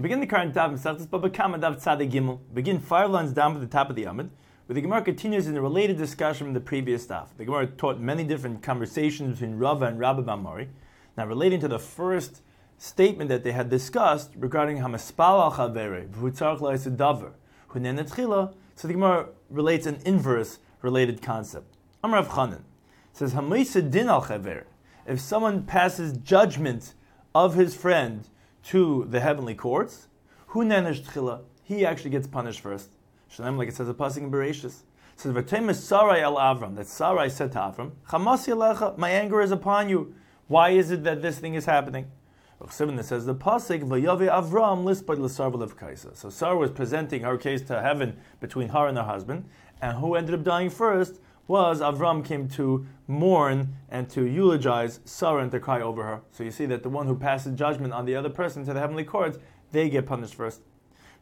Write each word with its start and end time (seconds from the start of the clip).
Begin 0.00 0.20
the 0.20 0.26
current 0.26 0.54
Daf 0.54 0.72
Masechtas 0.72 1.08
Baba 1.08 1.28
Kama 1.28 1.58
Daf 1.58 1.76
Tzadei 1.76 2.10
Gimel. 2.10 2.38
Begin 2.54 2.80
five 2.80 3.10
lines 3.10 3.34
down 3.34 3.54
at 3.54 3.60
the 3.60 3.66
top 3.66 3.90
of 3.90 3.94
the 3.94 4.04
Amid, 4.04 4.30
where 4.64 4.74
the 4.74 4.80
Gemara 4.80 5.02
continues 5.02 5.46
in 5.46 5.54
a 5.54 5.60
related 5.60 5.98
discussion 5.98 6.46
from 6.46 6.54
the 6.54 6.60
previous 6.60 7.06
Daf. 7.06 7.26
The 7.36 7.44
Gemara 7.44 7.66
taught 7.66 8.00
many 8.00 8.24
different 8.24 8.62
conversations 8.62 9.38
between 9.38 9.58
Rava 9.58 9.84
and 9.84 9.98
Rabbi 9.98 10.22
Bamari. 10.22 10.68
Now, 11.18 11.26
relating 11.26 11.60
to 11.60 11.68
the 11.68 11.78
first 11.78 12.40
statement 12.78 13.28
that 13.28 13.44
they 13.44 13.52
had 13.52 13.68
discussed 13.68 14.30
regarding 14.34 14.78
Hamaspal 14.78 15.18
al 15.20 15.52
Chavere, 15.52 16.08
V'hutzarch 16.08 16.60
la'isidavar, 16.60 17.32
Hunen 17.72 18.02
Etchila, 18.02 18.54
so 18.74 18.88
the 18.88 18.94
Gemara 18.94 19.28
relates 19.50 19.84
an 19.84 20.00
inverse 20.06 20.58
related 20.80 21.20
concept. 21.20 21.76
Amr 22.02 22.16
of 22.16 22.28
Chanan 22.28 22.62
says, 23.12 23.34
Hamaisa 23.34 23.90
din 23.90 24.08
al 24.08 24.26
if 25.06 25.20
someone 25.20 25.64
passes 25.64 26.16
judgment 26.16 26.94
of 27.34 27.56
his 27.56 27.76
friend 27.76 28.26
to 28.64 29.06
the 29.08 29.20
heavenly 29.20 29.54
courts, 29.54 30.08
who 30.48 30.64
nenesh 30.64 31.42
he 31.64 31.86
actually 31.86 32.10
gets 32.10 32.26
punished 32.26 32.60
first. 32.60 32.90
Shalem, 33.28 33.56
like 33.56 33.68
it 33.68 33.74
says 33.74 33.88
a 33.88 33.94
passing 33.94 34.24
in 34.24 34.30
Bereshis. 34.30 34.82
It 35.14 35.20
says, 35.20 35.32
V'temes 35.32 35.76
Sarai 35.76 36.20
el 36.20 36.36
Avram, 36.36 36.76
that 36.76 36.86
Sarai 36.86 37.30
said 37.30 37.52
to 37.52 37.58
Avram, 37.58 37.92
Chamasi 38.08 38.54
alecha, 38.54 38.96
my 38.98 39.10
anger 39.10 39.40
is 39.40 39.50
upon 39.50 39.88
you. 39.88 40.14
Why 40.48 40.70
is 40.70 40.90
it 40.90 41.04
that 41.04 41.22
this 41.22 41.38
thing 41.38 41.54
is 41.54 41.64
happening? 41.64 42.10
It 42.60 42.72
says 42.72 43.26
the 43.26 43.34
pasuk 43.34 43.82
v'yave 43.82 44.30
Avram 44.30 44.84
lispad 44.84 45.18
l'sarvalev 45.18 45.76
kaisa. 45.76 46.14
So 46.14 46.30
Sarah 46.30 46.56
was 46.56 46.70
presenting 46.70 47.22
her 47.22 47.36
case 47.36 47.62
to 47.62 47.80
heaven 47.80 48.18
between 48.40 48.68
her 48.68 48.86
and 48.86 48.96
her 48.96 49.04
husband, 49.04 49.48
and 49.80 49.98
who 49.98 50.14
ended 50.14 50.34
up 50.34 50.44
dying 50.44 50.70
first 50.70 51.20
was 51.52 51.82
Avram 51.82 52.24
came 52.24 52.48
to 52.48 52.86
mourn 53.06 53.76
and 53.90 54.08
to 54.08 54.24
eulogize 54.24 55.00
Sarah 55.04 55.42
and 55.42 55.50
to 55.50 55.60
cry 55.60 55.82
over 55.82 56.02
her. 56.02 56.22
So 56.30 56.44
you 56.44 56.50
see 56.50 56.64
that 56.64 56.82
the 56.82 56.88
one 56.88 57.06
who 57.06 57.14
passes 57.14 57.54
judgment 57.58 57.92
on 57.92 58.06
the 58.06 58.16
other 58.16 58.30
person 58.30 58.64
to 58.64 58.72
the 58.72 58.80
heavenly 58.80 59.04
courts, 59.04 59.36
they 59.70 59.90
get 59.90 60.06
punished 60.06 60.34
first. 60.34 60.62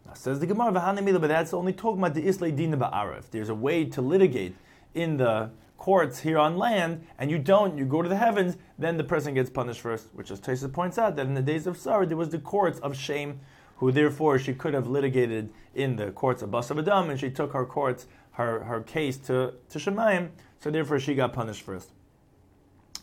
Now 0.07 0.13
says 0.15 0.39
the 0.39 0.47
Gemara, 0.47 0.71
but 0.71 1.27
that's 1.27 1.53
only 1.53 1.73
talking 1.73 1.99
about 1.99 2.15
the 2.15 2.29
Islay 2.29 2.53
Dina 2.53 2.77
Ba'ara. 2.77 3.29
There's 3.29 3.49
a 3.49 3.57
way 3.57 3.85
to 3.87 4.01
litigate 4.01 4.55
in 4.95 5.17
the 5.17 5.51
courts 5.79 6.21
here 6.21 6.39
on 6.39 6.57
land, 6.57 7.05
and 7.19 7.29
you 7.29 7.41
don't, 7.41 7.77
you 7.77 7.85
go 7.85 8.01
to 8.01 8.09
the 8.09 8.17
heavens, 8.17 8.57
then 8.79 8.99
the 8.99 9.03
person 9.03 9.35
gets 9.35 9.51
punished 9.51 9.81
first. 9.81 10.07
Which, 10.13 10.31
as 10.31 10.41
Taisa 10.41 10.73
points 10.73 10.97
out, 10.97 11.17
that 11.17 11.27
in 11.27 11.35
the 11.35 11.43
days 11.43 11.67
of 11.67 11.77
Sarah, 11.77 12.07
there 12.07 12.17
was 12.17 12.29
the 12.29 12.39
courts 12.39 12.79
of 12.79 12.97
shame, 12.97 13.41
who 13.79 13.91
therefore 13.91 14.39
she 14.39 14.55
could 14.55 14.75
have 14.75 14.87
litigated 14.87 15.51
in 15.75 15.97
the 15.97 16.13
courts 16.13 16.41
of 16.41 16.51
Basav 16.51 16.79
Adam, 16.79 17.11
and 17.11 17.19
she 17.19 17.31
took 17.31 17.53
her 17.53 17.65
courts 17.65 18.07
her, 18.41 18.65
her 18.65 18.81
case 18.81 19.17
to, 19.19 19.55
to 19.69 19.79
Shemayim, 19.79 20.31
so 20.59 20.71
therefore 20.71 20.99
she 20.99 21.15
got 21.15 21.33
punished 21.33 21.63
first. 21.63 21.91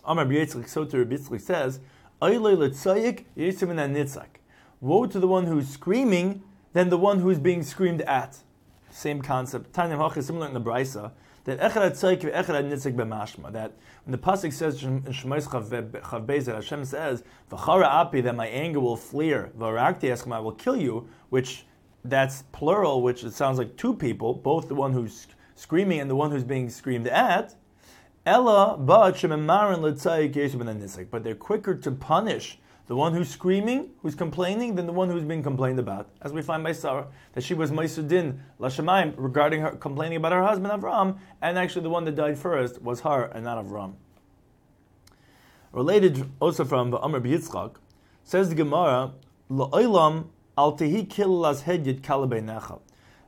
Amar 0.04 0.26
B'yitzlik 0.26 0.68
Soter 0.68 1.06
Bitzlik 1.06 1.42
says, 1.42 1.80
Woe 4.80 5.06
to 5.06 5.20
the 5.20 5.28
one 5.28 5.46
who's 5.46 5.68
screaming 5.68 6.42
than 6.74 6.90
the 6.90 6.98
one 6.98 7.20
who's 7.20 7.38
being 7.38 7.62
screamed 7.62 8.02
at. 8.02 8.38
Same 8.90 9.22
concept. 9.22 9.72
Tanya 9.74 9.98
Hach 9.98 10.18
is 10.18 10.26
similar 10.26 10.48
in 10.48 10.56
the 10.56 10.62
Brisa. 10.62 11.12
That 11.44 11.60
Echad 11.60 11.92
Tzaik 11.92 12.22
Echad 12.22 12.72
Nitzik 12.72 12.96
B'mashma. 12.96 13.52
That 13.54 13.74
when 14.06 14.12
the 14.12 14.18
pasuk 14.18 14.52
says 14.52 14.82
in 14.82 15.04
Shemais 15.04 15.48
Chav 15.48 16.26
Beis 16.26 16.46
that 16.46 16.56
Hashem 16.56 16.86
says 16.86 17.24
V'chara 17.52 17.86
Api 17.86 18.22
that 18.22 18.36
my 18.36 18.48
anger 18.48 18.80
will 18.80 18.98
flare 18.98 19.52
V'arakti 19.56 20.10
Eschem 20.10 20.34
I 20.34 20.40
will 20.40 20.54
kill 20.54 20.76
you, 20.76 21.08
which 21.30 21.67
that's 22.10 22.44
plural, 22.52 23.02
which 23.02 23.24
it 23.24 23.34
sounds 23.34 23.58
like 23.58 23.76
two 23.78 23.94
people, 23.94 24.34
both 24.34 24.68
the 24.68 24.76
one 24.76 24.94
who's 24.94 25.28
screaming 25.56 26.00
and 26.00 26.10
the 26.10 26.16
one 26.16 26.32
who's 26.32 26.44
being 26.44 26.70
screamed 26.70 27.08
at. 27.08 27.56
Ella, 28.26 28.78
but 28.78 29.22
but 31.12 31.24
they're 31.24 31.36
quicker 31.36 31.76
to 31.76 31.92
punish 31.92 32.60
the 32.88 32.96
one 32.96 33.14
who's 33.14 33.30
screaming, 33.30 33.90
who's 34.02 34.16
complaining, 34.16 34.76
than 34.76 34.86
the 34.86 34.94
one 34.94 35.10
who's 35.10 35.24
being 35.24 35.44
complained 35.44 35.80
about. 35.80 36.10
As 36.22 36.32
we 36.32 36.42
find 36.42 36.64
by 36.64 36.72
Sarah, 36.72 37.08
that 37.34 37.44
she 37.44 37.54
was 37.54 37.70
Maisudin 37.70 38.40
Lashamayim 38.60 39.14
regarding 39.18 39.62
her 39.62 39.72
complaining 39.72 40.18
about 40.18 40.32
her 40.32 40.44
husband 40.44 40.72
Avram, 40.72 41.18
and 41.42 41.58
actually 41.58 41.84
the 41.84 41.90
one 41.90 42.06
that 42.06 42.16
died 42.16 42.38
first 42.38 42.82
was 42.82 43.02
her 43.02 43.26
and 43.26 43.44
not 43.44 43.64
Avram. 43.64 43.94
Related 45.74 46.30
also 46.40 46.64
from 46.64 46.92
the 46.92 46.98
Amr 47.00 47.20
Yitzchak, 47.20 47.76
says 48.24 48.50
the 48.50 48.56
Gemara, 48.56 49.12
La'olam 49.52 50.28
Al 50.58 50.76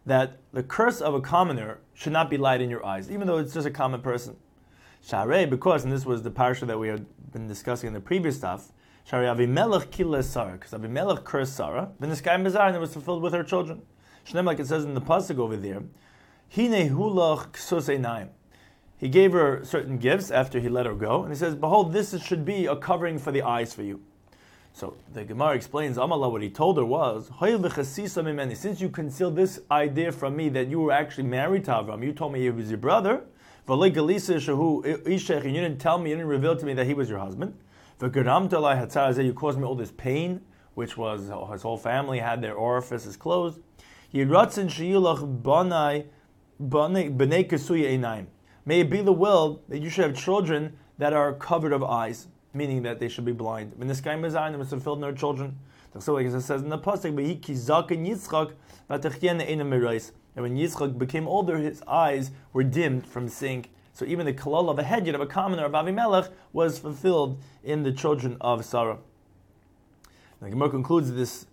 that 0.06 0.38
the 0.52 0.64
curse 0.64 1.02
of 1.02 1.14
a 1.14 1.22
commoner 1.22 1.80
should 1.94 2.14
not 2.14 2.30
be 2.30 2.38
light 2.38 2.62
in 2.62 2.70
your 2.70 2.84
eyes, 2.86 3.12
even 3.12 3.28
though 3.28 3.38
it's 3.38 3.54
just 3.54 3.68
a 3.68 3.72
common 3.72 4.02
person. 4.02 4.36
Sharei, 5.06 5.50
because, 5.50 5.84
and 5.84 5.94
this 5.94 6.06
was 6.06 6.24
the 6.24 6.32
parsha 6.32 6.66
that 6.68 6.80
we 6.80 6.88
had 6.88 7.06
been 7.32 7.48
discussing 7.48 7.88
in 7.88 7.94
the 7.94 8.00
previous 8.00 8.38
stuff, 8.38 8.72
Sharei 9.08 9.34
Avimelech 9.36 9.92
kille 9.92 10.22
Sarah, 10.24 10.54
because 10.54 10.72
Avimelech 10.72 11.24
cursed 11.24 11.56
Sarah, 11.56 11.92
then 12.00 12.10
the 12.10 12.16
sky 12.16 12.36
Mizar, 12.36 12.68
and 12.68 12.76
it 12.76 12.80
was 12.80 12.94
fulfilled 12.94 13.22
with 13.22 13.34
her 13.34 13.44
children. 13.44 13.84
Shnem, 14.28 14.46
like 14.46 14.60
it 14.60 14.68
says 14.68 14.84
in 14.84 14.94
the 14.94 15.02
pasuk 15.02 15.38
over 15.38 15.56
there, 15.56 15.84
Hine 16.56 16.90
hulach 16.90 18.30
He 18.98 19.08
gave 19.08 19.34
her 19.34 19.64
certain 19.64 19.98
gifts 19.98 20.32
after 20.32 20.60
he 20.60 20.70
let 20.70 20.86
her 20.86 20.96
go, 20.96 21.24
and 21.24 21.32
he 21.32 21.38
says, 21.38 21.56
Behold, 21.56 21.94
this 21.94 22.20
should 22.24 22.44
be 22.44 22.66
a 22.66 22.76
covering 22.76 23.20
for 23.20 23.32
the 23.32 23.44
eyes 23.44 23.74
for 23.74 23.84
you. 23.84 24.02
So 24.74 24.96
the 25.14 25.26
Gemara 25.26 25.56
explains, 25.56 25.98
Amala, 25.98 26.32
what 26.32 26.42
he 26.42 26.50
told 26.50 26.78
her 26.78 26.86
was, 26.86 27.30
since 28.58 28.80
you 28.80 28.90
concealed 28.90 29.36
this 29.36 29.60
idea 29.70 30.12
from 30.12 30.36
me 30.38 30.50
that 30.50 30.68
you 30.68 30.80
were 30.80 30.92
actually 30.92 31.26
married 31.26 31.66
to 31.66 31.72
Avram, 31.72 32.04
you 32.04 32.14
told 32.14 32.32
me 32.34 32.40
he 32.40 32.50
was 32.50 32.70
your 32.70 32.78
brother, 32.78 33.24
and 33.68 33.82
you 33.96 34.00
didn't 35.62 35.80
tell 35.80 35.98
me, 35.98 36.10
you 36.12 36.16
didn't 36.16 36.30
reveal 36.30 36.56
to 36.56 36.66
me 36.66 36.74
that 36.74 36.86
he 36.86 36.94
was 36.94 37.10
your 37.10 37.20
husband. 37.20 37.58
You 38.02 38.10
caused 39.34 39.60
me 39.60 39.66
all 39.66 39.76
this 39.76 39.92
pain, 39.92 40.42
which 40.76 40.96
was 40.98 41.30
his 41.52 41.62
whole 41.62 41.78
family 41.78 42.20
had 42.20 42.42
their 42.42 42.54
orifices 42.54 43.18
closed. 43.18 43.60
May 44.14 44.24
it 48.80 48.90
be 48.90 49.02
the 49.02 49.14
will 49.14 49.62
that 49.68 49.80
you 49.82 49.90
should 49.90 50.06
have 50.06 50.16
children 50.16 50.78
that 50.98 51.14
are 51.14 51.34
covered 51.34 51.74
of 51.74 51.84
eyes 51.84 52.28
meaning 52.54 52.84
that 52.84 53.00
they 53.00 53.08
should 53.08 53.26
be 53.26 53.32
blind. 53.32 53.74
When 53.76 53.88
this 53.88 54.02
guy 54.02 54.16
Mazayin 54.16 54.58
was 54.58 54.70
fulfilled 54.70 54.98
in 54.98 55.02
their 55.02 55.14
children. 55.14 55.58
So 55.98 56.14
like 56.14 56.28
it 56.28 56.42
says 56.42 56.62
in 56.62 56.70
the 56.70 56.78
Pasuk, 56.78 57.16
but 57.16 57.26
he 57.26 57.36
kizak 57.36 57.90
and 57.92 58.06
Yitzchak, 58.06 58.54
and 60.36 60.44
when 60.44 60.56
Yitzchak 60.56 60.98
became 60.98 61.28
older, 61.28 61.58
his 61.58 61.82
eyes 61.88 62.32
were 62.54 62.64
dimmed 62.64 63.06
from 63.08 63.28
seeing. 63.28 63.66
So 63.94 64.06
even 64.06 64.26
the 64.26 64.34
kalal 64.34 64.70
of 64.70 64.80
a 64.80 64.84
head, 64.84 65.08
of 65.10 65.20
a 65.20 65.26
commoner 65.26 65.66
of 65.66 65.74
Avimelech, 65.74 66.30
was 66.54 66.80
fulfilled 66.80 67.42
in 67.64 67.84
the 67.84 67.92
children 67.92 68.38
of 68.40 68.64
Sarah. 68.64 69.00
The 70.42 70.52
Gemara 70.52 70.70
concludes 70.70 71.12
this 71.12 71.48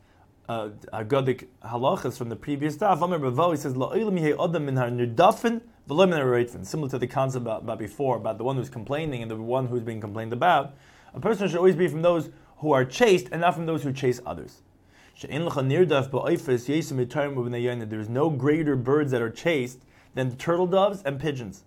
uh, 0.49 0.69
Agadic 0.93 1.47
halachas 1.65 2.17
from 2.17 2.29
the 2.29 2.37
previous 2.37 2.77
daf. 2.77 3.03
Amr 3.03 3.19
Bavo, 3.19 3.51
he 3.51 3.57
says, 3.57 3.75
Similar 6.69 6.91
to 6.91 6.99
the 6.99 7.07
concept 7.07 7.43
about, 7.43 7.63
about 7.63 7.79
before, 7.79 8.17
about 8.17 8.39
the 8.39 8.45
one 8.45 8.57
who's 8.57 8.71
complaining 8.71 9.23
and 9.23 9.31
the 9.31 9.37
one 9.37 9.67
who's 9.67 9.83
being 9.83 10.01
complained 10.01 10.33
about. 10.33 10.75
A 11.15 11.21
person 11.21 11.49
should 11.49 11.59
always 11.59 11.77
be 11.77 11.89
from 11.89 12.03
those 12.03 12.31
who 12.59 12.73
are 12.73 12.85
chased 12.85 13.29
and 13.33 13.41
not 13.41 13.55
from 13.55 13.67
those 13.67 13.83
who 13.83 13.93
chase 13.93 14.21
others. 14.27 14.63
There 15.21 15.31
is 15.31 15.39
no 18.09 18.31
greater 18.31 18.77
birds 18.77 19.11
that 19.13 19.23
are 19.23 19.31
chased 19.31 19.79
than 20.15 20.31
the 20.31 20.37
turtle 20.37 20.67
doves 20.67 21.03
and 21.05 21.19
pigeons. 21.19 21.65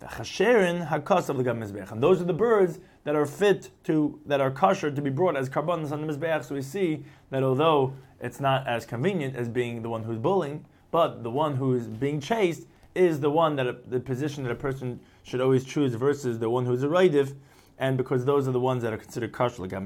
And 0.00 2.02
those 2.02 2.20
are 2.20 2.24
the 2.24 2.32
birds 2.32 2.78
that 3.04 3.16
are 3.16 3.26
fit 3.26 3.70
to, 3.84 4.20
that 4.26 4.40
are 4.40 4.50
kosher 4.50 4.90
to 4.90 5.02
be 5.02 5.10
brought 5.10 5.36
as 5.36 5.48
karbanos 5.48 5.92
on 5.92 6.06
the 6.06 6.12
mizbeach. 6.12 6.44
So 6.44 6.54
we 6.54 6.62
see 6.62 7.04
that 7.30 7.42
although 7.42 7.94
it's 8.20 8.40
not 8.40 8.66
as 8.66 8.84
convenient 8.84 9.36
as 9.36 9.48
being 9.48 9.82
the 9.82 9.88
one 9.88 10.02
who's 10.02 10.18
bullying, 10.18 10.64
but 10.90 11.22
the 11.22 11.30
one 11.30 11.56
who 11.56 11.74
is 11.74 11.86
being 11.86 12.20
chased 12.20 12.66
is 12.94 13.20
the 13.20 13.30
one 13.30 13.56
that 13.56 13.66
a, 13.66 13.76
the 13.86 14.00
position 14.00 14.42
that 14.44 14.50
a 14.50 14.56
person 14.56 15.00
should 15.22 15.40
always 15.40 15.64
choose 15.64 15.94
versus 15.94 16.38
the 16.38 16.50
one 16.50 16.66
who's 16.66 16.82
a 16.82 16.88
raidiv, 16.88 17.34
and 17.78 17.96
because 17.96 18.24
those 18.24 18.48
are 18.48 18.52
the 18.52 18.60
ones 18.60 18.82
that 18.82 18.92
are 18.92 18.96
considered 18.96 19.32
kosher 19.32 19.62
like. 19.62 19.72
Now 19.72 19.84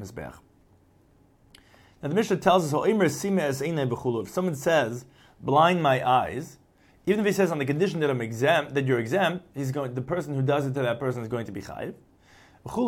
the 2.00 2.14
Mishnah 2.14 2.38
tells 2.38 2.72
us, 2.72 2.86
if 2.86 4.28
someone 4.30 4.54
says, 4.54 5.04
blind 5.40 5.82
my 5.82 6.08
eyes, 6.08 6.58
even 7.04 7.20
if 7.20 7.26
he 7.26 7.32
says 7.32 7.50
on 7.50 7.58
the 7.58 7.64
condition 7.64 8.00
that 8.00 8.10
I'm 8.10 8.20
exempt, 8.20 8.74
that 8.74 8.86
you're 8.86 9.00
exempt, 9.00 9.44
he's 9.54 9.72
going, 9.72 9.94
the 9.94 10.02
person 10.02 10.34
who 10.34 10.42
does 10.42 10.66
it 10.66 10.74
to 10.74 10.82
that 10.82 11.00
person 11.00 11.22
is 11.22 11.28
going 11.28 11.46
to 11.46 11.52
be 11.52 11.60
chayiv. 11.60 11.94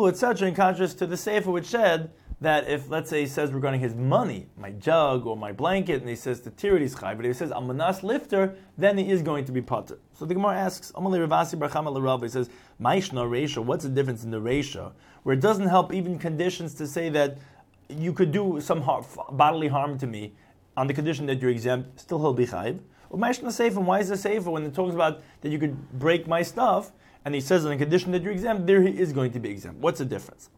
etc. 0.07 0.47
In 0.47 0.55
contrast 0.55 0.97
to 0.99 1.05
the 1.05 1.17
sefer 1.17 1.51
which 1.51 1.65
said 1.65 2.11
that 2.41 2.67
if, 2.67 2.89
let's 2.89 3.09
say, 3.09 3.21
he 3.21 3.27
says 3.27 3.51
regarding 3.53 3.79
his 3.79 3.95
money, 3.95 4.47
my 4.57 4.71
jug 4.71 5.25
or 5.25 5.37
my 5.37 5.51
blanket, 5.51 6.01
and 6.01 6.09
he 6.09 6.15
says 6.15 6.41
the 6.41 6.51
tirit 6.51 6.81
is 6.81 6.95
chayiv, 6.95 7.17
but 7.17 7.25
if 7.25 7.31
he 7.31 7.33
says 7.33 7.51
amanas 7.51 8.03
lifter, 8.03 8.55
then 8.77 8.97
he 8.97 9.09
is 9.09 9.21
going 9.21 9.45
to 9.45 9.51
be 9.51 9.61
potter. 9.61 9.97
So 10.13 10.25
the 10.25 10.33
Gemara 10.33 10.55
asks, 10.55 10.91
Amalei 10.93 11.25
Ravasi 11.27 11.57
Barcham 11.57 12.21
he 12.21 12.29
says, 12.29 12.49
Maishna 12.81 13.25
Resha, 13.25 13.63
what's 13.63 13.83
the 13.83 13.89
difference 13.89 14.23
in 14.23 14.31
the 14.31 14.41
Resha? 14.41 14.91
Where 15.23 15.33
it 15.33 15.41
doesn't 15.41 15.67
help 15.67 15.93
even 15.93 16.19
conditions 16.19 16.73
to 16.75 16.87
say 16.87 17.09
that 17.09 17.37
you 17.89 18.11
could 18.11 18.31
do 18.31 18.59
some 18.59 18.81
harm, 18.81 19.05
bodily 19.31 19.67
harm 19.67 19.97
to 19.99 20.07
me 20.07 20.33
on 20.75 20.87
the 20.87 20.93
condition 20.93 21.25
that 21.27 21.41
you're 21.41 21.51
exempt, 21.51 21.99
still 21.99 22.19
he'll 22.19 22.33
be 22.33 22.45
chayiv. 22.45 22.79
Well, 23.09 23.21
Maishna 23.21 23.51
Sefer, 23.51 23.79
why 23.79 23.99
is 23.99 24.11
it 24.11 24.17
Sefer 24.17 24.49
when 24.49 24.63
it 24.63 24.73
talks 24.73 24.93
about 24.93 25.21
that 25.41 25.49
you 25.49 25.59
could 25.59 25.99
break 25.99 26.27
my 26.27 26.41
stuff, 26.41 26.91
and 27.23 27.33
he 27.33 27.39
says 27.39 27.63
on 27.65 27.71
the 27.71 27.77
condition 27.77 28.11
that 28.11 28.21
you're 28.21 28.33
exempt, 28.33 28.67
there 28.67 28.81
he 28.81 28.89
is 28.89 29.13
going 29.13 29.31
to 29.31 29.39
be 29.39 29.49
exempt. 29.49 29.79
What's 29.79 29.99
the 29.99 30.05
difference? 30.05 30.49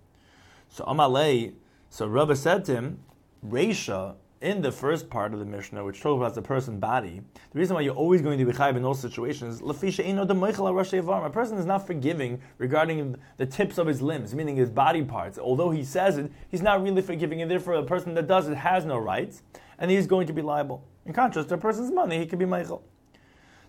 So 0.69 0.83
Amalei, 0.85 1.53
so 1.89 2.07
Rava 2.07 2.35
said 2.35 2.65
to 2.65 2.75
him, 2.75 2.99
Resha, 3.45 4.15
in 4.41 4.61
the 4.61 4.71
first 4.71 5.09
part 5.09 5.33
of 5.33 5.39
the 5.39 5.45
Mishnah, 5.45 5.83
which 5.83 5.99
talks 5.99 6.17
about 6.17 6.35
the 6.35 6.41
person's 6.41 6.79
body, 6.79 7.21
the 7.51 7.59
reason 7.59 7.75
why 7.75 7.81
you're 7.81 7.95
always 7.95 8.21
going 8.21 8.37
to 8.37 8.45
be 8.45 8.51
chayiv 8.51 8.75
in 8.75 8.85
all 8.85 8.93
situations, 8.93 9.61
lafisha 9.61 10.05
eno 10.05 10.25
de 10.25 10.33
a 10.33 11.29
person 11.29 11.57
is 11.57 11.65
not 11.65 11.87
forgiving 11.87 12.39
regarding 12.57 13.15
the 13.37 13.45
tips 13.45 13.77
of 13.77 13.87
his 13.87 14.01
limbs, 14.01 14.35
meaning 14.35 14.55
his 14.55 14.69
body 14.69 15.03
parts. 15.03 15.39
Although 15.39 15.71
he 15.71 15.83
says 15.83 16.17
it, 16.17 16.31
he's 16.49 16.61
not 16.61 16.83
really 16.83 17.01
forgiving, 17.01 17.41
and 17.41 17.49
therefore 17.49 17.73
a 17.75 17.83
person 17.83 18.13
that 18.13 18.27
does 18.27 18.47
it 18.47 18.57
has 18.57 18.85
no 18.85 18.97
rights, 18.97 19.41
and 19.79 19.89
he's 19.89 20.05
going 20.05 20.27
to 20.27 20.33
be 20.33 20.41
liable. 20.41 20.83
In 21.05 21.13
contrast, 21.13 21.49
to 21.49 21.55
a 21.55 21.57
person's 21.57 21.91
money, 21.91 22.19
he 22.19 22.25
could 22.25 22.39
be 22.39 22.45
meichel. 22.45 22.81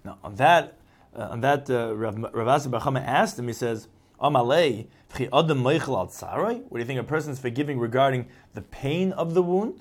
Now, 0.04 0.18
on 0.22 0.34
that, 0.36 0.76
uh, 1.16 1.28
on 1.30 1.40
that, 1.40 1.70
uh, 1.70 1.96
Rav, 1.96 2.16
Rav 2.34 2.66
Bachama 2.66 3.04
asked 3.04 3.38
him, 3.38 3.46
he 3.46 3.54
says, 3.54 3.88
Amalei, 4.20 4.86
what 5.10 5.40
do 5.40 6.78
you 6.78 6.84
think 6.84 7.00
a 7.00 7.04
person 7.04 7.32
is 7.32 7.38
forgiving 7.38 7.78
regarding 7.78 8.26
the 8.54 8.60
pain 8.60 9.12
of 9.12 9.34
the 9.34 9.42
wound? 9.42 9.80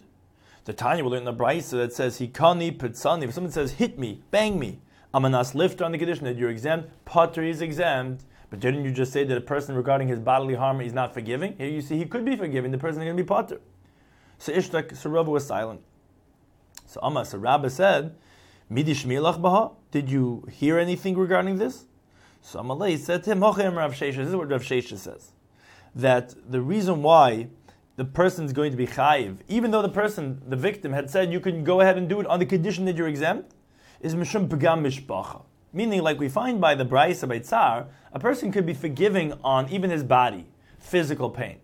The 0.66 0.74
Tanya 0.74 1.04
will 1.04 1.12
learn 1.12 1.26
the 1.26 1.34
Brisa 1.34 1.72
that 1.72 1.94
says 1.94 2.20
Hikani 2.20 2.78
Pitzani. 2.78 3.24
If 3.24 3.34
someone 3.34 3.52
says 3.52 3.74
hit 3.74 4.00
me, 4.00 4.22
bang 4.32 4.60
me, 4.60 4.80
Amanas 5.14 5.56
lift 5.56 5.82
on 5.82 5.92
the 5.92 5.98
condition 5.98 6.26
that 6.26 6.38
you're 6.38 6.50
exempt, 6.50 6.90
Potter 7.06 7.44
is 7.44 7.62
exempt. 7.62 8.24
But 8.50 8.60
didn't 8.62 8.86
you 8.86 8.92
just 8.92 9.12
say 9.12 9.24
that 9.26 9.38
a 9.38 9.42
person 9.42 9.76
regarding 9.76 10.08
his 10.08 10.20
bodily 10.20 10.56
harm 10.56 10.80
is 10.80 10.94
not 10.94 11.14
forgiving? 11.14 11.58
Here 11.58 11.68
you 11.68 11.82
see 11.82 11.98
he 11.98 12.06
could 12.06 12.24
be 12.24 12.36
forgiving, 12.36 12.72
the 12.72 12.78
person 12.78 13.02
is 13.02 13.06
going 13.06 13.18
to 13.18 13.24
be 13.24 13.28
Potter. 13.28 13.60
So 14.38 14.54
Ishtak, 14.54 14.96
so 14.96 15.10
was 15.24 15.46
silent. 15.46 15.82
So 16.86 17.02
Amma, 17.04 17.26
so 17.26 17.38
Rabba 17.38 17.70
said, 17.70 18.16
Midi 18.70 18.94
Baha, 18.94 19.72
did 19.92 20.10
you 20.10 20.48
hear 20.52 20.80
anything 20.80 21.18
regarding 21.18 21.58
this? 21.58 21.87
So 22.48 22.62
Amalei 22.62 22.98
said 22.98 23.26
to 23.26 23.32
him, 23.32 23.42
Rav 23.42 23.58
Shesha, 23.58 24.16
this 24.16 24.30
is 24.30 24.36
what 24.36 24.50
Rav 24.50 24.64
Shesha 24.64 24.98
says, 24.98 25.34
that 25.94 26.34
the 26.50 26.62
reason 26.62 27.04
why 27.04 27.48
the 27.98 28.06
person 28.06 28.46
is 28.46 28.54
going 28.54 28.72
to 28.72 28.78
be 28.78 28.88
chayiv, 28.88 29.40
even 29.50 29.72
though 29.72 29.82
the 29.82 29.90
person, 29.90 30.42
the 30.48 30.56
victim, 30.56 30.94
had 30.94 31.10
said 31.10 31.34
you 31.34 31.42
can 31.42 31.66
go 31.66 31.82
ahead 31.82 31.98
and 31.98 32.08
do 32.08 32.22
it 32.22 32.28
on 32.28 32.40
the 32.40 32.46
condition 32.46 32.86
that 32.86 32.96
you're 32.96 33.10
exempt, 33.10 33.54
is 34.00 34.16
mishum 34.16 34.48
pegam 34.48 34.82
mishpacha. 34.82 35.42
Meaning, 35.74 36.02
like 36.04 36.22
we 36.22 36.30
find 36.30 36.62
by 36.62 36.74
the 36.74 36.86
Braisa 36.86 37.28
by 37.28 37.40
Tsar, 37.40 37.88
a 38.14 38.20
person 38.20 38.50
could 38.50 38.66
be 38.66 38.74
forgiving 38.74 39.34
on 39.44 39.68
even 39.68 39.90
his 39.90 40.06
body, 40.06 40.48
physical 40.80 41.30
pain. 41.30 41.58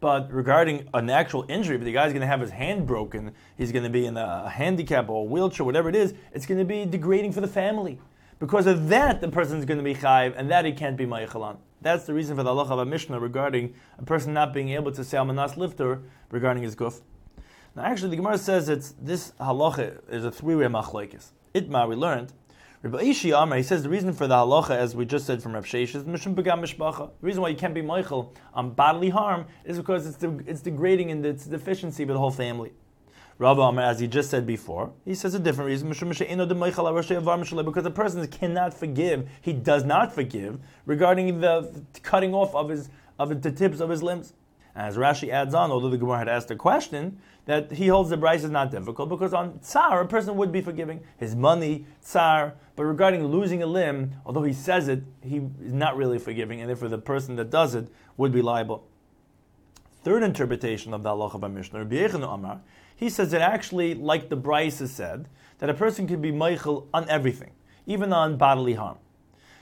But 0.00 0.30
regarding 0.30 0.86
an 0.92 1.08
actual 1.08 1.46
injury, 1.48 1.76
if 1.76 1.82
the 1.82 1.92
guy's 1.92 2.12
going 2.12 2.20
to 2.20 2.26
have 2.26 2.42
his 2.42 2.50
hand 2.50 2.86
broken, 2.86 3.32
he's 3.56 3.72
going 3.72 3.84
to 3.84 3.90
be 3.90 4.04
in 4.04 4.18
a 4.18 4.50
handicap 4.50 5.08
or 5.08 5.22
a 5.22 5.24
wheelchair, 5.24 5.64
whatever 5.64 5.88
it 5.88 5.96
is, 5.96 6.12
it's 6.34 6.44
going 6.44 6.58
to 6.58 6.66
be 6.66 6.84
degrading 6.84 7.32
for 7.32 7.40
the 7.40 7.48
family. 7.48 7.98
Because 8.38 8.66
of 8.66 8.88
that, 8.88 9.22
the 9.22 9.28
person 9.28 9.58
is 9.58 9.64
going 9.64 9.78
to 9.78 9.84
be 9.84 9.94
chayiv, 9.94 10.34
and 10.36 10.50
that 10.50 10.66
he 10.66 10.72
can't 10.72 10.96
be 10.96 11.06
ma'ichalan. 11.06 11.56
That's 11.80 12.04
the 12.04 12.12
reason 12.12 12.36
for 12.36 12.42
the 12.42 12.50
halacha 12.50 12.70
of 12.70 12.80
a 12.80 12.84
Mishnah 12.84 13.18
regarding 13.18 13.74
a 13.98 14.02
person 14.02 14.34
not 14.34 14.52
being 14.52 14.68
able 14.70 14.92
to 14.92 15.02
say 15.04 15.16
almanas 15.16 15.56
lifter 15.56 16.02
regarding 16.30 16.62
his 16.62 16.76
guf. 16.76 17.00
Now, 17.74 17.84
actually, 17.84 18.10
the 18.10 18.16
Gemara 18.16 18.36
says 18.36 18.68
it's 18.68 18.94
this 19.00 19.32
halacha 19.40 20.00
is 20.12 20.26
a 20.26 20.30
three-way 20.30 20.66
machlokes. 20.66 21.30
Itma, 21.54 21.88
we 21.88 21.96
learned. 21.96 22.34
Rabbi 22.82 23.04
Ishi 23.04 23.30
Amar, 23.30 23.56
he 23.56 23.62
says 23.62 23.82
the 23.82 23.88
reason 23.88 24.12
for 24.12 24.26
the 24.26 24.34
halacha, 24.34 24.76
as 24.76 24.94
we 24.94 25.06
just 25.06 25.24
said 25.24 25.42
from 25.42 25.54
Rav 25.54 25.64
Sheish, 25.64 25.94
is 25.94 26.04
mishum 26.04 26.34
begam 26.34 26.60
mishpacha. 26.60 27.10
The 27.18 27.26
reason 27.26 27.40
why 27.40 27.48
you 27.48 27.56
can't 27.56 27.72
be 27.72 27.80
meichel 27.80 28.34
on 28.52 28.72
bodily 28.72 29.08
harm 29.08 29.46
is 29.64 29.78
because 29.78 30.06
it's, 30.06 30.18
de- 30.18 30.42
it's 30.46 30.60
degrading 30.60 31.10
and 31.10 31.24
it's 31.24 31.46
deficiency 31.46 32.02
of 32.02 32.10
the 32.10 32.18
whole 32.18 32.30
family. 32.30 32.72
Rabbi 33.38 33.68
Amar, 33.68 33.84
as 33.84 34.00
he 34.00 34.06
just 34.06 34.30
said 34.30 34.46
before, 34.46 34.92
he 35.04 35.14
says 35.14 35.34
a 35.34 35.38
different 35.38 35.68
reason. 35.68 35.88
Because 35.90 36.18
the 36.18 37.92
person 37.94 38.26
cannot 38.28 38.72
forgive, 38.72 39.28
he 39.42 39.52
does 39.52 39.84
not 39.84 40.14
forgive 40.14 40.58
regarding 40.86 41.40
the 41.40 41.84
cutting 42.02 42.32
off 42.34 42.54
of 42.54 42.70
his 42.70 42.88
of 43.18 43.42
the 43.42 43.50
tips 43.50 43.80
of 43.80 43.90
his 43.90 44.02
limbs. 44.02 44.32
As 44.74 44.96
Rashi 44.96 45.30
adds 45.30 45.54
on, 45.54 45.70
although 45.70 45.88
the 45.88 45.96
Gemara 45.96 46.18
had 46.18 46.28
asked 46.28 46.50
a 46.50 46.56
question, 46.56 47.18
that 47.46 47.72
he 47.72 47.86
holds 47.86 48.10
the 48.10 48.16
Bryce 48.16 48.44
is 48.44 48.50
not 48.50 48.70
difficult 48.70 49.08
because 49.08 49.32
on 49.32 49.58
tsar 49.60 50.02
a 50.02 50.06
person 50.06 50.36
would 50.36 50.52
be 50.52 50.60
forgiving 50.60 51.00
his 51.16 51.34
money, 51.34 51.86
tsar, 52.02 52.54
but 52.74 52.84
regarding 52.84 53.24
losing 53.24 53.62
a 53.62 53.66
limb, 53.66 54.12
although 54.26 54.42
he 54.42 54.52
says 54.52 54.88
it, 54.88 55.02
he 55.22 55.36
is 55.62 55.72
not 55.72 55.96
really 55.96 56.18
forgiving, 56.18 56.60
and 56.60 56.68
therefore 56.68 56.88
the 56.88 56.98
person 56.98 57.36
that 57.36 57.48
does 57.50 57.74
it 57.74 57.88
would 58.18 58.32
be 58.32 58.42
liable. 58.42 58.86
Third 60.02 60.22
interpretation 60.22 60.92
of 60.92 61.02
the 61.02 61.08
Allah 61.08 61.28
of 61.28 61.50
Mishnah, 61.50 61.78
Rabbi 61.78 61.96
Amar, 61.96 62.60
he 62.96 63.08
says 63.08 63.30
that 63.30 63.42
actually, 63.42 63.94
like 63.94 64.28
the 64.28 64.36
Bryce 64.36 64.80
has 64.80 64.90
said, 64.90 65.28
that 65.58 65.70
a 65.70 65.74
person 65.74 66.06
can 66.06 66.20
be 66.20 66.32
meichel 66.32 66.86
on 66.92 67.08
everything, 67.08 67.52
even 67.86 68.12
on 68.12 68.36
bodily 68.36 68.74
harm. 68.74 68.98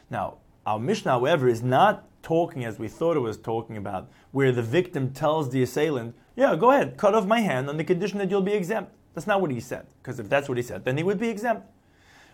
Now, 0.08 0.38
our 0.64 0.78
Mishnah, 0.78 1.12
however, 1.12 1.48
is 1.48 1.62
not 1.62 2.06
talking 2.22 2.64
as 2.64 2.78
we 2.78 2.88
thought 2.88 3.16
it 3.16 3.20
was 3.20 3.36
talking 3.36 3.76
about, 3.76 4.08
where 4.32 4.52
the 4.52 4.62
victim 4.62 5.12
tells 5.12 5.50
the 5.50 5.62
assailant, 5.62 6.14
Yeah, 6.36 6.56
go 6.56 6.70
ahead, 6.70 6.96
cut 6.96 7.14
off 7.14 7.26
my 7.26 7.40
hand 7.40 7.68
on 7.68 7.76
the 7.76 7.84
condition 7.84 8.18
that 8.18 8.30
you'll 8.30 8.40
be 8.40 8.54
exempt. 8.54 8.92
That's 9.14 9.26
not 9.26 9.40
what 9.40 9.50
he 9.50 9.60
said, 9.60 9.86
because 10.02 10.18
if 10.18 10.28
that's 10.28 10.48
what 10.48 10.58
he 10.58 10.62
said, 10.62 10.84
then 10.84 10.96
he 10.96 11.02
would 11.02 11.18
be 11.20 11.28
exempt. 11.28 11.66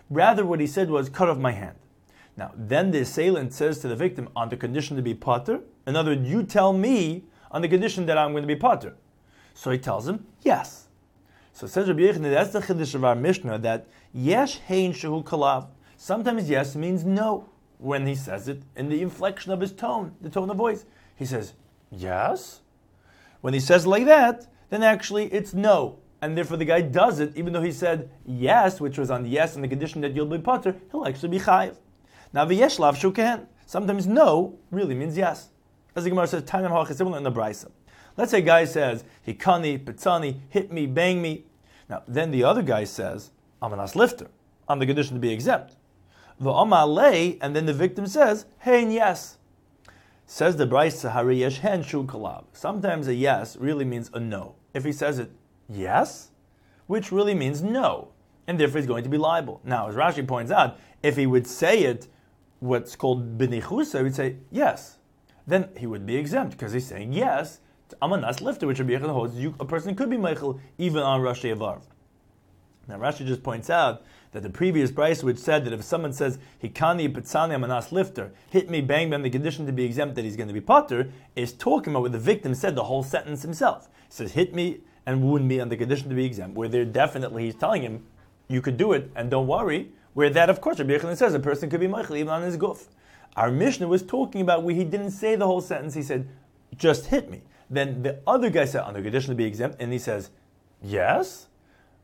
Rather, 0.09 0.45
what 0.45 0.61
he 0.61 0.67
said 0.67 0.91
was, 0.91 1.09
Cut 1.09 1.29
off 1.29 1.39
my 1.39 1.53
hand. 1.53 1.77
Now, 2.37 2.53
then 2.57 2.91
the 2.91 3.01
assailant 3.01 3.53
says 3.53 3.79
to 3.81 3.89
the 3.89 3.97
victim, 3.97 4.29
On 4.35 4.49
the 4.49 4.57
condition 4.57 4.97
to 4.97 5.03
be 5.03 5.15
potter, 5.15 5.61
in 5.87 5.97
other 5.97 6.13
words, 6.13 6.29
you 6.29 6.43
tell 6.43 6.73
me 6.73 7.25
on 7.51 7.63
the 7.63 7.69
condition 7.69 8.07
that 8.07 8.19
I'm 8.19 8.33
going 8.33 8.43
to 8.43 8.49
be 8.49 8.57
potter. 8.57 8.95
So 9.55 9.71
he 9.71 9.79
tells 9.79 10.09
him, 10.09 10.27
Yes. 10.43 10.80
So 11.53 11.67
says 11.67 11.89
Rabbi 11.89 12.01
Yechon, 12.01 12.23
that's 12.23 12.53
the 12.53 12.61
chiddush 12.61 12.95
of 12.95 13.05
our 13.05 13.15
Mishnah 13.15 13.59
that 13.59 13.87
yesh 14.13 14.59
hein 14.59 14.93
shehu 14.93 15.25
kalav. 15.25 15.69
Sometimes 15.97 16.49
yes 16.49 16.75
means 16.75 17.05
no 17.05 17.49
when 17.79 18.07
he 18.07 18.15
says 18.15 18.49
it 18.49 18.63
in 18.77 18.89
the 18.89 19.03
inflection 19.03 19.53
of 19.53 19.61
his 19.61 19.73
tone, 19.73 20.15
the 20.21 20.31
tone 20.31 20.51
of 20.51 20.57
voice. 20.57 20.85
He 21.17 21.27
says 21.27 21.55
yes. 21.91 22.61
When 23.41 23.55
he 23.55 23.61
says 23.61 23.87
like 23.87 24.07
that, 24.07 24.47
then 24.71 24.83
actually 24.83 25.27
it's 25.33 25.53
no, 25.53 25.99
and 26.23 26.37
therefore 26.37 26.57
the 26.57 26.65
guy 26.65 26.81
does 26.81 27.21
it 27.21 27.37
even 27.37 27.53
though 27.53 27.63
he 27.63 27.73
said 27.73 28.11
yes, 28.25 28.81
which 28.81 28.99
was 28.99 29.11
on 29.11 29.27
yes 29.27 29.57
on 29.57 29.63
the 29.63 29.69
condition 29.69 30.01
that 30.03 30.15
you'll 30.15 30.27
be 30.27 30.39
potter. 30.39 30.77
He'll 30.91 31.07
actually 31.07 31.31
be 31.31 31.41
chayiv. 31.41 31.77
Now 32.33 32.47
v'yesh 32.47 32.79
lav 32.79 32.97
shuken. 32.97 33.47
Sometimes 33.67 34.07
no 34.07 34.59
really 34.71 34.95
means 34.95 35.17
yes. 35.17 35.51
As 35.95 36.05
the 36.05 36.11
Gemara 36.11 36.27
says, 36.27 36.43
halach 36.45 36.95
similar 36.95 37.19
in 37.19 37.25
the 37.25 37.33
Brisa. 37.33 37.71
Let's 38.17 38.31
say 38.31 38.39
a 38.39 38.43
guy 38.43 38.65
says, 38.65 39.05
Hikani, 39.27 39.83
Pitzani, 39.85 40.41
hit 40.49 40.73
me, 40.73 40.87
bang 40.87 41.23
me. 41.23 41.45
Now, 41.89 42.03
then 42.07 42.31
the 42.31 42.45
other 42.45 42.63
guy 42.63 42.85
says, 42.85 43.31
I'm 43.63 43.73
an 43.73 43.81
lifter, 43.95 44.29
on 44.69 44.79
the 44.79 44.87
condition 44.87 45.15
to 45.15 45.21
be 45.21 45.33
exempt. 45.33 45.77
The 46.39 46.51
V'amalei, 46.51 47.39
and 47.41 47.55
then 47.55 47.67
the 47.67 47.73
victim 47.73 48.07
says, 48.07 48.47
Hein, 48.61 48.91
yes. 48.91 49.39
Says 50.27 50.57
the 50.57 50.67
Brisa, 50.67 51.13
Hariyesh 51.13 51.59
hen 51.59 51.83
shu 51.83 52.05
kalab. 52.05 52.45
Sometimes 52.53 53.09
a 53.09 53.15
yes 53.15 53.57
really 53.57 53.85
means 53.85 54.11
a 54.15 54.21
no. 54.21 54.55
If 54.73 54.85
he 54.85 54.93
says 54.93 55.19
it, 55.19 55.33
yes, 55.69 56.31
which 56.87 57.11
really 57.11 57.35
means 57.35 57.63
no, 57.63 58.13
and 58.47 58.59
therefore 58.59 58.79
he's 58.79 58.87
going 58.87 59.03
to 59.03 59.11
be 59.11 59.19
liable. 59.19 59.61
Now, 59.65 59.89
as 59.89 59.97
Rashi 59.97 60.27
points 60.27 60.53
out, 60.53 60.79
if 61.03 61.17
he 61.17 61.27
would 61.27 61.47
say 61.47 61.81
it, 61.81 62.07
what's 62.61 62.95
called 62.95 63.39
benichusa, 63.39 63.99
he 63.99 64.03
would 64.05 64.15
say 64.15 64.37
yes. 64.51 64.99
Then 65.47 65.69
he 65.77 65.87
would 65.87 66.07
be 66.07 66.17
exempt 66.17 66.53
because 66.53 66.73
he's 66.73 66.87
saying 66.87 67.13
yes, 67.13 67.59
Amanas 68.01 68.41
lifter, 68.41 68.67
which 68.67 68.79
Rabbi 68.79 68.93
Yechon 68.93 69.11
holds, 69.11 69.37
you, 69.37 69.55
a 69.61 69.65
person 69.65 69.95
could 69.95 70.11
be 70.11 70.17
meichel 70.17 70.61
even 70.79 71.03
on 71.03 71.21
Rashi 71.21 71.53
Avar. 71.53 71.81
Now 72.89 72.99
Rashi 72.99 73.27
just 73.27 73.43
points 73.43 73.71
out 73.71 74.03
that 74.33 74.43
the 74.43 74.51
previous 74.51 74.91
price, 74.91 75.23
which 75.23 75.39
said 75.39 75.65
that 75.65 75.73
if 75.73 75.83
someone 75.83 76.13
says 76.13 76.39
Hikani 76.63 77.13
Pitzani 77.13 77.55
Amanas 77.55 77.93
lifter, 77.93 78.33
hit 78.51 78.71
me, 78.71 78.81
bang 78.81 79.11
me 79.11 79.15
on 79.15 79.23
the 79.23 79.31
condition 79.31 79.67
to 79.67 79.73
be 79.73 79.85
exempt 79.85 80.15
that 80.15 80.25
he's 80.25 80.37
going 80.37 80.49
to 80.49 80.55
be 80.55 80.61
potter, 80.61 81.11
is 81.37 81.53
talking 81.53 81.93
about 81.93 82.03
what 82.03 82.13
the 82.13 82.19
victim 82.19 82.55
said 82.55 82.75
the 82.75 82.85
whole 82.85 83.03
sentence 83.03 83.43
himself. 83.43 83.89
He 84.09 84.15
says 84.15 84.33
hit 84.33 84.55
me 84.55 84.81
and 85.07 85.23
wound 85.23 85.49
me 85.49 85.61
on 85.61 85.69
the 85.69 85.77
condition 85.77 86.09
to 86.09 86.15
be 86.15 86.25
exempt, 86.25 86.57
where 86.57 86.69
there 86.69 86.85
definitely 86.85 87.45
he's 87.45 87.55
telling 87.55 87.83
him 87.83 88.05
you 88.49 88.61
could 88.61 88.77
do 88.77 88.93
it 88.93 89.11
and 89.15 89.31
don't 89.31 89.47
worry. 89.47 89.91
Where 90.13 90.31
that, 90.31 90.51
of 90.51 90.61
course, 90.61 90.79
Rabbi 90.79 90.99
Yechon 90.99 91.17
says 91.17 91.35
a 91.35 91.41
person 91.41 91.71
could 91.71 91.81
be 91.81 91.87
meichel 91.87 92.17
even 92.17 92.29
on 92.29 92.43
his 92.43 92.57
guf. 92.57 92.89
Our 93.37 93.51
Mishnah 93.51 93.87
was 93.87 94.03
talking 94.03 94.41
about 94.41 94.65
where 94.65 94.75
he 94.75 94.85
didn't 94.85 95.13
say 95.13 95.37
the 95.37 95.47
whole 95.47 95.61
sentence. 95.61 95.95
He 95.95 96.03
said, 96.03 96.29
just 96.77 97.07
hit 97.07 97.31
me. 97.31 97.43
Then 97.71 98.03
the 98.03 98.21
other 98.27 98.51
guy 98.51 98.65
said, 98.65 98.83
on 98.83 98.95
the 98.95 99.03
condition 99.03 99.31
to 99.31 99.37
be 99.37 99.45
exempt, 99.45 99.81
and 99.81 99.93
he 99.93 99.99
says, 99.99 100.31
yes, 100.83 101.47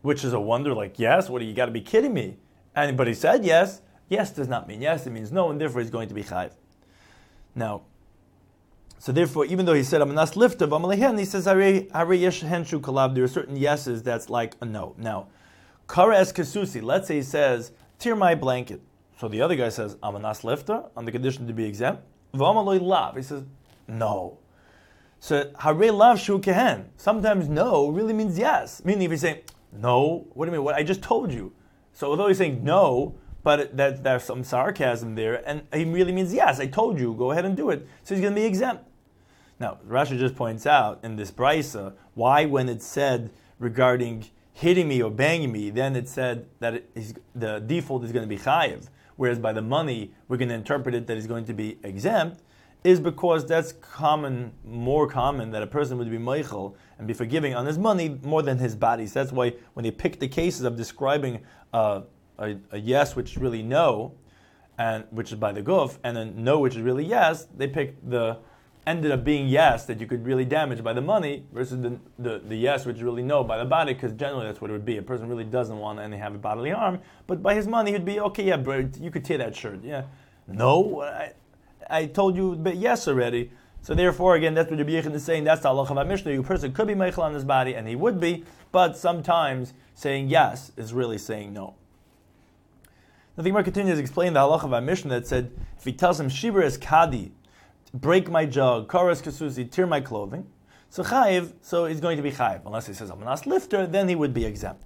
which 0.02 0.22
is 0.22 0.32
a 0.32 0.40
wonder, 0.40 0.72
like, 0.72 0.98
yes, 0.98 1.28
what 1.28 1.42
you 1.42 1.52
got 1.52 1.66
to 1.66 1.72
be 1.72 1.80
kidding 1.80 2.14
me? 2.14 2.36
And, 2.74 2.96
but 2.96 3.08
he 3.08 3.14
said 3.14 3.44
yes. 3.44 3.82
Yes 4.08 4.30
does 4.30 4.46
not 4.46 4.68
mean 4.68 4.80
yes, 4.80 5.06
it 5.06 5.10
means 5.10 5.32
no, 5.32 5.50
and 5.50 5.60
therefore 5.60 5.80
he's 5.80 5.90
going 5.90 6.08
to 6.08 6.14
be 6.14 6.22
chayv. 6.22 6.52
Now, 7.56 7.82
so 8.98 9.12
therefore, 9.12 9.44
even 9.46 9.66
though 9.66 9.74
he 9.74 9.82
said, 9.82 10.00
I'm 10.00 10.14
not 10.14 10.36
lifter, 10.36 10.66
he 10.66 11.24
says, 11.24 11.46
henshu 11.46 12.80
kalab, 12.80 13.14
there 13.14 13.24
are 13.24 13.28
certain 13.28 13.56
yeses 13.56 14.02
that's 14.02 14.30
like 14.30 14.54
a 14.60 14.64
no. 14.64 14.94
Now, 14.96 15.26
kara 15.88 16.18
es 16.18 16.32
kasusi, 16.32 16.82
let's 16.82 17.08
say 17.08 17.16
he 17.16 17.22
says, 17.22 17.72
tear 17.98 18.14
my 18.14 18.34
blanket. 18.34 18.80
So 19.18 19.28
the 19.28 19.42
other 19.42 19.56
guy 19.56 19.70
says, 19.70 19.96
I'm 20.02 20.14
a 20.14 20.18
nas 20.18 20.44
lifter, 20.44 20.84
on 20.96 21.04
the 21.04 21.12
condition 21.12 21.46
to 21.46 21.52
be 21.52 21.64
exempt. 21.64 22.02
V'amaloi 22.34 22.80
lav, 22.80 23.16
he 23.16 23.22
says, 23.22 23.44
no. 23.88 24.38
So 25.26 25.50
hare 25.58 25.90
lav 25.90 26.20
shu 26.20 26.38
kehen. 26.38 26.84
Sometimes 26.96 27.48
no 27.48 27.88
really 27.88 28.12
means 28.12 28.38
yes. 28.38 28.84
Meaning 28.84 29.06
if 29.06 29.10
you 29.10 29.16
say 29.16 29.42
no, 29.72 30.28
what 30.34 30.46
do 30.46 30.52
you 30.52 30.56
mean? 30.56 30.64
What 30.64 30.76
I 30.76 30.84
just 30.84 31.02
told 31.02 31.32
you. 31.32 31.52
So 31.92 32.10
although 32.10 32.28
he's 32.28 32.38
saying 32.38 32.62
no, 32.62 33.16
but 33.42 33.76
that 33.76 34.04
there's 34.04 34.22
some 34.22 34.44
sarcasm 34.44 35.16
there, 35.16 35.42
and 35.44 35.62
he 35.74 35.84
really 35.84 36.12
means 36.12 36.32
yes. 36.32 36.60
I 36.60 36.68
told 36.68 37.00
you, 37.00 37.12
go 37.14 37.32
ahead 37.32 37.44
and 37.44 37.56
do 37.56 37.70
it. 37.70 37.88
So 38.04 38.14
he's 38.14 38.22
going 38.22 38.36
to 38.36 38.40
be 38.40 38.46
exempt. 38.46 38.84
Now 39.58 39.78
Rashi 39.84 40.16
just 40.16 40.36
points 40.36 40.64
out 40.64 41.00
in 41.02 41.16
this 41.16 41.32
brisa 41.32 41.94
why 42.14 42.44
when 42.44 42.68
it 42.68 42.80
said 42.80 43.32
regarding 43.58 44.26
hitting 44.52 44.86
me 44.86 45.02
or 45.02 45.10
banging 45.10 45.50
me, 45.50 45.70
then 45.70 45.96
it 45.96 46.08
said 46.08 46.46
that 46.60 46.74
it 46.74 47.18
the 47.34 47.58
default 47.58 48.04
is 48.04 48.12
going 48.12 48.22
to 48.22 48.28
be 48.28 48.38
chayiv. 48.38 48.90
Whereas 49.16 49.40
by 49.40 49.52
the 49.52 49.62
money, 49.62 50.14
we're 50.28 50.36
going 50.36 50.50
to 50.50 50.54
interpret 50.54 50.94
it 50.94 51.08
that 51.08 51.16
he's 51.16 51.26
going 51.26 51.46
to 51.46 51.52
be 51.52 51.80
exempt, 51.82 52.42
is 52.84 53.00
because 53.00 53.46
that's 53.46 53.72
common, 53.72 54.52
more 54.64 55.08
common 55.08 55.50
that 55.50 55.62
a 55.62 55.66
person 55.66 55.98
would 55.98 56.10
be 56.10 56.18
meichel 56.18 56.74
and 56.98 57.06
be 57.08 57.14
forgiving 57.14 57.54
on 57.54 57.66
his 57.66 57.78
money 57.78 58.18
more 58.22 58.42
than 58.42 58.58
his 58.58 58.74
body. 58.74 59.06
So 59.06 59.20
that's 59.20 59.32
why 59.32 59.54
when 59.74 59.82
they 59.82 59.90
pick 59.90 60.20
the 60.20 60.28
cases 60.28 60.62
of 60.62 60.76
describing 60.76 61.40
uh, 61.72 62.02
a, 62.38 62.56
a, 62.70 62.78
yes, 62.78 63.16
which 63.16 63.32
is 63.32 63.38
really 63.38 63.62
no, 63.62 64.14
and 64.78 65.04
which 65.10 65.32
is 65.32 65.38
by 65.38 65.52
the 65.52 65.62
goof, 65.62 65.98
and 66.04 66.16
then 66.16 66.44
no, 66.44 66.60
which 66.60 66.76
is 66.76 66.82
really 66.82 67.04
yes, 67.04 67.46
they 67.56 67.66
pick 67.66 67.96
the 68.08 68.38
ended 68.86 69.10
up 69.10 69.24
being 69.24 69.48
yes 69.48 69.84
that 69.86 70.00
you 70.00 70.06
could 70.06 70.24
really 70.24 70.44
damage 70.44 70.82
by 70.82 70.92
the 70.92 71.00
money 71.00 71.44
versus 71.52 71.80
the, 71.82 71.98
the, 72.20 72.40
the 72.46 72.56
yes 72.56 72.86
which 72.86 72.96
is 72.96 73.02
really 73.02 73.22
no 73.22 73.42
by 73.42 73.58
the 73.58 73.64
body 73.64 73.92
because 73.92 74.12
generally 74.12 74.46
that's 74.46 74.60
what 74.60 74.70
it 74.70 74.72
would 74.72 74.84
be. 74.84 74.98
A 74.98 75.02
person 75.02 75.28
really 75.28 75.44
doesn't 75.44 75.76
want 75.76 75.98
any 75.98 76.16
have 76.16 76.34
a 76.34 76.38
bodily 76.38 76.70
harm 76.70 77.00
but 77.26 77.42
by 77.42 77.54
his 77.54 77.66
money 77.66 77.92
he'd 77.92 78.04
be 78.04 78.20
okay 78.20 78.44
yeah 78.44 78.56
bro 78.56 78.88
you 79.00 79.10
could 79.10 79.24
tear 79.24 79.38
that 79.38 79.56
shirt. 79.56 79.82
Yeah. 79.82 80.04
No 80.46 81.02
I, 81.02 81.32
I 81.90 82.06
told 82.06 82.36
you 82.36 82.56
but 82.56 82.76
yes 82.76 83.08
already 83.08 83.50
so 83.82 83.94
therefore 83.94 84.34
again 84.34 84.54
that's 84.54 84.70
what 84.70 84.78
Rabbi 84.78 84.92
is 84.92 85.24
saying 85.24 85.44
that's 85.44 85.62
the 85.62 85.68
halacha 85.68 86.00
of 86.00 86.06
Mishnah 86.06 86.38
a 86.38 86.42
person 86.42 86.72
could 86.72 86.86
be 86.86 86.94
meichel 86.94 87.20
on 87.20 87.34
his 87.34 87.44
body 87.44 87.74
and 87.74 87.86
he 87.86 87.96
would 87.96 88.20
be 88.20 88.44
but 88.72 88.96
sometimes 88.96 89.74
saying 89.94 90.28
yes 90.28 90.72
is 90.76 90.92
really 90.92 91.18
saying 91.18 91.52
no 91.52 91.74
the 93.36 93.42
Gemara 93.42 93.64
continues 93.64 93.96
to 93.96 94.00
explain 94.00 94.32
the 94.32 94.40
halacha 94.40 94.72
of 94.72 94.84
Mishnah 94.84 95.10
that 95.10 95.26
said 95.26 95.52
if 95.76 95.84
he 95.84 95.92
tells 95.92 96.18
him 96.18 96.28
Shibur 96.28 96.64
is 96.64 96.78
Kadi, 96.78 97.32
break 97.92 98.30
my 98.30 98.46
jug, 98.46 98.88
karas 98.88 99.22
kasusi, 99.22 99.70
tear 99.70 99.86
my 99.86 100.00
clothing, 100.00 100.46
so 100.88 101.02
chayiv, 101.02 101.52
so 101.60 101.84
he's 101.84 102.00
going 102.00 102.16
to 102.16 102.22
be 102.22 102.32
chayiv. 102.32 102.62
Unless 102.64 102.86
he 102.86 102.94
says 102.94 103.10
I'm 103.10 103.20
not 103.20 103.46
lifter, 103.46 103.86
then 103.86 104.08
he 104.08 104.14
would 104.14 104.32
be 104.32 104.46
exempt. 104.46 104.84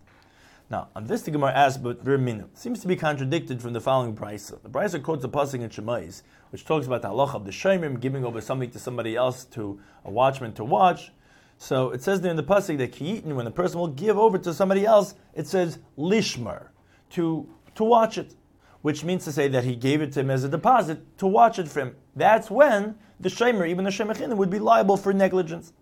Now, 0.70 0.88
on 0.94 1.06
this 1.06 1.22
the 1.22 1.32
Gemara 1.32 1.52
asks, 1.52 1.78
but 1.78 2.04
Verminu 2.04 2.46
seems 2.54 2.80
to 2.80 2.88
be 2.88 2.94
contradicted 2.94 3.60
from 3.60 3.72
the 3.72 3.80
following 3.80 4.14
brisa. 4.14 4.62
The 4.62 4.68
brisa 4.68 5.02
quotes 5.02 5.24
a 5.24 5.28
passage 5.28 5.60
in 5.60 5.68
Shemais, 5.68 6.22
which 6.50 6.64
talks 6.64 6.86
about 6.86 7.02
the 7.02 7.08
halacha 7.08 7.34
of 7.34 7.44
the 7.44 7.50
shemim 7.50 8.00
giving 8.00 8.24
over 8.24 8.40
something 8.40 8.70
to 8.70 8.78
somebody 8.78 9.16
else, 9.16 9.44
to 9.46 9.80
a 10.04 10.10
watchman 10.10 10.52
to 10.54 10.64
watch. 10.64 11.12
So 11.58 11.90
it 11.90 12.02
says 12.02 12.20
there 12.20 12.30
in 12.30 12.36
the 12.36 12.44
pasuk 12.44 12.78
that 12.78 12.92
kiyitin, 12.92 13.34
when 13.34 13.44
the 13.44 13.50
person 13.50 13.80
will 13.80 13.88
give 13.88 14.16
over 14.16 14.38
to 14.38 14.54
somebody 14.54 14.86
else, 14.86 15.14
it 15.34 15.46
says 15.46 15.78
lishmer, 15.98 16.68
to 17.10 17.48
to 17.74 17.84
watch 17.84 18.16
it 18.16 18.34
which 18.82 19.04
means 19.04 19.24
to 19.24 19.32
say 19.32 19.48
that 19.48 19.64
he 19.64 19.76
gave 19.76 20.00
it 20.00 20.12
to 20.12 20.20
him 20.20 20.30
as 20.30 20.44
a 20.44 20.48
deposit 20.48 21.18
to 21.18 21.26
watch 21.26 21.58
it 21.58 21.68
for 21.68 21.80
him. 21.80 21.96
That's 22.16 22.50
when 22.50 22.96
the 23.18 23.28
Shemer, 23.28 23.68
even 23.68 23.84
the 23.84 23.90
Shemachin, 23.90 24.34
would 24.36 24.50
be 24.50 24.58
liable 24.58 24.96
for 24.96 25.12
negligence. 25.12 25.72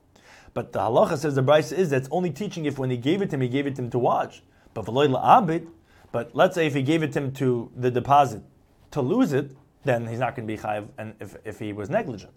But 0.55 0.73
the 0.73 0.81
halacha 0.81 1.19
says 1.19 1.35
the 1.35 1.43
Bryce 1.43 1.71
is 1.71 1.91
that's 1.91 2.09
only 2.11 2.31
teaching 2.31 2.65
if 2.65 2.79
when 2.79 2.91
he 2.91 2.97
gave 2.97 3.23
it 3.23 3.31
to 3.31 3.37
him, 3.37 3.43
he 3.43 3.49
gave 3.49 3.67
it 3.67 3.77
to 3.77 3.83
him 3.83 3.91
to 3.91 3.99
watch. 3.99 4.43
But 4.85 4.95
abid, 4.95 5.69
but 6.13 6.31
let's 6.35 6.55
say 6.55 6.67
if 6.67 6.75
he 6.75 6.83
gave 6.83 7.03
it 7.03 7.13
to 7.13 7.19
him 7.19 7.33
to 7.33 7.71
the 7.77 7.91
deposit 7.91 8.43
to 8.93 9.01
lose 9.01 9.33
it, 9.33 9.53
then 9.85 10.07
he's 10.07 10.19
not 10.19 10.37
going 10.37 10.47
to 10.47 10.55
be 10.55 10.61
chayiv 10.61 10.89
and 10.99 11.15
if, 11.21 11.37
if 11.45 11.59
he 11.59 11.73
was 11.73 11.91
negligent. 11.91 12.33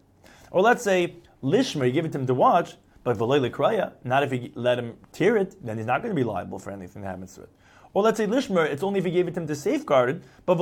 Or 0.52 0.62
let's 0.62 0.84
say 0.84 1.16
lishmer, 1.44 1.86
he 1.86 1.92
gave 1.92 2.06
it 2.06 2.12
to 2.14 2.20
him 2.20 2.28
to 2.28 2.34
watch, 2.34 2.76
but 3.04 3.18
v'loy 3.18 3.50
kraya, 3.50 3.94
not 4.04 4.24
if 4.24 4.32
he 4.32 4.52
let 4.56 4.78
him 4.78 4.98
tear 5.12 5.38
it, 5.38 5.56
then 5.66 5.78
he's 5.78 5.86
not 5.86 6.02
going 6.02 6.14
to 6.14 6.20
be 6.20 6.24
liable 6.24 6.60
for 6.60 6.72
anything 6.72 7.02
that 7.02 7.10
happens 7.10 7.36
to 7.36 7.44
it. 7.44 7.50
Or 7.94 8.04
let's 8.04 8.18
say 8.18 8.26
lishmer, 8.26 8.66
it's 8.66 8.84
only 8.84 9.00
if 9.00 9.06
he 9.06 9.12
gave 9.12 9.28
it 9.28 9.34
to 9.34 9.42
him 9.42 9.48
to 9.48 9.56
safeguard 9.56 10.10
it, 10.10 10.24
but 10.46 10.58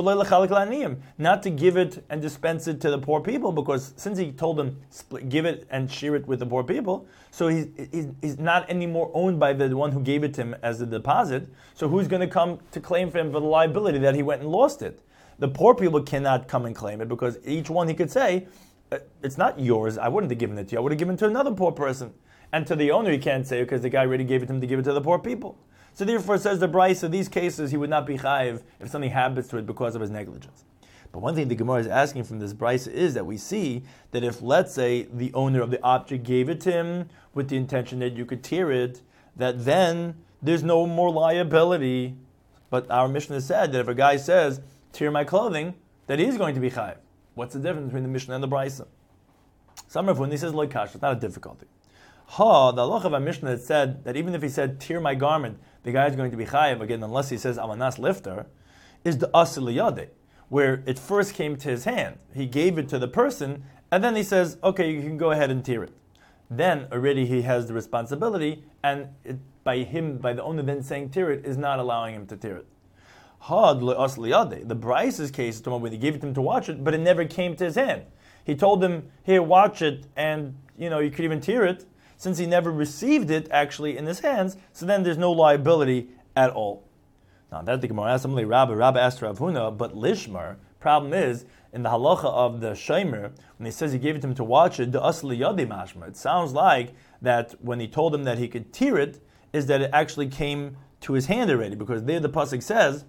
not 1.18 1.42
to 1.44 1.50
give 1.50 1.76
it 1.76 2.04
and 2.10 2.20
dispense 2.20 2.66
it 2.66 2.80
to 2.80 2.90
the 2.90 2.98
poor 2.98 3.20
people, 3.20 3.52
because 3.52 3.94
since 3.96 4.18
he 4.18 4.32
told 4.32 4.56
them 4.56 4.80
give 5.28 5.44
it 5.44 5.66
and 5.70 5.90
share 5.90 6.16
it 6.16 6.26
with 6.26 6.40
the 6.40 6.46
poor 6.46 6.64
people, 6.64 7.06
so 7.30 7.46
he's, 7.46 7.68
he's, 8.20 8.38
not 8.38 8.68
anymore 8.68 9.12
owned 9.14 9.38
by 9.38 9.52
the 9.52 9.76
one 9.76 9.92
who 9.92 10.00
gave 10.00 10.24
it 10.24 10.34
to 10.34 10.42
him 10.42 10.56
as 10.62 10.80
a 10.80 10.86
deposit. 10.86 11.48
So 11.74 11.88
who's 11.88 12.08
going 12.08 12.20
to 12.20 12.26
come 12.26 12.58
to 12.72 12.80
claim 12.80 13.10
for 13.10 13.18
him 13.18 13.30
for 13.30 13.38
the 13.38 13.46
liability 13.46 13.98
that 13.98 14.16
he 14.16 14.22
went 14.24 14.42
and 14.42 14.50
lost 14.50 14.82
it? 14.82 15.00
The 15.38 15.48
poor 15.48 15.74
people 15.74 16.02
cannot 16.02 16.48
come 16.48 16.66
and 16.66 16.74
claim 16.74 17.00
it 17.00 17.08
because 17.08 17.38
each 17.44 17.70
one 17.70 17.86
he 17.86 17.94
could 17.94 18.10
say, 18.10 18.48
uh, 18.90 18.98
it's 19.22 19.38
not 19.38 19.60
yours. 19.60 19.98
I 19.98 20.08
wouldn't 20.08 20.32
have 20.32 20.38
given 20.38 20.58
it 20.58 20.68
to 20.68 20.72
you. 20.72 20.78
I 20.78 20.80
would 20.82 20.90
have 20.90 20.98
given 20.98 21.14
it 21.14 21.18
to 21.18 21.26
another 21.26 21.52
poor 21.52 21.70
person. 21.70 22.12
And 22.52 22.66
to 22.66 22.74
the 22.74 22.90
owner, 22.90 23.12
he 23.12 23.18
can't 23.18 23.46
say 23.46 23.62
because 23.62 23.82
the 23.82 23.88
guy 23.88 24.00
already 24.00 24.24
gave 24.24 24.42
it 24.42 24.46
to 24.46 24.52
him 24.52 24.60
to 24.60 24.66
give 24.66 24.80
it 24.80 24.82
to 24.82 24.92
the 24.92 25.00
poor 25.00 25.18
people. 25.20 25.56
So 26.00 26.06
therefore, 26.06 26.38
says 26.38 26.60
the 26.60 26.66
Bryce, 26.66 27.02
in 27.02 27.10
these 27.10 27.28
cases, 27.28 27.72
he 27.72 27.76
would 27.76 27.90
not 27.90 28.06
be 28.06 28.16
chayiv 28.16 28.62
if 28.80 28.88
something 28.88 29.10
happens 29.10 29.48
to 29.48 29.58
it 29.58 29.66
because 29.66 29.94
of 29.94 30.00
his 30.00 30.08
negligence. 30.08 30.64
But 31.12 31.18
one 31.18 31.34
thing 31.34 31.48
the 31.48 31.54
Gemara 31.54 31.80
is 31.80 31.86
asking 31.88 32.24
from 32.24 32.38
this 32.38 32.54
Bryce 32.54 32.86
is 32.86 33.12
that 33.12 33.26
we 33.26 33.36
see 33.36 33.82
that 34.12 34.24
if, 34.24 34.40
let's 34.40 34.72
say, 34.72 35.08
the 35.12 35.30
owner 35.34 35.60
of 35.60 35.70
the 35.70 35.78
object 35.82 36.24
gave 36.24 36.48
it 36.48 36.58
to 36.62 36.72
him 36.72 37.10
with 37.34 37.50
the 37.50 37.58
intention 37.58 37.98
that 37.98 38.16
you 38.16 38.24
could 38.24 38.42
tear 38.42 38.72
it, 38.72 39.02
that 39.36 39.66
then 39.66 40.14
there's 40.40 40.62
no 40.62 40.86
more 40.86 41.10
liability. 41.10 42.16
But 42.70 42.90
our 42.90 43.06
mission 43.06 43.34
Mishnah 43.34 43.42
said 43.42 43.72
that 43.72 43.80
if 43.80 43.88
a 43.88 43.94
guy 43.94 44.16
says, 44.16 44.62
tear 44.94 45.10
my 45.10 45.24
clothing, 45.24 45.74
that 46.06 46.18
he's 46.18 46.38
going 46.38 46.54
to 46.54 46.62
be 46.62 46.70
chayiv. 46.70 46.96
What's 47.34 47.52
the 47.52 47.60
difference 47.60 47.88
between 47.88 48.04
the 48.04 48.08
Mishnah 48.08 48.32
and 48.32 48.42
the 48.42 48.48
Bryce? 48.48 48.80
Some 49.86 50.08
of 50.08 50.18
when 50.18 50.30
he 50.30 50.38
says 50.38 50.54
loikash, 50.54 50.94
it's 50.94 51.02
not 51.02 51.18
a 51.18 51.20
difficulty. 51.20 51.66
Ha, 52.34 52.70
the 52.70 52.82
Allah 52.82 53.04
of 53.04 53.12
our 53.12 53.18
Mishnah 53.18 53.56
that 53.56 53.60
said 53.60 54.04
that 54.04 54.16
even 54.16 54.36
if 54.36 54.42
he 54.42 54.48
said, 54.48 54.78
tear 54.78 55.00
my 55.00 55.16
garment, 55.16 55.58
the 55.82 55.90
guy 55.90 56.06
is 56.06 56.14
going 56.14 56.30
to 56.30 56.36
be 56.36 56.44
chayiv 56.44 56.80
again, 56.80 57.02
unless 57.02 57.28
he 57.28 57.36
says 57.36 57.58
amanas 57.58 57.98
lifter, 57.98 58.46
is 59.02 59.18
the 59.18 59.28
asil 59.34 60.08
where 60.48 60.84
it 60.86 60.96
first 60.96 61.34
came 61.34 61.56
to 61.56 61.68
his 61.68 61.86
hand. 61.86 62.18
He 62.32 62.46
gave 62.46 62.78
it 62.78 62.88
to 62.90 63.00
the 63.00 63.08
person, 63.08 63.64
and 63.90 64.04
then 64.04 64.14
he 64.14 64.22
says, 64.22 64.58
okay, 64.62 64.92
you 64.92 65.00
can 65.00 65.16
go 65.16 65.32
ahead 65.32 65.50
and 65.50 65.64
tear 65.64 65.82
it. 65.82 65.92
Then 66.48 66.86
already 66.92 67.26
he 67.26 67.42
has 67.42 67.66
the 67.66 67.74
responsibility, 67.74 68.62
and 68.84 69.08
it, 69.24 69.38
by 69.64 69.78
him, 69.78 70.18
by 70.18 70.32
the 70.32 70.44
owner 70.44 70.62
then 70.62 70.84
saying 70.84 71.10
tear 71.10 71.32
it, 71.32 71.44
is 71.44 71.56
not 71.56 71.80
allowing 71.80 72.14
him 72.14 72.28
to 72.28 72.36
tear 72.36 72.58
it. 72.58 72.66
Had 73.40 73.80
The 73.80 74.78
Bryce's 74.80 75.32
case 75.32 75.56
is 75.56 75.60
tomorrow 75.62 75.82
when 75.82 75.90
he 75.90 75.98
gave 75.98 76.14
it 76.14 76.20
to 76.20 76.28
him 76.28 76.34
to 76.34 76.42
watch 76.42 76.68
it, 76.68 76.84
but 76.84 76.94
it 76.94 77.00
never 77.00 77.24
came 77.24 77.56
to 77.56 77.64
his 77.64 77.74
hand. 77.74 78.04
He 78.44 78.54
told 78.54 78.84
him, 78.84 79.10
here, 79.24 79.42
watch 79.42 79.82
it, 79.82 80.06
and 80.14 80.54
you 80.78 80.88
know, 80.88 81.00
you 81.00 81.10
could 81.10 81.24
even 81.24 81.40
tear 81.40 81.64
it 81.64 81.86
since 82.20 82.36
he 82.36 82.44
never 82.44 82.70
received 82.70 83.30
it 83.30 83.48
actually 83.50 83.96
in 83.96 84.04
his 84.04 84.20
hands, 84.20 84.58
so 84.74 84.84
then 84.84 85.02
there's 85.02 85.16
no 85.16 85.32
liability 85.32 86.10
at 86.36 86.50
all. 86.50 86.86
Now 87.50 87.62
that 87.62 87.80
the 87.80 87.88
Gemara 87.88 88.12
asked 88.12 88.24
somebody, 88.24 88.44
Rabbi, 88.44 88.74
Rabbi 88.74 89.00
asked 89.00 89.22
Rav 89.22 89.38
Huna, 89.38 89.74
but 89.74 89.96
Lishmar, 89.96 90.56
problem 90.80 91.14
is, 91.14 91.46
in 91.72 91.82
the 91.82 91.88
halacha 91.88 92.26
of 92.26 92.60
the 92.60 92.72
Shomer, 92.72 93.32
when 93.56 93.64
he 93.64 93.70
says 93.70 93.94
he 93.94 93.98
gave 93.98 94.16
it 94.16 94.20
to 94.20 94.28
him 94.28 94.34
to 94.34 94.44
watch 94.44 94.78
it, 94.78 94.92
the 94.92 95.00
asli 95.00 95.38
mashma, 95.66 96.08
it 96.08 96.16
sounds 96.16 96.52
like 96.52 96.92
that 97.22 97.54
when 97.62 97.80
he 97.80 97.88
told 97.88 98.14
him 98.14 98.24
that 98.24 98.36
he 98.36 98.48
could 98.48 98.70
tear 98.70 98.98
it, 98.98 99.18
is 99.54 99.64
that 99.66 99.80
it 99.80 99.88
actually 99.94 100.28
came 100.28 100.76
to 101.00 101.14
his 101.14 101.24
hand 101.24 101.50
already, 101.50 101.74
because 101.74 102.04
there 102.04 102.20
the 102.20 102.28
pasuk 102.28 102.62
says, 102.62 103.06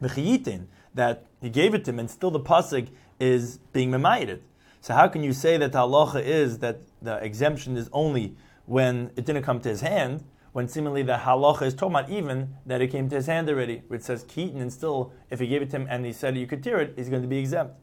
that 0.00 1.26
he 1.42 1.50
gave 1.50 1.74
it 1.74 1.84
to 1.84 1.90
him, 1.90 1.98
and 1.98 2.10
still 2.10 2.30
the 2.30 2.40
pasuk 2.40 2.88
is 3.20 3.58
being 3.74 3.90
memayed. 3.90 4.40
So 4.86 4.94
how 4.94 5.08
can 5.08 5.24
you 5.24 5.32
say 5.32 5.56
that 5.56 5.72
the 5.72 5.80
halacha 5.80 6.22
is 6.22 6.58
that 6.58 6.78
the 7.02 7.16
exemption 7.16 7.76
is 7.76 7.90
only 7.92 8.36
when 8.66 9.10
it 9.16 9.24
didn't 9.24 9.42
come 9.42 9.58
to 9.62 9.68
his 9.68 9.80
hand, 9.80 10.22
when 10.52 10.68
seemingly 10.68 11.02
the 11.02 11.16
halacha 11.16 11.62
is 11.62 11.74
talking 11.74 11.96
about 11.96 12.08
even 12.08 12.54
that 12.66 12.80
it 12.80 12.92
came 12.92 13.08
to 13.08 13.16
his 13.16 13.26
hand 13.26 13.48
already, 13.48 13.82
which 13.88 14.02
says 14.02 14.24
keaton, 14.28 14.60
and 14.60 14.72
still, 14.72 15.12
if 15.28 15.40
he 15.40 15.48
gave 15.48 15.60
it 15.60 15.70
to 15.70 15.76
him 15.78 15.88
and 15.90 16.06
he 16.06 16.12
said 16.12 16.36
you 16.36 16.46
could 16.46 16.62
tear 16.62 16.78
it, 16.78 16.94
he's 16.94 17.08
going 17.08 17.22
to 17.22 17.26
be 17.26 17.38
exempt. 17.38 17.74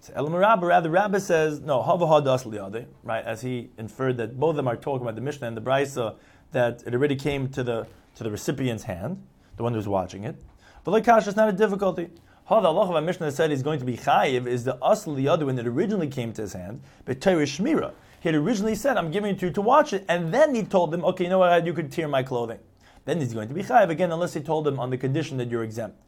So 0.00 0.12
Elam 0.14 0.34
Rabba, 0.34 0.66
rather, 0.66 0.90
Rabba 0.90 1.18
says, 1.18 1.60
no, 1.60 1.82
Havahadas 1.82 2.86
right, 3.04 3.24
as 3.24 3.40
he 3.40 3.70
inferred 3.78 4.18
that 4.18 4.38
both 4.38 4.50
of 4.50 4.56
them 4.56 4.68
are 4.68 4.76
talking 4.76 5.06
about 5.06 5.14
the 5.14 5.22
Mishnah 5.22 5.48
and 5.48 5.56
the 5.56 5.62
Brisa, 5.62 6.16
that 6.52 6.82
it 6.86 6.92
already 6.92 7.16
came 7.16 7.48
to 7.48 7.62
the 7.62 7.86
to 8.16 8.22
the 8.22 8.30
recipient's 8.30 8.82
hand, 8.82 9.26
the 9.56 9.62
one 9.62 9.72
who's 9.72 9.88
watching 9.88 10.24
it. 10.24 10.36
But 10.84 10.90
like 10.90 11.04
Kash, 11.06 11.26
it's 11.26 11.38
not 11.38 11.48
a 11.48 11.52
difficulty. 11.52 12.10
How 12.48 12.60
the 12.60 12.68
Allah 12.68 12.96
of 12.96 13.04
Mishnah 13.04 13.30
said 13.30 13.50
he's 13.50 13.62
going 13.62 13.78
to 13.78 13.84
be 13.84 13.98
chayiv 13.98 14.46
is 14.46 14.64
the 14.64 14.78
asl 14.78 15.28
other 15.28 15.44
one 15.44 15.56
that 15.56 15.66
originally 15.66 16.08
came 16.08 16.32
to 16.32 16.40
his 16.40 16.54
hand, 16.54 16.80
but 17.04 17.20
Torah 17.20 17.44
Shmira. 17.44 17.92
He 18.20 18.30
had 18.30 18.36
originally 18.36 18.74
said, 18.74 18.96
I'm 18.96 19.10
giving 19.10 19.34
it 19.34 19.40
to 19.40 19.46
you 19.46 19.52
to 19.52 19.60
watch 19.60 19.92
it, 19.92 20.06
and 20.08 20.32
then 20.32 20.54
he 20.54 20.62
told 20.62 20.90
them, 20.90 21.04
okay, 21.04 21.24
you 21.24 21.30
know 21.30 21.40
what, 21.40 21.66
you 21.66 21.74
could 21.74 21.92
tear 21.92 22.08
my 22.08 22.22
clothing. 22.22 22.58
Then 23.04 23.20
he's 23.20 23.34
going 23.34 23.48
to 23.48 23.54
be 23.54 23.62
chayiv 23.62 23.90
again, 23.90 24.12
unless 24.12 24.32
he 24.32 24.40
told 24.40 24.64
them 24.64 24.80
on 24.80 24.88
the 24.88 24.96
condition 24.96 25.36
that 25.36 25.50
you're 25.50 25.62
exempt. 25.62 25.98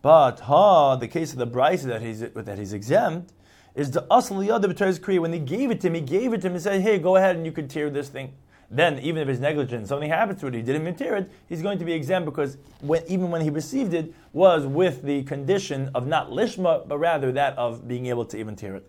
But 0.00 0.40
ha, 0.40 0.96
the 0.96 1.06
case 1.06 1.32
of 1.32 1.38
the 1.38 1.44
Bryce 1.44 1.82
that 1.82 2.00
he's 2.00 2.20
that 2.20 2.58
he's 2.58 2.72
exempt 2.72 3.34
is 3.74 3.90
the 3.90 4.06
asl 4.10 4.40
the 4.40 4.50
other 4.50 4.68
kriya. 4.72 5.18
When 5.18 5.34
he 5.34 5.38
gave 5.38 5.70
it 5.70 5.82
to 5.82 5.88
him, 5.88 5.94
he 5.94 6.00
gave 6.00 6.32
it 6.32 6.40
to 6.40 6.46
him 6.46 6.54
and 6.54 6.62
said, 6.62 6.80
hey, 6.80 6.98
go 6.98 7.16
ahead 7.16 7.36
and 7.36 7.44
you 7.44 7.52
could 7.52 7.68
tear 7.68 7.90
this 7.90 8.08
thing 8.08 8.32
then 8.70 8.98
even 8.98 9.22
if 9.22 9.28
his 9.28 9.40
negligence, 9.40 9.88
something 9.88 10.10
happens 10.10 10.40
to 10.40 10.46
it, 10.46 10.54
he 10.54 10.62
didn't 10.62 10.84
material 10.84 11.22
it, 11.22 11.30
he's 11.48 11.62
going 11.62 11.78
to 11.78 11.84
be 11.84 11.92
exempt 11.92 12.26
because 12.26 12.58
when, 12.80 13.02
even 13.08 13.30
when 13.30 13.40
he 13.40 13.48
received 13.48 13.94
it 13.94 14.12
was 14.32 14.66
with 14.66 15.02
the 15.02 15.22
condition 15.22 15.90
of 15.94 16.06
not 16.06 16.30
lishma, 16.30 16.86
but 16.86 16.98
rather 16.98 17.32
that 17.32 17.56
of 17.56 17.88
being 17.88 18.06
able 18.06 18.26
to 18.26 18.36
even 18.36 18.56
tear 18.56 18.76
it. 18.76 18.86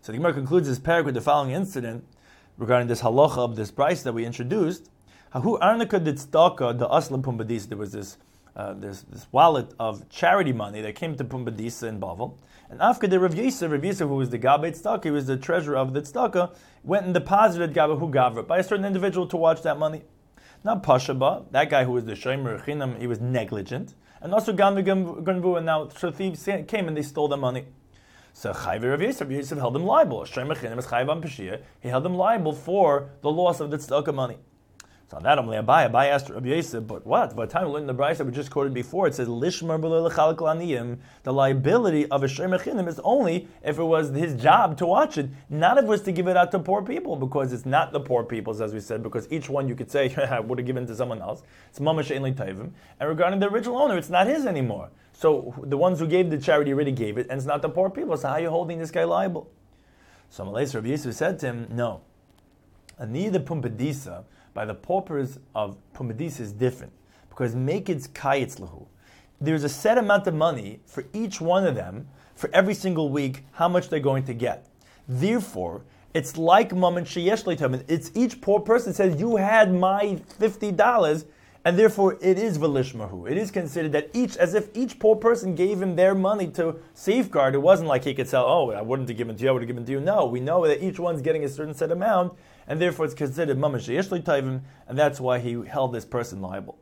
So 0.00 0.12
the 0.12 0.18
Gemara 0.18 0.32
concludes 0.32 0.68
this 0.68 0.78
paragraph 0.78 1.06
with 1.06 1.16
the 1.16 1.20
following 1.20 1.50
incident 1.50 2.04
regarding 2.56 2.88
this 2.88 3.02
halacha 3.02 3.38
of 3.38 3.56
this 3.56 3.70
price 3.70 4.02
that 4.02 4.14
we 4.14 4.24
introduced. 4.24 4.88
There 5.34 5.42
was 5.42 5.60
this, 7.92 8.16
uh, 8.58 8.74
this 8.74 9.02
this 9.02 9.26
wallet 9.30 9.72
of 9.78 10.08
charity 10.10 10.52
money 10.52 10.82
that 10.82 10.96
came 10.96 11.16
to 11.16 11.24
Pumbedisa 11.24 11.88
in 11.88 12.00
Bavel. 12.00 12.36
And 12.68 12.82
after 12.82 13.06
the 13.06 13.18
Rav 13.20 13.34
Yisrael, 13.34 13.70
Rav 13.70 13.80
Yisrael, 13.80 14.08
who 14.08 14.16
was 14.16 14.30
the 14.30 14.38
Gabet 14.38 14.78
Tzedakah, 14.78 15.04
he 15.04 15.10
was 15.10 15.26
the 15.26 15.36
treasurer 15.36 15.76
of 15.76 15.94
the 15.94 16.02
Tzedakah, 16.02 16.54
went 16.82 17.06
and 17.06 17.14
deposited 17.14 17.72
Gabahu 17.72 18.12
Gavra 18.12 18.46
by 18.46 18.58
a 18.58 18.64
certain 18.64 18.84
individual 18.84 19.26
to 19.28 19.36
watch 19.36 19.62
that 19.62 19.78
money. 19.78 20.02
Not 20.64 20.82
Pashaba, 20.82 21.50
that 21.52 21.70
guy 21.70 21.84
who 21.84 21.92
was 21.92 22.04
the 22.04 22.12
Shomer 22.12 22.62
Chinam, 22.64 22.98
he 23.00 23.06
was 23.06 23.20
negligent. 23.20 23.94
And 24.20 24.34
also 24.34 24.52
Gam 24.52 24.74
Ganvu, 24.74 25.56
and 25.56 25.64
now 25.64 25.88
so 25.88 26.10
thieves 26.10 26.44
came 26.66 26.88
and 26.88 26.96
they 26.96 27.02
stole 27.02 27.28
the 27.28 27.36
money. 27.36 27.66
So 28.32 28.52
Chayv 28.52 28.82
Rav 28.82 29.00
Yosef, 29.00 29.30
Yosef 29.30 29.58
held 29.58 29.76
them 29.76 29.84
liable. 29.84 30.22
Shomer 30.22 30.56
Chinam 30.56 30.78
is 30.78 30.86
Chayv 30.86 31.62
He 31.80 31.88
held 31.88 32.04
them 32.04 32.14
liable 32.14 32.52
for 32.52 33.10
the 33.22 33.30
loss 33.30 33.60
of 33.60 33.70
the 33.70 33.78
tzedakah 33.78 34.12
money. 34.12 34.38
So 35.10 35.16
on 35.16 35.22
that, 35.22 35.38
Amalei 35.38 35.64
Abai, 35.64 35.90
Abai 35.90 36.10
asked 36.10 36.28
Rabbi 36.28 36.50
Yosef, 36.50 36.86
but 36.86 37.06
what? 37.06 37.34
By 37.34 37.46
the 37.46 37.52
time 37.52 37.68
we 37.68 37.72
learned 37.72 37.88
the 37.88 37.94
Brisa 37.94 38.26
we 38.26 38.30
just 38.30 38.50
quoted 38.50 38.74
before, 38.74 39.06
it 39.06 39.14
says, 39.14 39.26
Lishmar 39.26 40.98
the 41.22 41.32
liability 41.32 42.06
of 42.10 42.22
a 42.22 42.26
Shemechinim 42.26 42.86
is 42.86 43.00
only 43.02 43.48
if 43.64 43.78
it 43.78 43.84
was 43.84 44.10
his 44.10 44.34
job 44.34 44.76
to 44.76 44.84
watch 44.84 45.16
it, 45.16 45.30
not 45.48 45.78
if 45.78 45.84
it 45.84 45.88
was 45.88 46.02
to 46.02 46.12
give 46.12 46.28
it 46.28 46.36
out 46.36 46.50
to 46.50 46.58
poor 46.58 46.82
people, 46.82 47.16
because 47.16 47.54
it's 47.54 47.64
not 47.64 47.90
the 47.92 48.00
poor 48.00 48.22
people's, 48.22 48.60
as 48.60 48.74
we 48.74 48.80
said, 48.80 49.02
because 49.02 49.26
each 49.32 49.48
one 49.48 49.66
you 49.66 49.74
could 49.74 49.90
say, 49.90 50.14
I 50.30 50.40
would 50.40 50.58
have 50.58 50.66
given 50.66 50.86
to 50.86 50.94
someone 50.94 51.22
else. 51.22 51.42
It's 51.70 51.78
Mamash 51.78 52.14
Ein 52.14 52.34
Tavim. 52.34 52.72
And 53.00 53.08
regarding 53.08 53.40
the 53.40 53.48
original 53.48 53.78
owner, 53.78 53.96
it's 53.96 54.10
not 54.10 54.26
his 54.26 54.44
anymore. 54.44 54.90
So 55.14 55.54
the 55.62 55.78
ones 55.78 56.00
who 56.00 56.06
gave 56.06 56.28
the 56.28 56.36
charity 56.36 56.74
already 56.74 56.92
gave 56.92 57.16
it, 57.16 57.28
and 57.30 57.38
it's 57.38 57.46
not 57.46 57.62
the 57.62 57.70
poor 57.70 57.88
people. 57.88 58.14
So 58.18 58.28
how 58.28 58.34
are 58.34 58.40
you 58.40 58.50
holding 58.50 58.78
this 58.78 58.90
guy 58.90 59.04
liable? 59.04 59.50
So 60.28 60.44
Amalei 60.44 60.72
Rabbi 60.74 60.88
Yosef 60.88 61.14
said 61.14 61.38
to 61.38 61.46
him, 61.46 61.68
no. 61.70 62.02
Ani 63.00 63.30
the 63.30 63.40
Pumbedisa, 63.40 64.24
by 64.58 64.64
the 64.64 64.74
paupers 64.74 65.38
of 65.54 65.76
Pumadis 65.94 66.40
is 66.40 66.50
different 66.52 66.92
because 67.28 67.54
make 67.54 67.88
it 67.88 67.98
kayitz 68.12 68.58
lahu. 68.58 68.88
There's 69.40 69.62
a 69.62 69.68
set 69.68 69.98
amount 69.98 70.26
of 70.26 70.34
money 70.34 70.80
for 70.84 71.04
each 71.12 71.40
one 71.40 71.64
of 71.64 71.76
them 71.76 72.08
for 72.34 72.50
every 72.52 72.74
single 72.74 73.08
week 73.08 73.44
how 73.52 73.68
much 73.68 73.88
they're 73.88 74.00
going 74.00 74.24
to 74.24 74.34
get. 74.34 74.66
Therefore, 75.06 75.84
it's 76.12 76.36
like 76.36 76.74
moment 76.74 77.06
sheyesh 77.06 77.84
It's 77.86 78.10
each 78.16 78.40
poor 78.40 78.58
person 78.58 78.92
says 78.92 79.20
you 79.20 79.36
had 79.36 79.72
my 79.72 80.16
fifty 80.40 80.72
dollars, 80.72 81.26
and 81.64 81.78
therefore 81.78 82.18
it 82.20 82.36
is 82.36 82.58
velishmahu. 82.58 83.30
It 83.30 83.38
is 83.38 83.52
considered 83.52 83.92
that 83.92 84.10
each, 84.12 84.36
as 84.38 84.54
if 84.54 84.76
each 84.76 84.98
poor 84.98 85.14
person 85.14 85.54
gave 85.54 85.80
him 85.80 85.94
their 85.94 86.16
money 86.16 86.48
to 86.58 86.80
safeguard. 86.94 87.54
It 87.54 87.58
wasn't 87.58 87.88
like 87.88 88.02
he 88.02 88.12
could 88.12 88.28
sell. 88.28 88.44
Oh, 88.44 88.72
I 88.72 88.82
wouldn't 88.82 89.08
have 89.08 89.18
given 89.18 89.36
to 89.36 89.44
you. 89.44 89.50
I 89.50 89.52
would 89.52 89.62
have 89.62 89.68
given 89.68 89.86
to 89.86 89.92
you. 89.92 90.00
No, 90.00 90.26
we 90.26 90.40
know 90.40 90.66
that 90.66 90.82
each 90.82 90.98
one's 90.98 91.22
getting 91.22 91.44
a 91.44 91.48
certain 91.48 91.74
set 91.74 91.92
amount, 91.92 92.32
and 92.68 92.80
therefore 92.80 93.06
it's 93.06 93.14
considered 93.14 93.56
mamash 93.56 93.88
yeshli 93.88 94.22
taivim, 94.22 94.60
and 94.86 94.96
that's 94.96 95.18
why 95.18 95.40
he 95.40 95.60
held 95.66 95.92
this 95.92 96.04
person 96.04 96.40
liable. 96.40 96.78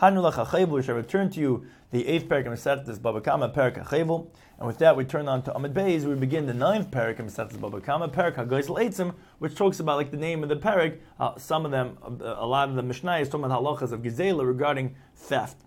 Hanulach 0.00 0.68
we 0.68 0.82
shall 0.82 0.94
return 0.94 1.28
to 1.28 1.40
you 1.40 1.66
the 1.90 2.08
eighth 2.08 2.26
parak 2.26 2.46
of 2.46 2.54
Masechtas 2.54 3.00
Baba 3.02 3.20
Kama 3.20 3.50
parak 3.50 3.84
Hachevel, 3.84 4.28
and 4.56 4.66
with 4.66 4.78
that 4.78 4.96
we 4.96 5.04
turn 5.04 5.28
on 5.28 5.42
to 5.42 5.54
Amid 5.54 5.74
Beis. 5.74 6.04
We 6.04 6.14
begin 6.14 6.46
the 6.46 6.54
ninth 6.54 6.90
parak 6.90 7.18
of 7.18 7.26
Masechtas 7.26 7.60
Baba 7.60 7.82
Kama 7.82 8.08
parak 8.08 8.36
Hagoisel 8.36 8.78
Eitzim, 8.78 9.14
which 9.40 9.54
talks 9.54 9.78
about 9.78 9.98
like 9.98 10.10
the 10.10 10.16
name 10.16 10.42
of 10.42 10.48
the 10.48 10.56
parak. 10.56 10.98
Uh, 11.18 11.36
some 11.36 11.66
of 11.66 11.70
them, 11.70 11.98
uh, 12.02 12.36
a 12.38 12.46
lot 12.46 12.70
of 12.70 12.76
the 12.76 12.82
Mishnah 12.82 13.18
is 13.18 13.28
talking 13.28 13.44
about 13.44 13.62
halachas 13.62 13.92
of 13.92 14.00
Gizela 14.00 14.46
regarding 14.46 14.96
theft. 15.14 15.58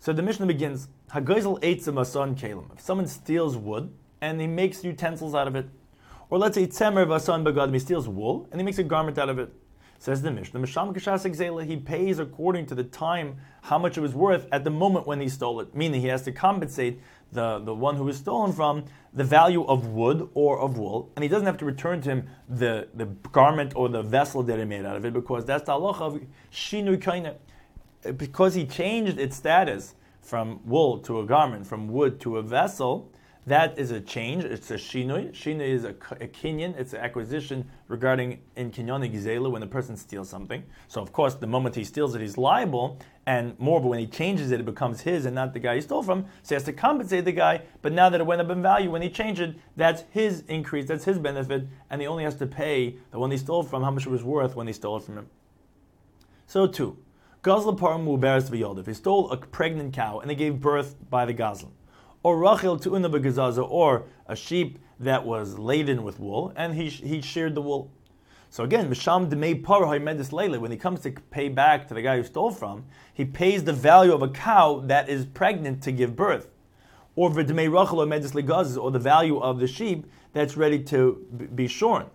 So 0.00 0.12
the 0.12 0.22
Mishnah 0.22 0.44
begins 0.44 0.88
Hagoisel 1.12 1.58
Eitzim 1.62 1.98
Ason 1.98 2.34
Kalim. 2.34 2.74
If 2.74 2.82
someone 2.82 3.06
steals 3.06 3.56
wood 3.56 3.90
and 4.20 4.38
he 4.38 4.46
makes 4.46 4.84
utensils 4.84 5.34
out 5.34 5.48
of 5.48 5.56
it, 5.56 5.66
or 6.30 6.38
let's 6.38 6.54
say 6.54 6.66
Tzemer 6.66 7.06
Vasan 7.06 7.44
Bagadim, 7.44 7.72
he 7.72 7.78
steals 7.78 8.08
wool 8.08 8.48
and 8.50 8.60
he 8.60 8.64
makes 8.64 8.78
a 8.78 8.84
garment 8.84 9.18
out 9.18 9.28
of 9.28 9.38
it. 9.38 9.52
Says 9.98 10.20
the 10.20 10.30
Mishnah, 10.30 10.60
Misham 10.60 10.94
Kashas 10.94 11.66
he 11.66 11.76
pays 11.78 12.18
according 12.18 12.66
to 12.66 12.74
the 12.74 12.84
time 12.84 13.38
how 13.62 13.78
much 13.78 13.96
it 13.96 14.02
was 14.02 14.14
worth 14.14 14.46
at 14.52 14.62
the 14.62 14.70
moment 14.70 15.06
when 15.06 15.20
he 15.20 15.28
stole 15.28 15.58
it, 15.60 15.74
meaning 15.74 16.02
he 16.02 16.08
has 16.08 16.22
to 16.22 16.32
compensate 16.32 17.00
the, 17.32 17.60
the 17.60 17.74
one 17.74 17.96
who 17.96 18.04
was 18.04 18.18
stolen 18.18 18.52
from 18.52 18.84
the 19.14 19.24
value 19.24 19.64
of 19.64 19.88
wood 19.88 20.28
or 20.34 20.58
of 20.58 20.76
wool, 20.76 21.10
and 21.16 21.22
he 21.22 21.28
doesn't 21.28 21.46
have 21.46 21.56
to 21.56 21.64
return 21.64 22.02
to 22.02 22.10
him 22.10 22.28
the, 22.48 22.88
the 22.94 23.06
garment 23.32 23.72
or 23.74 23.88
the 23.88 24.02
vessel 24.02 24.42
that 24.42 24.58
he 24.58 24.64
made 24.66 24.84
out 24.84 24.96
of 24.96 25.04
it, 25.04 25.14
because 25.14 25.46
that's 25.46 25.64
the 25.64 25.72
halacha 25.72 26.00
of 26.02 26.20
Shinu 26.52 26.98
Kaina. 26.98 27.36
Because 28.16 28.54
he 28.54 28.66
changed 28.66 29.18
its 29.18 29.36
status 29.36 29.94
from 30.20 30.60
wool 30.64 30.98
to 30.98 31.20
a 31.20 31.24
garment, 31.24 31.66
from 31.66 31.88
wood 31.88 32.20
to 32.20 32.36
a 32.36 32.42
vessel, 32.42 33.10
that 33.46 33.78
is 33.78 33.92
a 33.92 34.00
change. 34.00 34.44
It's 34.44 34.72
a 34.72 34.74
shinoi. 34.74 35.30
Shinoi 35.30 35.68
is 35.68 35.84
a, 35.84 35.90
a 35.90 36.26
kinyan. 36.26 36.76
It's 36.76 36.94
an 36.94 37.00
acquisition 37.00 37.70
regarding 37.86 38.40
in 38.56 38.72
kinyonic 38.72 39.14
gizela 39.14 39.48
when 39.50 39.60
the 39.60 39.68
person 39.68 39.96
steals 39.96 40.28
something. 40.28 40.64
So 40.88 41.00
of 41.00 41.12
course, 41.12 41.34
the 41.34 41.46
moment 41.46 41.76
he 41.76 41.84
steals 41.84 42.16
it, 42.16 42.20
he's 42.20 42.36
liable. 42.36 42.98
And 43.24 43.56
more, 43.60 43.80
but 43.80 43.88
when 43.88 44.00
he 44.00 44.06
changes 44.08 44.50
it, 44.50 44.58
it 44.58 44.66
becomes 44.66 45.00
his 45.00 45.26
and 45.26 45.34
not 45.34 45.52
the 45.52 45.60
guy 45.60 45.76
he 45.76 45.80
stole 45.80 46.02
from. 46.02 46.24
So 46.42 46.48
he 46.48 46.54
has 46.54 46.64
to 46.64 46.72
compensate 46.72 47.24
the 47.24 47.32
guy. 47.32 47.62
But 47.82 47.92
now 47.92 48.08
that 48.08 48.20
it 48.20 48.24
went 48.24 48.40
up 48.40 48.50
in 48.50 48.62
value, 48.62 48.90
when 48.90 49.02
he 49.02 49.10
changed 49.10 49.40
it, 49.40 49.54
that's 49.76 50.02
his 50.10 50.42
increase. 50.48 50.86
That's 50.86 51.04
his 51.04 51.18
benefit, 51.18 51.68
and 51.88 52.00
he 52.00 52.06
only 52.08 52.24
has 52.24 52.34
to 52.36 52.46
pay 52.46 52.96
the 53.12 53.18
one 53.20 53.30
he 53.30 53.38
stole 53.38 53.62
from 53.62 53.84
how 53.84 53.92
much 53.92 54.06
it 54.06 54.10
was 54.10 54.24
worth 54.24 54.56
when 54.56 54.66
he 54.66 54.72
stole 54.72 54.96
it 54.96 55.04
from 55.04 55.18
him. 55.18 55.26
So 56.48 56.66
two, 56.66 56.98
gazla 57.42 57.78
param 57.78 58.06
uberes 58.06 58.50
v'yoldiv. 58.50 58.86
He 58.86 58.94
stole 58.94 59.30
a 59.30 59.36
pregnant 59.36 59.94
cow 59.94 60.18
and 60.18 60.28
they 60.28 60.34
gave 60.34 60.60
birth 60.60 60.96
by 61.10 61.24
the 61.24 61.34
gazlan 61.34 61.70
or 62.26 62.36
Rachel 62.36 62.76
to 62.76 62.96
Una 62.96 63.08
or 63.62 64.02
a 64.26 64.34
sheep 64.34 64.80
that 64.98 65.24
was 65.24 65.60
laden 65.60 66.02
with 66.02 66.18
wool, 66.18 66.52
and 66.56 66.74
he, 66.74 66.88
he 66.88 67.20
sheared 67.20 67.54
the 67.54 67.62
wool. 67.62 67.92
So 68.50 68.64
again, 68.64 68.90
Misham 68.90 69.30
Demei 69.30 69.62
Parah 69.62 70.02
Medis 70.02 70.32
Leile, 70.32 70.58
when 70.58 70.72
he 70.72 70.76
comes 70.76 70.98
to 71.02 71.12
pay 71.30 71.48
back 71.48 71.86
to 71.86 71.94
the 71.94 72.02
guy 72.02 72.16
who 72.16 72.24
stole 72.24 72.50
from, 72.50 72.84
he 73.14 73.24
pays 73.24 73.62
the 73.62 73.72
value 73.72 74.12
of 74.12 74.22
a 74.22 74.28
cow 74.28 74.82
that 74.86 75.08
is 75.08 75.24
pregnant 75.24 75.84
to 75.84 75.92
give 75.92 76.16
birth. 76.16 76.48
Or 77.14 77.30
V'Demei 77.30 77.72
Rachel 77.72 78.00
or 78.00 78.06
Medis 78.06 78.32
Legazes, 78.32 78.76
or 78.76 78.90
the 78.90 78.98
value 78.98 79.38
of 79.38 79.60
the 79.60 79.68
sheep 79.68 80.10
that's 80.32 80.56
ready 80.56 80.82
to 80.82 81.48
be 81.54 81.68
shorn. 81.68 82.06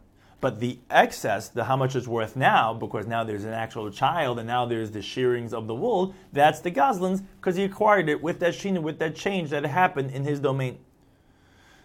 But 0.42 0.60
the 0.60 0.80
excess, 0.90 1.50
the 1.50 1.64
how 1.64 1.78
much 1.78 1.96
it's 1.96 2.08
worth 2.08 2.36
now, 2.36 2.74
because 2.74 3.06
now 3.06 3.24
there's 3.24 3.46
an 3.46 3.54
actual 3.54 3.92
child 3.92 4.40
and 4.40 4.48
now 4.48 4.66
there's 4.66 4.90
the 4.90 5.02
shearings 5.02 5.54
of 5.54 5.68
the 5.68 5.76
wool, 5.76 6.16
that's 6.34 6.60
the 6.60 6.72
Goslins 6.72 7.22
because 7.40 7.56
he 7.56 7.64
acquired 7.64 8.10
it 8.10 8.24
with 8.24 8.40
that 8.40 8.56
shina, 8.56 8.82
with 8.82 8.98
that 9.00 9.16
change 9.16 9.52
that 9.52 9.64
happened 9.64 10.10
in 10.10 10.24
his 10.24 10.40
domain. 10.40 10.80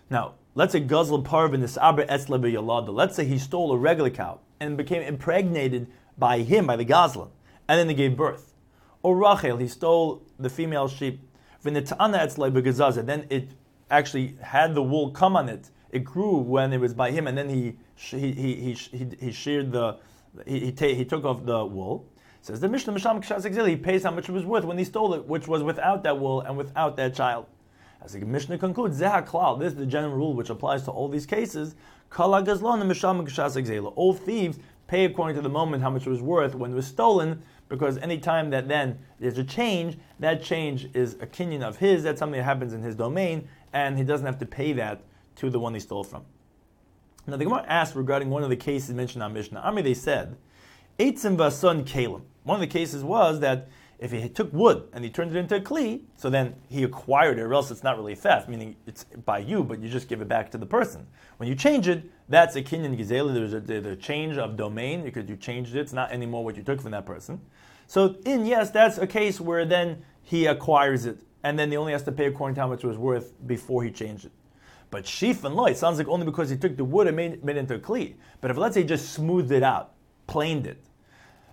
Now, 0.09 0.35
let's 0.55 0.73
say 0.73 0.81
Gazlan 0.81 1.23
Parvin 1.23 1.61
this 1.61 1.77
Aber 1.77 2.07
Etzle 2.07 2.41
Yalada. 2.41 2.95
Let's 2.95 3.15
say 3.15 3.27
he 3.27 3.39
stole 3.39 3.73
a 3.73 3.77
regular 3.77 4.09
cow 4.09 4.41
and 4.59 4.79
became 4.79 5.03
impregnated 5.03 5.87
by 6.17 6.39
him, 6.39 6.67
by 6.67 6.77
the 6.77 6.85
Goslin, 6.85 7.29
and 7.69 7.79
then 7.79 7.89
they 7.89 7.95
gave 7.95 8.17
birth. 8.17 8.55
Or 9.03 9.17
Rachel, 9.17 9.59
he 9.59 9.69
stole 9.69 10.23
the 10.39 10.49
female 10.49 10.89
sheep. 10.89 11.21
Then 11.63 11.77
it 11.77 11.93
actually 13.91 14.37
had 14.41 14.75
the 14.75 14.83
wool 14.83 15.11
come 15.11 15.37
on 15.37 15.49
it. 15.51 15.71
It 15.97 16.05
grew 16.05 16.37
when 16.37 16.75
it 16.75 16.81
was 16.81 16.93
by 16.93 17.11
him, 17.11 17.27
and 17.27 17.39
then 17.39 17.49
he 17.49 17.79
he, 17.95 18.33
he, 18.33 18.73
he, 18.75 19.09
he 19.19 19.33
sheared 19.33 19.73
the, 19.73 19.97
he, 20.47 20.75
he, 20.79 20.95
he 20.95 21.05
took 21.07 21.25
off 21.25 21.47
the 21.47 21.65
wool. 21.65 22.07
Says 22.43 22.61
the 22.61 22.69
Mishnah, 22.69 22.93
Misham 22.93 23.23
Kshas 23.25 23.67
he 23.67 23.77
pays 23.77 24.05
how 24.05 24.11
much 24.11 24.29
it 24.29 24.33
was 24.33 24.45
worth 24.45 24.65
when 24.65 24.77
he 24.77 24.85
stole 24.85 25.15
it, 25.15 25.27
which 25.27 25.49
was 25.49 25.63
without 25.63 26.03
that 26.03 26.21
wool 26.21 26.43
and 26.43 26.55
without 26.59 26.99
that 26.99 27.15
child. 27.15 27.47
As 28.03 28.13
the 28.13 28.21
Mishnah 28.21 28.59
concludes, 28.59 29.01
Zeha 29.01 29.27
Klal, 29.27 29.59
this 29.59 29.73
is 29.73 29.79
the 29.79 29.87
general 29.87 30.15
rule 30.15 30.35
which 30.35 30.51
applies 30.51 30.83
to 30.83 30.91
all 30.91 31.09
these 31.09 31.25
cases. 31.25 31.77
Kala 32.11 32.43
Gazlon 32.43 32.83
and 32.83 32.91
Misham 32.91 33.27
Kshas 33.27 33.93
All 33.97 34.13
thieves 34.13 34.59
pay 34.89 35.07
according 35.07 35.37
to 35.37 35.43
the 35.43 35.49
moment 35.49 35.83
how 35.83 35.89
much 35.89 36.07
it 36.07 36.11
was 36.11 36.21
worth 36.21 36.55
when 36.55 36.73
it 36.73 36.75
was 36.75 36.87
stolen, 36.87 37.43
because 37.71 37.97
any 37.99 38.19
time 38.19 38.51
that 38.51 38.69
then 38.69 38.99
there's 39.19 39.39
a 39.39 39.45
change, 39.45 39.97
that 40.21 40.43
change 40.43 40.91
is 40.93 41.15
a 41.15 41.27
kinyan 41.27 41.63
of 41.63 41.79
his, 41.79 42.03
that's 42.03 42.19
something 42.19 42.39
that 42.39 42.45
happens 42.45 42.75
in 42.75 42.83
his 42.83 42.95
domain, 42.95 43.49
and 43.73 43.97
he 43.97 44.05
doesn't 44.05 44.27
have 44.27 44.39
to 44.39 44.47
pay 44.47 44.75
that 44.75 45.01
to 45.37 45.51
the 45.51 45.61
one 45.61 45.73
they 45.73 45.79
stole 45.79 46.05
from. 46.05 46.25
Now 47.27 47.37
the 47.37 47.45
Gemara 47.45 47.65
asked 47.67 47.95
regarding 47.95 48.31
one 48.31 48.43
of 48.43 48.51
the 48.51 48.57
cases 48.57 48.95
mentioned 48.95 49.23
on 49.23 49.33
Mishnah 49.33 49.61
Army. 49.61 49.83
They 49.83 49.95
said, 49.95 50.37
Eitzim 50.99 51.37
vason 51.37 51.85
kalim. 51.85 52.23
One 52.45 52.57
of 52.57 52.61
the 52.61 52.67
cases 52.67 53.03
was 53.03 53.41
that 53.41 53.69
if 53.99 54.13
he 54.13 54.29
took 54.29 54.53
wood 54.53 54.89
and 54.93 55.03
he 55.03 55.11
turned 55.11 55.35
it 55.35 55.39
into 55.39 55.57
a 55.57 55.61
kli, 55.61 56.03
so 56.17 56.29
then 56.29 56.55
he 56.69 56.83
acquired 56.83 57.39
it, 57.39 57.43
or 57.43 57.55
else 57.55 57.71
it's 57.71 57.83
not 57.83 57.97
really 57.97 58.15
theft, 58.15 58.49
meaning 58.49 58.77
it's 58.87 59.05
by 59.25 59.39
you, 59.39 59.65
but 59.65 59.81
you 59.81 59.89
just 59.89 60.09
give 60.09 60.21
it 60.21 60.29
back 60.29 60.51
to 60.51 60.59
the 60.59 60.67
person. 60.67 61.07
When 61.39 61.49
you 61.49 61.55
change 61.55 61.89
it, 61.89 62.05
that's 62.29 62.57
a 62.57 62.63
kinyan 62.63 62.99
gizela. 62.99 63.33
There's 63.33 63.87
a, 63.87 63.91
a 63.91 63.97
change 63.97 64.37
of 64.37 64.57
domain 64.57 65.03
because 65.03 65.29
you 65.29 65.37
changed 65.37 65.75
it. 65.75 65.81
It's 65.81 65.93
not 65.93 66.13
anymore 66.13 66.45
what 66.45 66.57
you 66.57 66.63
took 66.63 66.81
from 66.81 66.91
that 66.93 67.07
person. 67.07 67.41
So 67.87 68.17
in 68.25 68.47
yes, 68.47 68.71
that's 68.71 68.99
a 68.99 69.07
case 69.07 69.41
where 69.41 69.65
then 69.65 70.03
he 70.23 70.47
acquires 70.47 71.07
it, 71.07 71.21
and 71.43 71.59
then 71.59 71.71
he 71.71 71.77
only 71.77 71.93
has 71.93 72.03
to 72.05 72.13
pay 72.13 72.27
according 72.27 72.57
to 72.57 72.61
how 72.61 72.69
much 72.69 72.85
it 72.85 72.87
was 72.87 72.99
worth 72.99 73.33
before 73.47 73.83
he 73.83 73.91
changed 73.91 74.27
it. 74.27 74.33
But 74.91 75.07
sheaf 75.07 75.45
and 75.45 75.55
loy, 75.55 75.71
it 75.71 75.79
sounds 75.79 75.99
like 75.99 76.09
only 76.09 76.27
because 76.27 76.49
he 76.49 76.57
took 76.57 76.77
the 76.77 76.85
wood 76.85 77.07
and 77.07 77.17
made, 77.17 77.45
made 77.45 77.57
it 77.57 77.61
into 77.61 77.75
a 77.75 77.79
kli. 77.79 78.15
But 78.41 78.51
if 78.51 78.57
let's 78.57 78.75
say 78.75 78.83
he 78.83 78.87
just 78.87 79.13
smoothed 79.13 79.51
it 79.51 79.63
out, 79.63 79.93
planed 80.27 80.67
it, 80.67 80.83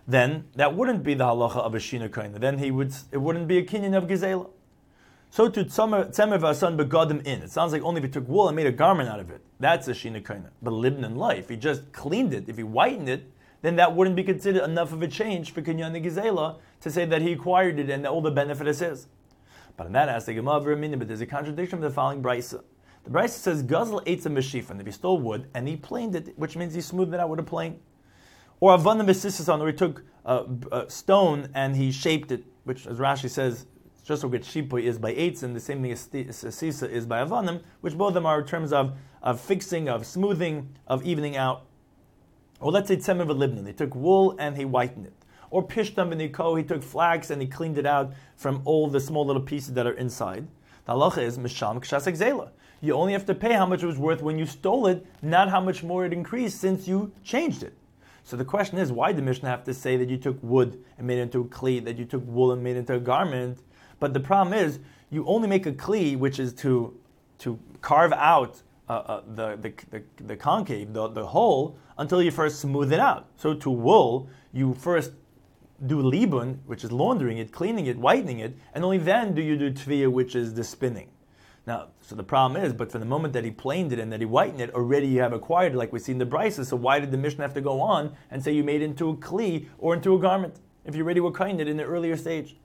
then 0.08 0.46
that 0.56 0.76
wouldn't 0.76 1.04
be 1.04 1.14
the 1.14 1.24
halacha 1.24 1.58
of 1.58 1.74
a 1.74 1.78
shina 1.78 2.10
kaina. 2.10 2.40
Then 2.40 2.60
he 2.60 2.72
would 2.72 2.94
it 3.12 3.18
wouldn't 3.18 3.48
be 3.48 3.58
a 3.58 3.66
kinyan 3.66 3.96
of 3.96 4.06
gizela. 4.06 4.50
So 5.30 5.50
to 5.50 5.66
tzemer 5.66 6.12
vasan 6.12 6.78
begadim 6.78 7.26
in. 7.26 7.42
It 7.42 7.52
sounds 7.52 7.72
like 7.72 7.82
only 7.82 8.00
if 8.00 8.06
he 8.06 8.12
took 8.12 8.28
wool 8.28 8.48
and 8.48 8.56
made 8.56 8.68
a 8.68 8.72
garment 8.72 9.10
out 9.10 9.20
of 9.20 9.32
it. 9.32 9.42
That's 9.60 9.88
a 9.88 9.92
shina 9.94 10.22
kaina. 10.22 10.50
But 10.62 10.72
libn 10.72 11.04
in 11.04 11.16
life, 11.16 11.50
he 11.50 11.56
just 11.56 11.92
cleaned 11.92 12.34
it. 12.34 12.48
If 12.48 12.58
he 12.58 12.64
whitened 12.64 13.10
it, 13.10 13.32
then 13.62 13.78
that 13.78 13.96
wouldn't 13.96 14.16
be 14.16 14.24
considered 14.24 14.64
enough 14.64 14.92
of 14.92 15.02
a 15.02 15.08
change 15.08 15.52
for 15.52 15.62
kinyan 15.62 16.00
gizela 16.04 16.60
to 16.82 16.92
say 16.92 17.06
that 17.06 17.22
he 17.22 17.32
acquired 17.32 17.80
it 17.80 17.90
and 17.90 18.06
all 18.06 18.22
the 18.22 18.30
benefit 18.30 18.68
is 18.68 18.80
his. 18.80 19.08
But 19.76 19.88
in 19.88 19.94
that 19.94 20.10
aspect, 20.10 20.44
but 20.44 21.08
there's 21.08 21.22
a 21.22 21.26
contradiction 21.26 21.78
of 21.78 21.82
the 21.82 21.90
following 21.90 22.22
brisa. 22.22 22.64
The 23.04 23.10
Brisa 23.10 23.30
says, 23.30 23.64
Guzzle 23.64 24.02
ate 24.06 24.24
some 24.24 24.36
mishifan. 24.36 24.80
If 24.80 24.86
he 24.86 24.92
stole 24.92 25.20
wood 25.20 25.50
and 25.54 25.68
he 25.68 25.76
planed 25.76 26.16
it, 26.16 26.38
which 26.38 26.56
means 26.56 26.74
he 26.74 26.82
smoothed 26.82 27.14
it 27.14 27.20
out 27.20 27.30
with 27.30 27.40
a 27.40 27.44
plane. 27.44 27.80
Or 28.60 28.78
avanim 28.78 29.06
b'sisason, 29.06 29.60
or 29.60 29.68
he 29.68 29.74
took 29.74 30.04
a, 30.24 30.46
a, 30.72 30.90
stone 30.90 31.50
and 31.54 31.76
he 31.76 31.92
shaped 31.92 32.32
it, 32.32 32.46
which, 32.64 32.88
as 32.88 32.98
Rashi 32.98 33.30
says, 33.30 33.66
just 34.06 34.24
what 34.24 34.32
shipui 34.42 34.84
is 34.84 34.98
by 34.98 35.12
eights, 35.12 35.44
and 35.44 35.54
the 35.54 35.60
same 35.60 35.82
thing 35.82 35.92
as 35.92 36.46
sisa 36.56 36.90
is 36.90 37.06
by 37.06 37.24
avanim, 37.24 37.62
which 37.82 37.98
both 37.98 38.10
of 38.10 38.14
them 38.14 38.26
are 38.26 38.40
in 38.40 38.48
terms 38.48 38.72
of, 38.72 38.96
of 39.22 39.42
fixing, 39.42 39.90
of 39.90 40.06
smoothing, 40.06 40.70
of 40.88 41.06
evening 41.06 41.36
out. 41.36 41.66
Or 42.62 42.72
let's 42.72 42.88
say 42.88 42.96
tzemer 42.96 43.26
v'libnin, 43.28 43.66
they 43.66 43.74
took 43.74 43.96
wool 43.96 44.36
and 44.40 44.56
he 44.56 44.64
whitened 44.64 45.08
it. 45.08 45.14
Or 45.50 45.68
pishtam 45.68 46.14
v'niko, 46.14 46.58
he 46.58 46.64
took 46.64 46.82
flax 46.82 47.32
and 47.32 47.42
he 47.42 47.48
cleaned 47.50 47.78
it 47.78 47.86
out 47.86 48.14
from 48.38 48.62
all 48.64 48.88
the 48.88 49.02
small 49.02 49.26
little 49.26 49.42
pieces 49.42 49.74
that 49.74 49.86
are 49.86 49.94
inside. 49.94 50.48
The 50.86 50.94
halacha 50.94 51.20
is 51.20 51.38
misham 51.38 51.80
kshasek 51.80 52.18
zela. 52.18 52.50
You 52.82 52.94
only 52.94 53.14
have 53.14 53.26
to 53.28 53.36
pay 53.36 53.54
how 53.54 53.66
much 53.66 53.84
it 53.84 53.86
was 53.86 53.98
worth 53.98 54.22
when 54.22 54.38
you 54.38 54.46
stole 54.46 54.88
it, 54.88 55.06
not 55.22 55.50
how 55.50 55.62
much 55.62 55.84
more 55.84 56.06
it 56.06 56.12
increased 56.12 56.60
since 56.60 56.88
you 56.88 57.12
changed 57.24 57.64
it. 57.64 57.74
So 58.26 58.36
the 58.38 58.46
question 58.46 58.78
is, 58.78 58.92
why 58.92 59.12
did 59.12 59.24
Mishnah 59.24 59.50
have 59.50 59.64
to 59.66 59.74
say 59.74 59.98
that 59.98 60.10
you 60.10 60.18
took 60.18 60.38
wood 60.42 60.84
and 60.98 61.08
made 61.08 61.20
it 61.20 61.24
into 61.24 61.42
a 61.42 61.46
kli, 61.46 61.84
that 61.86 61.98
you 61.98 62.06
took 62.06 62.24
wool 62.26 62.52
and 62.52 62.64
made 62.64 62.76
it 62.76 62.80
into 62.80 62.96
a 62.96 63.00
garment? 63.00 63.60
But 64.00 64.14
the 64.14 64.20
problem 64.20 64.54
is, 64.54 64.80
you 65.10 65.26
only 65.26 65.48
make 65.48 65.66
a 65.66 65.72
kli, 65.72 66.18
which 66.18 66.40
is 66.40 66.54
to 66.56 66.98
to 67.40 67.60
carve 67.82 68.14
out 68.14 68.62
uh, 68.90 68.94
uh, 68.94 69.22
the, 69.36 69.58
the, 69.58 69.74
the, 69.92 70.24
the, 70.24 70.36
concave, 70.36 70.94
the, 70.94 71.08
the 71.10 71.26
hole, 71.26 71.78
until 71.98 72.22
you 72.22 72.32
first 72.32 72.60
smooth 72.60 72.94
it 72.94 73.00
out. 73.00 73.28
So 73.36 73.54
to 73.54 73.70
wool, 73.70 74.30
you 74.54 74.74
first 74.74 75.12
do 75.88 76.02
libun, 76.02 76.60
which 76.66 76.84
is 76.84 76.92
laundering 76.92 77.38
it, 77.38 77.52
cleaning 77.52 77.86
it, 77.88 77.98
whitening 77.98 78.40
it, 78.40 78.58
and 78.74 78.84
only 78.84 78.98
then 78.98 79.34
do 79.34 79.42
you 79.42 79.58
do 79.58 79.72
tviyah, 79.72 80.12
which 80.12 80.36
is 80.36 80.54
the 80.54 80.64
spinning. 80.64 81.10
Now, 81.66 81.90
so 82.02 82.16
the 82.16 82.24
problem 82.24 82.62
is, 82.62 82.74
but 82.74 82.92
from 82.92 83.00
the 83.00 83.06
moment 83.06 83.34
that 83.34 83.46
he 83.46 83.52
planed 83.52 83.94
it 83.94 84.00
and 84.00 84.12
that 84.12 84.20
he 84.20 84.26
whitened 84.26 84.60
it, 84.60 84.74
already 84.74 85.08
you 85.08 85.22
have 85.22 85.32
acquired 85.32 85.74
it, 85.74 85.78
like 85.78 85.94
we 85.94 86.00
see 86.00 86.12
in 86.12 86.18
the 86.18 86.26
Brisa. 86.26 86.66
So 86.66 86.76
why 86.76 87.00
did 87.00 87.12
the 87.12 87.18
Mishnah 87.18 87.44
have 87.44 87.54
to 87.54 87.62
go 87.62 87.80
on 87.80 88.16
and 88.32 88.44
say 88.44 88.52
you 88.52 88.64
made 88.64 88.82
it 88.82 88.86
into 88.86 89.10
a 89.10 89.16
kli 89.16 89.68
or 89.78 89.94
into 89.94 90.14
a 90.14 90.20
garment 90.20 90.60
if 90.84 90.96
you 90.96 91.04
already 91.04 91.22
were 91.22 91.32
kind 91.32 91.62
it 91.62 91.70
in 91.70 91.78
the 91.78 91.84
earlier 91.84 92.18
stage? 92.18 92.58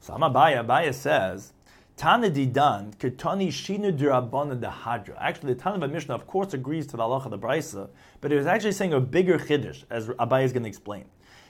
So 0.00 0.14
Amabaya, 0.14 0.66
Abaya 0.66 0.92
says, 0.92 1.52
Tana 1.96 2.28
didan 2.28 2.96
ketani 2.96 3.48
shinu 3.48 3.96
dirabana 3.96 4.58
dehadra. 4.58 5.14
Actually, 5.20 5.54
the 5.54 5.60
Tana 5.60 5.84
of 5.84 5.92
Mishnah, 5.92 6.14
of 6.14 6.26
course, 6.26 6.54
agrees 6.54 6.88
to 6.88 6.96
the 6.96 7.04
halacha 7.04 7.26
of 7.26 7.30
the 7.30 7.38
Brisa, 7.38 7.88
but 8.20 8.32
it 8.32 8.36
was 8.36 8.46
actually 8.46 8.72
saying 8.72 8.92
a 8.92 9.00
bigger 9.00 9.38
chiddush, 9.38 9.84
as 9.90 10.08
Abaya 10.08 10.44
is 10.44 10.52
going 10.52 10.64
to 10.64 10.68
explain. 10.68 11.04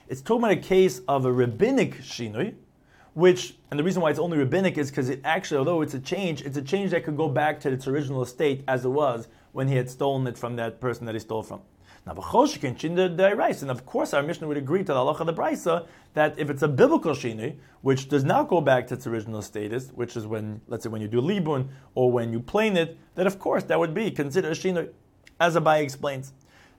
It's 0.09 0.21
talking 0.21 0.43
about 0.43 0.57
a 0.57 0.61
case 0.61 1.01
of 1.07 1.25
a 1.25 1.31
rabbinic 1.31 1.99
shinui, 1.99 2.55
which, 3.13 3.55
and 3.71 3.79
the 3.79 3.83
reason 3.83 4.01
why 4.01 4.09
it's 4.09 4.19
only 4.19 4.37
rabbinic 4.37 4.77
is 4.77 4.89
because 4.89 5.09
it 5.09 5.21
actually, 5.23 5.59
although 5.59 5.81
it's 5.81 5.93
a 5.93 5.99
change, 5.99 6.41
it's 6.41 6.57
a 6.57 6.61
change 6.61 6.91
that 6.91 7.05
could 7.05 7.15
go 7.15 7.29
back 7.29 7.59
to 7.61 7.71
its 7.71 7.87
original 7.87 8.25
state 8.25 8.63
as 8.67 8.83
it 8.83 8.89
was 8.89 9.27
when 9.53 9.67
he 9.67 9.75
had 9.75 9.89
stolen 9.89 10.27
it 10.27 10.37
from 10.37 10.57
that 10.57 10.81
person 10.81 11.05
that 11.05 11.15
he 11.15 11.19
stole 11.19 11.43
from. 11.43 11.61
Now, 12.05 12.11
and 12.11 13.71
of 13.71 13.85
course, 13.85 14.13
our 14.13 14.23
Mishnah 14.23 14.45
would 14.45 14.57
agree 14.57 14.79
to 14.79 14.85
the 14.85 14.93
halacha 14.93 15.25
the 15.25 15.33
Brisa 15.33 15.87
that 16.15 16.37
if 16.37 16.49
it's 16.49 16.61
a 16.61 16.67
biblical 16.67 17.13
shini, 17.13 17.55
which 17.81 18.09
does 18.09 18.25
not 18.25 18.49
go 18.49 18.59
back 18.59 18.87
to 18.87 18.95
its 18.95 19.07
original 19.07 19.41
status, 19.41 19.89
which 19.95 20.17
is 20.17 20.27
when, 20.27 20.59
let's 20.67 20.83
say, 20.83 20.89
when 20.89 21.01
you 21.01 21.07
do 21.07 21.21
libun 21.21 21.69
or 21.95 22.11
when 22.11 22.33
you 22.33 22.41
plane 22.41 22.75
it, 22.75 22.97
that 23.15 23.25
of 23.25 23.39
course 23.39 23.63
that 23.65 23.79
would 23.79 23.93
be 23.93 24.11
considered 24.11 24.51
a 24.51 24.55
shini, 24.55 24.89
as 25.39 25.55
Abai 25.55 25.81
explains. 25.81 26.33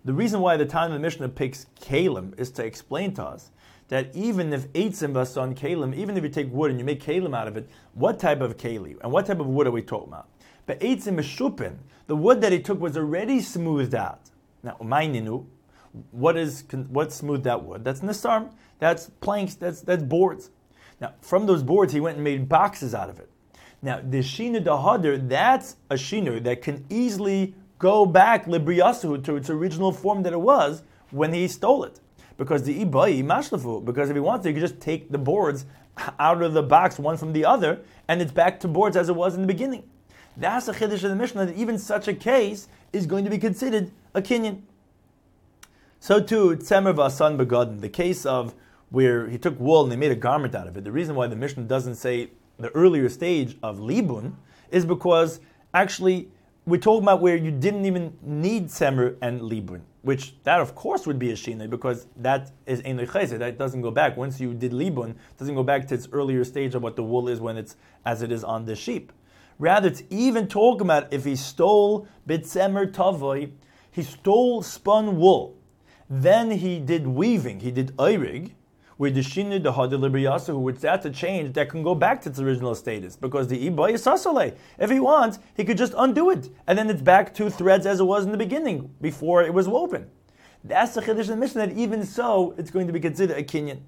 The 0.04 0.12
reason 0.12 0.40
why 0.40 0.58
the 0.58 0.66
time 0.66 0.92
of 0.92 0.94
the 0.94 1.00
Mishnah 1.00 1.30
picks 1.30 1.66
Kalim 1.80 2.38
is 2.38 2.50
to 2.52 2.64
explain 2.64 3.14
to 3.14 3.24
us 3.24 3.50
that 3.88 4.14
even 4.14 4.52
if 4.52 4.70
eitzim 4.72 5.12
vason 5.12 5.54
kalim, 5.54 5.94
even 5.94 6.16
if 6.16 6.22
you 6.22 6.28
take 6.28 6.52
wood 6.52 6.70
and 6.70 6.78
you 6.78 6.84
make 6.84 7.02
kalim 7.02 7.34
out 7.34 7.48
of 7.48 7.56
it, 7.56 7.68
what 7.94 8.18
type 8.18 8.40
of 8.40 8.58
kali 8.58 8.96
and 9.02 9.10
what 9.10 9.24
type 9.26 9.40
of 9.40 9.46
wood 9.46 9.66
are 9.66 9.70
we 9.70 9.82
talking 9.82 10.08
about? 10.08 10.28
But 10.66 10.80
eitzim 10.80 11.16
meshupin, 11.16 11.76
the 12.06 12.16
wood 12.16 12.40
that 12.42 12.52
he 12.52 12.60
took 12.60 12.80
was 12.80 12.96
already 12.96 13.40
smoothed 13.40 13.94
out. 13.94 14.20
Now, 14.62 14.76
maininu, 14.82 15.46
what 16.10 16.36
is 16.36 16.64
what 16.88 17.12
smoothed 17.12 17.46
out 17.46 17.64
wood? 17.64 17.84
That's 17.84 18.00
nisarm. 18.00 18.52
That's 18.78 19.10
planks. 19.20 19.54
That's 19.54 19.80
that's 19.80 20.02
boards. 20.02 20.50
Now, 21.00 21.14
from 21.20 21.46
those 21.46 21.62
boards, 21.62 21.92
he 21.92 22.00
went 22.00 22.16
and 22.16 22.24
made 22.24 22.48
boxes 22.48 22.94
out 22.94 23.08
of 23.10 23.18
it. 23.18 23.30
Now, 23.82 24.00
the 24.02 24.18
shina 24.18 24.64
dahadr, 24.64 25.28
that's 25.28 25.76
a 25.90 25.94
shina 25.94 26.42
that 26.44 26.62
can 26.62 26.84
easily 26.88 27.54
go 27.78 28.06
back 28.06 28.46
libriyasu 28.46 29.22
to 29.24 29.36
its 29.36 29.50
original 29.50 29.92
form 29.92 30.22
that 30.22 30.32
it 30.32 30.40
was 30.40 30.82
when 31.10 31.32
he 31.32 31.48
stole 31.48 31.84
it 31.84 32.00
because 32.36 32.62
the 32.64 32.84
ibai 32.84 33.24
mashlafu. 33.24 33.84
Because 33.84 34.10
if 34.10 34.16
he 34.16 34.20
wants 34.20 34.42
to, 34.44 34.48
he 34.48 34.54
could 34.54 34.60
just 34.60 34.80
take 34.80 35.10
the 35.10 35.18
boards 35.18 35.66
out 36.18 36.42
of 36.42 36.54
the 36.54 36.62
box 36.62 36.98
one 36.98 37.16
from 37.16 37.32
the 37.32 37.44
other, 37.44 37.80
and 38.08 38.20
it's 38.20 38.32
back 38.32 38.60
to 38.60 38.68
boards 38.68 38.96
as 38.96 39.08
it 39.08 39.16
was 39.16 39.34
in 39.34 39.40
the 39.40 39.46
beginning. 39.46 39.84
That's 40.36 40.66
the 40.66 40.72
chiddush 40.72 41.04
of 41.04 41.10
the 41.10 41.16
Mishnah 41.16 41.46
that 41.46 41.56
even 41.56 41.78
such 41.78 42.08
a 42.08 42.14
case 42.14 42.68
is 42.92 43.06
going 43.06 43.24
to 43.24 43.30
be 43.30 43.38
considered 43.38 43.92
a 44.14 44.20
kinyan. 44.20 44.62
So 46.00 46.20
too, 46.20 46.56
tzemer 46.56 46.94
v'asan 46.94 47.38
begadim, 47.38 47.80
the 47.80 47.88
case 47.88 48.26
of 48.26 48.54
where 48.90 49.28
he 49.28 49.38
took 49.38 49.58
wool 49.58 49.82
and 49.84 49.92
they 49.92 49.96
made 49.96 50.10
a 50.10 50.16
garment 50.16 50.54
out 50.54 50.66
of 50.66 50.76
it. 50.76 50.84
The 50.84 50.92
reason 50.92 51.14
why 51.14 51.28
the 51.28 51.36
Mishnah 51.36 51.64
doesn't 51.64 51.94
say 51.94 52.30
the 52.58 52.70
earlier 52.70 53.08
stage 53.08 53.56
of 53.62 53.78
libun 53.78 54.34
is 54.70 54.84
because 54.84 55.40
actually 55.72 56.28
we're 56.66 56.80
talking 56.80 57.02
about 57.04 57.20
where 57.20 57.36
you 57.36 57.50
didn't 57.50 57.84
even 57.84 58.16
need 58.22 58.68
tzemer 58.68 59.16
and 59.20 59.40
libun 59.40 59.82
which 60.04 60.34
that 60.42 60.60
of 60.60 60.74
course 60.74 61.06
would 61.06 61.18
be 61.18 61.30
a 61.30 61.34
shina 61.34 61.68
because 61.68 62.06
that 62.16 62.52
is 62.66 62.82
ein 62.84 62.96
That 62.96 63.56
doesn't 63.58 63.80
go 63.80 63.90
back. 63.90 64.18
Once 64.18 64.38
you 64.38 64.52
did 64.52 64.72
libun, 64.72 65.14
doesn't 65.38 65.54
go 65.54 65.62
back 65.62 65.88
to 65.88 65.94
its 65.94 66.08
earlier 66.12 66.44
stage 66.44 66.74
of 66.74 66.82
what 66.82 66.94
the 66.94 67.02
wool 67.02 67.26
is 67.26 67.40
when 67.40 67.56
it's 67.56 67.76
as 68.04 68.20
it 68.20 68.30
is 68.30 68.44
on 68.44 68.66
the 68.66 68.76
sheep. 68.76 69.12
Rather, 69.58 69.88
it's 69.88 70.02
even 70.10 70.46
talking 70.46 70.82
about 70.82 71.10
if 71.10 71.24
he 71.24 71.34
stole 71.34 72.06
bitzemer 72.28 72.92
tavoy, 72.92 73.50
he 73.90 74.02
stole 74.02 74.62
spun 74.62 75.16
wool, 75.16 75.56
then 76.10 76.50
he 76.50 76.78
did 76.78 77.06
weaving, 77.06 77.60
he 77.60 77.70
did 77.70 77.96
oirig, 77.96 78.52
where 78.96 79.10
the 79.10 79.20
shinu 79.20 79.62
the 79.62 79.72
hadil 79.72 80.60
which 80.60 80.78
that's 80.78 81.06
a 81.06 81.10
change 81.10 81.52
that 81.54 81.68
can 81.68 81.82
go 81.82 81.94
back 81.94 82.20
to 82.22 82.28
its 82.28 82.38
original 82.38 82.74
status 82.74 83.16
because 83.16 83.48
the 83.48 83.68
iba 83.68 83.92
is 83.92 84.04
sasale. 84.04 84.56
If 84.78 84.90
he 84.90 85.00
wants, 85.00 85.38
he 85.56 85.64
could 85.64 85.78
just 85.78 85.94
undo 85.96 86.30
it, 86.30 86.48
and 86.66 86.78
then 86.78 86.88
it's 86.90 87.02
back 87.02 87.34
to 87.34 87.50
threads 87.50 87.86
as 87.86 88.00
it 88.00 88.04
was 88.04 88.24
in 88.24 88.32
the 88.32 88.38
beginning 88.38 88.94
before 89.00 89.42
it 89.42 89.52
was 89.52 89.68
woven. 89.68 90.10
That's 90.62 90.94
the 90.94 91.02
chiddush 91.02 91.28
of 91.28 91.38
mission 91.38 91.58
that 91.58 91.72
even 91.72 92.06
so, 92.06 92.54
it's 92.56 92.70
going 92.70 92.86
to 92.86 92.92
be 92.92 93.00
considered 93.00 93.36
a 93.36 93.42
kinyan. 93.42 93.80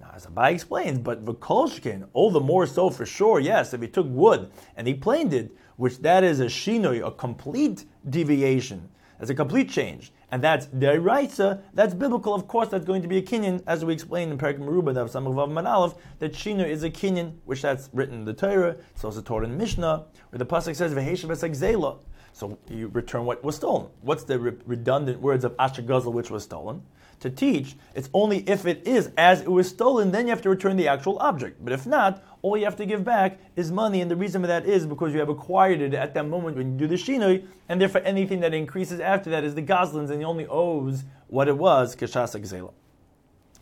Now, 0.00 0.12
as 0.14 0.26
Abai 0.26 0.52
explains, 0.52 0.98
but 0.98 1.24
Vikolshkin, 1.24 2.08
all 2.12 2.30
the 2.30 2.40
more 2.40 2.66
so 2.66 2.90
for 2.90 3.04
sure, 3.04 3.40
yes, 3.40 3.74
if 3.74 3.80
he 3.80 3.88
took 3.88 4.06
wood 4.08 4.50
and 4.76 4.86
he 4.86 4.94
planed 4.94 5.34
it, 5.34 5.56
which 5.76 5.98
that 5.98 6.24
is 6.24 6.40
a 6.40 6.46
shinoi, 6.46 7.06
a 7.06 7.10
complete 7.10 7.84
deviation, 8.08 8.88
as 9.20 9.30
a 9.30 9.34
complete 9.34 9.68
change 9.68 10.12
and 10.30 10.42
that's 10.42 10.66
deraisa, 10.66 11.62
that's 11.74 11.94
biblical. 11.94 12.34
Of 12.34 12.48
course, 12.48 12.68
that's 12.68 12.84
going 12.84 13.02
to 13.02 13.08
be 13.08 13.18
a 13.18 13.22
kinyan, 13.22 13.62
as 13.66 13.84
we 13.84 13.92
explained 13.92 14.32
in 14.32 14.38
Perik 14.38 14.58
Meruba, 14.58 14.92
Samavav 14.92 15.50
Manalov, 15.50 15.96
that 16.18 16.32
Shinu 16.32 16.68
is 16.68 16.82
a 16.82 16.90
kinyan, 16.90 17.34
which 17.44 17.62
that's 17.62 17.88
written 17.92 18.16
in 18.16 18.24
the 18.24 18.34
Torah. 18.34 18.76
It's 18.94 19.04
also 19.04 19.22
taught 19.22 19.44
in 19.44 19.56
Mishnah, 19.56 20.04
where 20.30 20.38
the 20.38 20.46
pasuk 20.46 20.76
says 20.76 20.92
Veheshav 20.92 21.30
Zela. 21.30 21.98
So 22.32 22.58
you 22.68 22.88
return 22.88 23.24
what 23.24 23.42
was 23.42 23.56
stolen. 23.56 23.88
What's 24.02 24.24
the 24.24 24.38
re- 24.38 24.52
redundant 24.64 25.20
words 25.20 25.44
of 25.44 25.54
Asher 25.58 25.82
which 25.82 26.30
was 26.30 26.44
stolen? 26.44 26.82
To 27.20 27.30
teach, 27.30 27.74
it's 27.96 28.08
only 28.14 28.48
if 28.48 28.64
it 28.64 28.86
is 28.86 29.10
as 29.16 29.40
it 29.40 29.50
was 29.50 29.68
stolen, 29.68 30.12
then 30.12 30.26
you 30.26 30.30
have 30.30 30.42
to 30.42 30.48
return 30.48 30.76
the 30.76 30.86
actual 30.86 31.18
object. 31.18 31.64
But 31.64 31.72
if 31.72 31.84
not, 31.84 32.22
all 32.42 32.56
you 32.56 32.64
have 32.64 32.76
to 32.76 32.86
give 32.86 33.04
back 33.04 33.38
is 33.56 33.72
money, 33.72 34.00
and 34.00 34.10
the 34.10 34.16
reason 34.16 34.42
for 34.42 34.46
that 34.46 34.66
is 34.66 34.86
because 34.86 35.12
you 35.12 35.18
have 35.18 35.28
acquired 35.28 35.80
it 35.80 35.94
at 35.94 36.14
that 36.14 36.26
moment 36.26 36.56
when 36.56 36.72
you 36.72 36.78
do 36.78 36.86
the 36.86 36.94
shinoi, 36.94 37.46
and 37.68 37.80
therefore 37.80 38.02
anything 38.04 38.40
that 38.40 38.54
increases 38.54 39.00
after 39.00 39.30
that 39.30 39.44
is 39.44 39.54
the 39.54 39.62
goslins, 39.62 40.10
and 40.10 40.20
he 40.20 40.24
only 40.24 40.46
owes 40.46 41.04
what 41.26 41.48
it 41.48 41.56
was, 41.56 41.96
kashasa 41.96 42.40
gzela. 42.40 42.72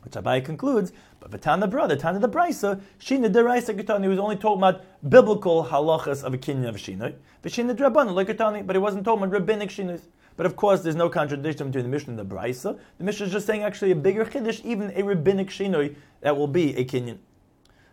Which 0.02 0.12
Abai 0.12 0.44
concludes, 0.44 0.92
but 1.18 1.32
Vatana 1.32 1.68
brother, 1.68 1.96
Tana 1.96 2.20
the 2.20 2.28
Brisa, 2.28 2.80
Shina 3.00 3.28
deraisa 3.28 3.76
Gatani 3.76 4.08
was 4.08 4.20
only 4.20 4.36
talking 4.36 4.58
about 4.58 4.84
biblical 5.08 5.64
halachas 5.64 6.22
of 6.22 6.32
a 6.32 6.38
kinyan 6.38 6.68
of 6.68 6.76
Shinoi, 6.76 7.14
but 7.42 7.50
Shina 7.50 7.74
Drabana 7.74 8.14
like 8.14 8.28
Gatani, 8.28 8.64
but 8.64 8.76
he 8.76 8.78
wasn't 8.78 9.04
talking 9.04 9.24
about 9.24 9.32
rabbinic 9.32 9.70
Shinos. 9.70 10.02
But 10.36 10.46
of 10.46 10.54
course, 10.54 10.82
there's 10.82 10.94
no 10.94 11.08
contradiction 11.08 11.68
between 11.68 11.84
the 11.84 11.88
Mishnah 11.88 12.10
and 12.10 12.18
the 12.18 12.24
Brisa. 12.24 12.78
The 12.98 13.04
Mishnah 13.04 13.26
is 13.26 13.32
just 13.32 13.46
saying 13.46 13.62
actually 13.62 13.90
a 13.90 13.96
bigger 13.96 14.24
chiddush, 14.24 14.64
even 14.64 14.92
a 14.94 15.02
rabbinic 15.02 15.48
Shinoi, 15.48 15.96
that 16.20 16.36
will 16.36 16.46
be 16.46 16.76
a 16.76 16.84
kinyan. 16.84 17.18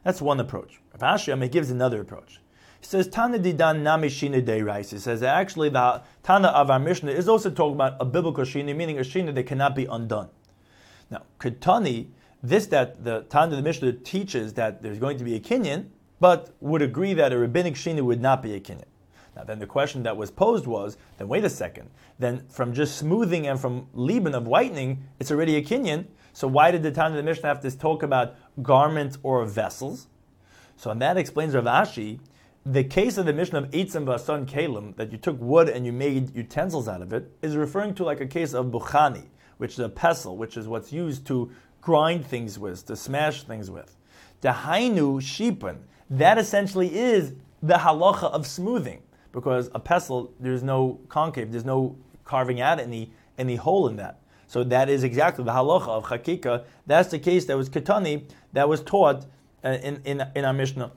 That's 0.03 0.21
one 0.21 0.39
approach. 0.39 0.79
Rav 0.99 1.51
gives 1.51 1.71
another 1.71 2.01
approach. 2.01 2.39
He 2.79 2.87
says 2.87 3.07
Tana 3.07 3.39
didan 3.39 3.81
nami 3.81 4.09
shina 4.09 4.43
de 4.43 4.77
He 4.77 4.99
says 4.99 5.23
actually 5.23 5.69
the 5.69 6.01
Tana 6.21 6.49
of 6.49 6.69
our 6.69 6.79
Mishnah 6.79 7.11
is 7.11 7.29
also 7.29 7.49
talking 7.49 7.75
about 7.75 7.95
a 8.01 8.05
biblical 8.05 8.43
shina, 8.43 8.75
meaning 8.75 8.99
a 8.99 9.01
shina 9.01 9.33
that 9.33 9.43
cannot 9.43 9.73
be 9.75 9.85
undone. 9.85 10.29
Now, 11.09 11.23
Ketani, 11.39 12.07
this 12.41 12.65
that 12.67 13.03
the 13.03 13.21
Tana 13.29 13.51
of 13.51 13.57
the 13.57 13.63
Mishnah 13.63 13.93
teaches 13.93 14.53
that 14.55 14.83
there's 14.83 14.99
going 14.99 15.17
to 15.17 15.23
be 15.23 15.35
a 15.35 15.39
kinyan, 15.39 15.85
but 16.19 16.53
would 16.59 16.81
agree 16.81 17.13
that 17.13 17.31
a 17.31 17.37
rabbinic 17.37 17.75
shina 17.75 18.01
would 18.01 18.21
not 18.21 18.41
be 18.43 18.53
a 18.53 18.59
kinyan. 18.59 18.83
Now, 19.35 19.43
then 19.45 19.59
the 19.59 19.65
question 19.65 20.03
that 20.03 20.17
was 20.17 20.29
posed 20.29 20.67
was, 20.67 20.97
then 21.17 21.27
wait 21.27 21.43
a 21.43 21.49
second. 21.49 21.89
Then 22.19 22.45
from 22.49 22.73
just 22.73 22.97
smoothing 22.97 23.47
and 23.47 23.59
from 23.59 23.87
liban 23.93 24.35
of 24.35 24.45
whitening, 24.45 25.05
it's 25.19 25.31
already 25.31 25.55
a 25.55 25.63
kinyan. 25.63 26.05
So 26.33 26.47
why 26.47 26.71
did 26.71 26.83
the 26.83 26.91
Tana 26.91 27.11
of 27.11 27.15
the 27.15 27.23
Mishnah 27.23 27.47
have 27.47 27.61
to 27.61 27.71
talk 27.77 28.03
about 28.03 28.35
garments 28.61 29.19
or 29.23 29.45
vessels? 29.45 30.07
So 30.75 30.89
and 30.89 31.01
that 31.01 31.15
explains 31.15 31.53
Rav 31.53 31.65
Ashi, 31.65 32.19
the 32.65 32.83
case 32.83 33.17
of 33.17 33.25
the 33.25 33.33
Mishnah 33.33 33.59
of 33.59 33.71
Eitzim 33.71 34.05
Vasan 34.05 34.45
Kalim, 34.45 34.95
that 34.95 35.11
you 35.11 35.17
took 35.17 35.39
wood 35.39 35.69
and 35.69 35.85
you 35.85 35.93
made 35.93 36.35
utensils 36.35 36.87
out 36.87 37.01
of 37.01 37.13
it, 37.13 37.31
is 37.41 37.55
referring 37.55 37.93
to 37.95 38.03
like 38.03 38.19
a 38.19 38.25
case 38.25 38.53
of 38.53 38.67
Bukhani, 38.67 39.25
which 39.57 39.73
is 39.73 39.79
a 39.79 39.89
pestle, 39.89 40.35
which 40.35 40.57
is 40.57 40.67
what's 40.67 40.91
used 40.91 41.27
to 41.27 41.51
grind 41.81 42.25
things 42.25 42.57
with, 42.57 42.85
to 42.87 42.95
smash 42.95 43.43
things 43.43 43.69
with. 43.69 43.95
The 44.41 44.49
hainu 44.49 45.17
shipun, 45.17 45.77
that 46.09 46.37
essentially 46.37 46.95
is 46.95 47.33
the 47.61 47.75
halacha 47.75 48.31
of 48.31 48.47
smoothing, 48.47 49.03
because 49.31 49.69
a 49.75 49.79
pestle, 49.79 50.33
there's 50.39 50.63
no 50.63 50.99
concave, 51.09 51.51
there's 51.51 51.65
no 51.65 51.95
carving 52.23 52.59
out 52.61 52.79
any, 52.79 53.11
any 53.37 53.55
hole 53.55 53.87
in 53.87 53.97
that. 53.97 54.19
So 54.53 54.63
that 54.65 54.87
is 54.87 55.03
exactly 55.03 55.43
the 55.43 55.51
halacha 55.51 55.87
of 55.87 56.03
chakika. 56.03 56.65
That's 56.85 57.09
the 57.09 57.17
case 57.17 57.45
that 57.45 57.57
was 57.57 57.69
katani, 57.69 58.29
that 58.51 58.69
was 58.69 58.83
taught 58.83 59.25
uh, 59.65 59.69
in, 59.69 59.99
in, 60.05 60.23
in 60.35 60.45
our 60.45 60.53
Mishnah. 60.53 60.91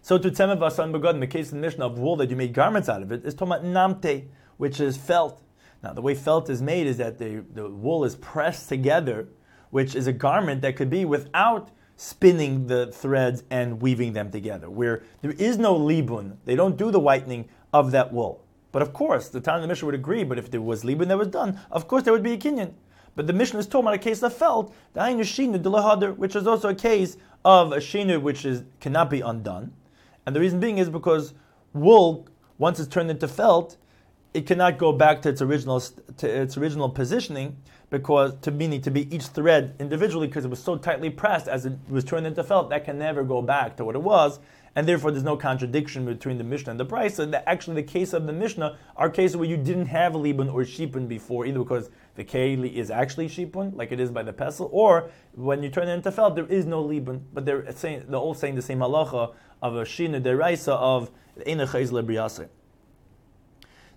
So 0.00 0.18
to 0.18 0.28
tzemev 0.28 0.58
begod, 0.58 1.14
in 1.14 1.20
the 1.20 1.28
case 1.28 1.46
of 1.46 1.52
the 1.52 1.60
Mishnah 1.60 1.86
of 1.86 2.00
wool 2.00 2.16
that 2.16 2.30
you 2.30 2.34
made 2.34 2.52
garments 2.52 2.88
out 2.88 3.00
of 3.00 3.12
it, 3.12 3.24
is 3.24 3.34
talking 3.34 3.52
about 3.52 3.64
namte, 3.64 4.24
which 4.56 4.80
is 4.80 4.96
felt. 4.96 5.40
Now 5.84 5.92
the 5.92 6.02
way 6.02 6.16
felt 6.16 6.50
is 6.50 6.60
made 6.60 6.88
is 6.88 6.96
that 6.96 7.16
the, 7.18 7.44
the 7.54 7.68
wool 7.68 8.04
is 8.04 8.16
pressed 8.16 8.68
together, 8.68 9.28
which 9.70 9.94
is 9.94 10.08
a 10.08 10.12
garment 10.12 10.62
that 10.62 10.74
could 10.74 10.90
be 10.90 11.04
without 11.04 11.70
spinning 11.94 12.66
the 12.66 12.88
threads 12.88 13.44
and 13.50 13.80
weaving 13.80 14.14
them 14.14 14.32
together, 14.32 14.68
where 14.68 15.04
there 15.20 15.30
is 15.30 15.58
no 15.58 15.78
libun. 15.78 16.38
They 16.44 16.56
don't 16.56 16.76
do 16.76 16.90
the 16.90 16.98
whitening 16.98 17.48
of 17.72 17.92
that 17.92 18.12
wool. 18.12 18.41
But 18.72 18.82
of 18.82 18.92
course, 18.92 19.28
the 19.28 19.40
time 19.40 19.56
of 19.56 19.62
the 19.62 19.68
Mishnah 19.68 19.86
would 19.86 19.94
agree, 19.94 20.24
but 20.24 20.38
if 20.38 20.50
there 20.50 20.62
was 20.62 20.82
libun 20.82 21.08
that 21.08 21.18
was 21.18 21.28
done, 21.28 21.60
of 21.70 21.86
course 21.86 22.02
there 22.02 22.12
would 22.12 22.22
be 22.22 22.32
a 22.32 22.38
kinyan. 22.38 22.72
But 23.14 23.26
the 23.26 23.34
Mishnah 23.34 23.58
is 23.58 23.66
talking 23.66 23.84
about 23.84 23.94
a 23.94 23.98
case 23.98 24.22
of 24.22 24.34
felt, 24.34 24.74
the 24.94 25.00
Shinu 25.00 26.16
which 26.16 26.34
is 26.34 26.46
also 26.46 26.70
a 26.70 26.74
case 26.74 27.18
of 27.44 27.72
a 27.72 27.76
shinu 27.76 28.20
which 28.20 28.44
is 28.44 28.62
cannot 28.80 29.10
be 29.10 29.20
undone. 29.20 29.72
And 30.24 30.34
the 30.34 30.40
reason 30.40 30.60
being 30.60 30.78
is 30.78 30.88
because 30.88 31.34
wool, 31.74 32.26
once 32.58 32.78
it's 32.80 32.88
turned 32.88 33.10
into 33.10 33.28
felt, 33.28 33.76
it 34.32 34.46
cannot 34.46 34.78
go 34.78 34.92
back 34.92 35.20
to 35.22 35.28
its 35.28 35.42
original 35.42 35.80
to 35.80 36.26
its 36.26 36.56
original 36.56 36.88
positioning 36.88 37.56
because 37.90 38.34
to 38.40 38.50
meaning 38.50 38.80
to 38.80 38.90
be 38.90 39.14
each 39.14 39.26
thread 39.26 39.74
individually 39.78 40.26
because 40.26 40.46
it 40.46 40.48
was 40.48 40.62
so 40.62 40.76
tightly 40.76 41.10
pressed 41.10 41.48
as 41.48 41.66
it 41.66 41.74
was 41.90 42.02
turned 42.02 42.26
into 42.26 42.42
felt 42.42 42.70
that 42.70 42.84
can 42.84 42.98
never 42.98 43.22
go 43.24 43.42
back 43.42 43.76
to 43.76 43.84
what 43.84 43.94
it 43.94 44.02
was 44.02 44.38
and 44.74 44.88
therefore 44.88 45.10
there's 45.10 45.24
no 45.24 45.36
contradiction 45.36 46.04
between 46.06 46.38
the 46.38 46.44
Mishnah 46.44 46.70
and 46.70 46.80
the 46.80 46.84
Price. 46.84 47.18
And 47.18 47.34
actually, 47.34 47.76
the 47.76 47.82
case 47.82 48.12
of 48.12 48.26
the 48.26 48.32
Mishnah 48.32 48.78
are 48.96 49.10
cases 49.10 49.36
where 49.36 49.48
you 49.48 49.56
didn't 49.56 49.86
have 49.86 50.14
libun 50.14 50.52
or 50.52 50.62
shipun 50.62 51.08
before, 51.08 51.44
either 51.46 51.58
because 51.58 51.90
the 52.14 52.24
keli 52.24 52.74
is 52.74 52.90
actually 52.90 53.28
shipun, 53.28 53.74
like 53.76 53.92
it 53.92 54.00
is 54.00 54.10
by 54.10 54.22
the 54.22 54.32
pestle, 54.32 54.68
or 54.72 55.10
when 55.34 55.62
you 55.62 55.68
turn 55.68 55.88
it 55.88 55.92
into 55.92 56.10
felt, 56.10 56.34
there 56.34 56.46
is 56.46 56.64
no 56.64 56.82
libun, 56.82 57.22
but 57.32 57.44
they're 57.44 57.70
saying 57.72 58.04
they're 58.08 58.18
all 58.18 58.34
saying 58.34 58.54
the 58.54 58.62
same 58.62 58.78
halacha 58.78 59.34
of 59.60 59.76
a 59.76 59.84
shina 59.84 60.20
deraisa 60.20 60.72
of 60.72 61.10
ena 61.46 61.66
chayz 61.66 62.48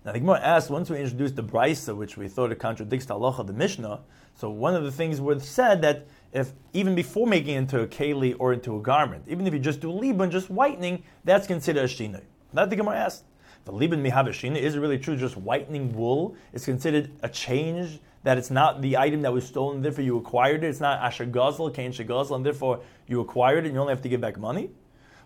Now 0.04 0.12
the 0.12 0.20
Gemara 0.20 0.40
asked 0.40 0.70
once 0.70 0.90
we 0.90 0.98
introduced 0.98 1.36
the 1.36 1.42
brisa, 1.42 1.96
which 1.96 2.16
we 2.16 2.28
thought 2.28 2.52
it 2.52 2.58
contradicts 2.58 3.06
the 3.06 3.14
halacha 3.14 3.40
of 3.40 3.46
the 3.46 3.52
Mishnah. 3.52 4.00
So 4.34 4.50
one 4.50 4.74
of 4.74 4.84
the 4.84 4.92
things 4.92 5.20
was 5.20 5.48
said 5.48 5.80
that 5.82 6.06
if 6.36 6.52
even 6.74 6.94
before 6.94 7.26
making 7.26 7.54
it 7.54 7.58
into 7.58 7.80
a 7.80 7.86
keli 7.86 8.36
or 8.38 8.52
into 8.52 8.76
a 8.76 8.80
garment, 8.80 9.24
even 9.26 9.46
if 9.46 9.54
you 9.54 9.58
just 9.58 9.80
do 9.80 9.88
libun, 9.88 10.30
just 10.30 10.50
whitening, 10.50 11.02
that's 11.24 11.46
considered 11.46 11.84
a 11.84 11.88
shina. 11.88 12.20
That 12.52 12.68
the 12.68 12.76
Gemara 12.76 12.98
asked. 12.98 13.24
The 13.64 13.72
libun 13.72 14.02
mihav 14.02 14.28
shina 14.28 14.56
is 14.56 14.76
it 14.76 14.80
really 14.80 14.98
true? 14.98 15.16
Just 15.16 15.36
whitening 15.36 15.94
wool 15.94 16.36
is 16.52 16.64
considered 16.64 17.10
a 17.22 17.28
change 17.28 18.00
that 18.22 18.36
it's 18.36 18.50
not 18.50 18.82
the 18.82 18.96
item 18.96 19.22
that 19.22 19.32
was 19.32 19.46
stolen, 19.46 19.80
therefore 19.80 20.04
you 20.04 20.18
acquired 20.18 20.62
it. 20.62 20.68
It's 20.68 20.80
not 20.80 21.00
asher 21.00 21.26
gazel, 21.26 21.72
kain 21.72 21.92
shegazel, 21.92 22.36
and 22.36 22.44
therefore 22.44 22.80
you 23.06 23.20
acquired 23.20 23.64
it 23.64 23.68
and 23.68 23.74
you 23.74 23.80
only 23.80 23.92
have 23.92 24.02
to 24.02 24.08
give 24.08 24.20
back 24.20 24.38
money. 24.38 24.70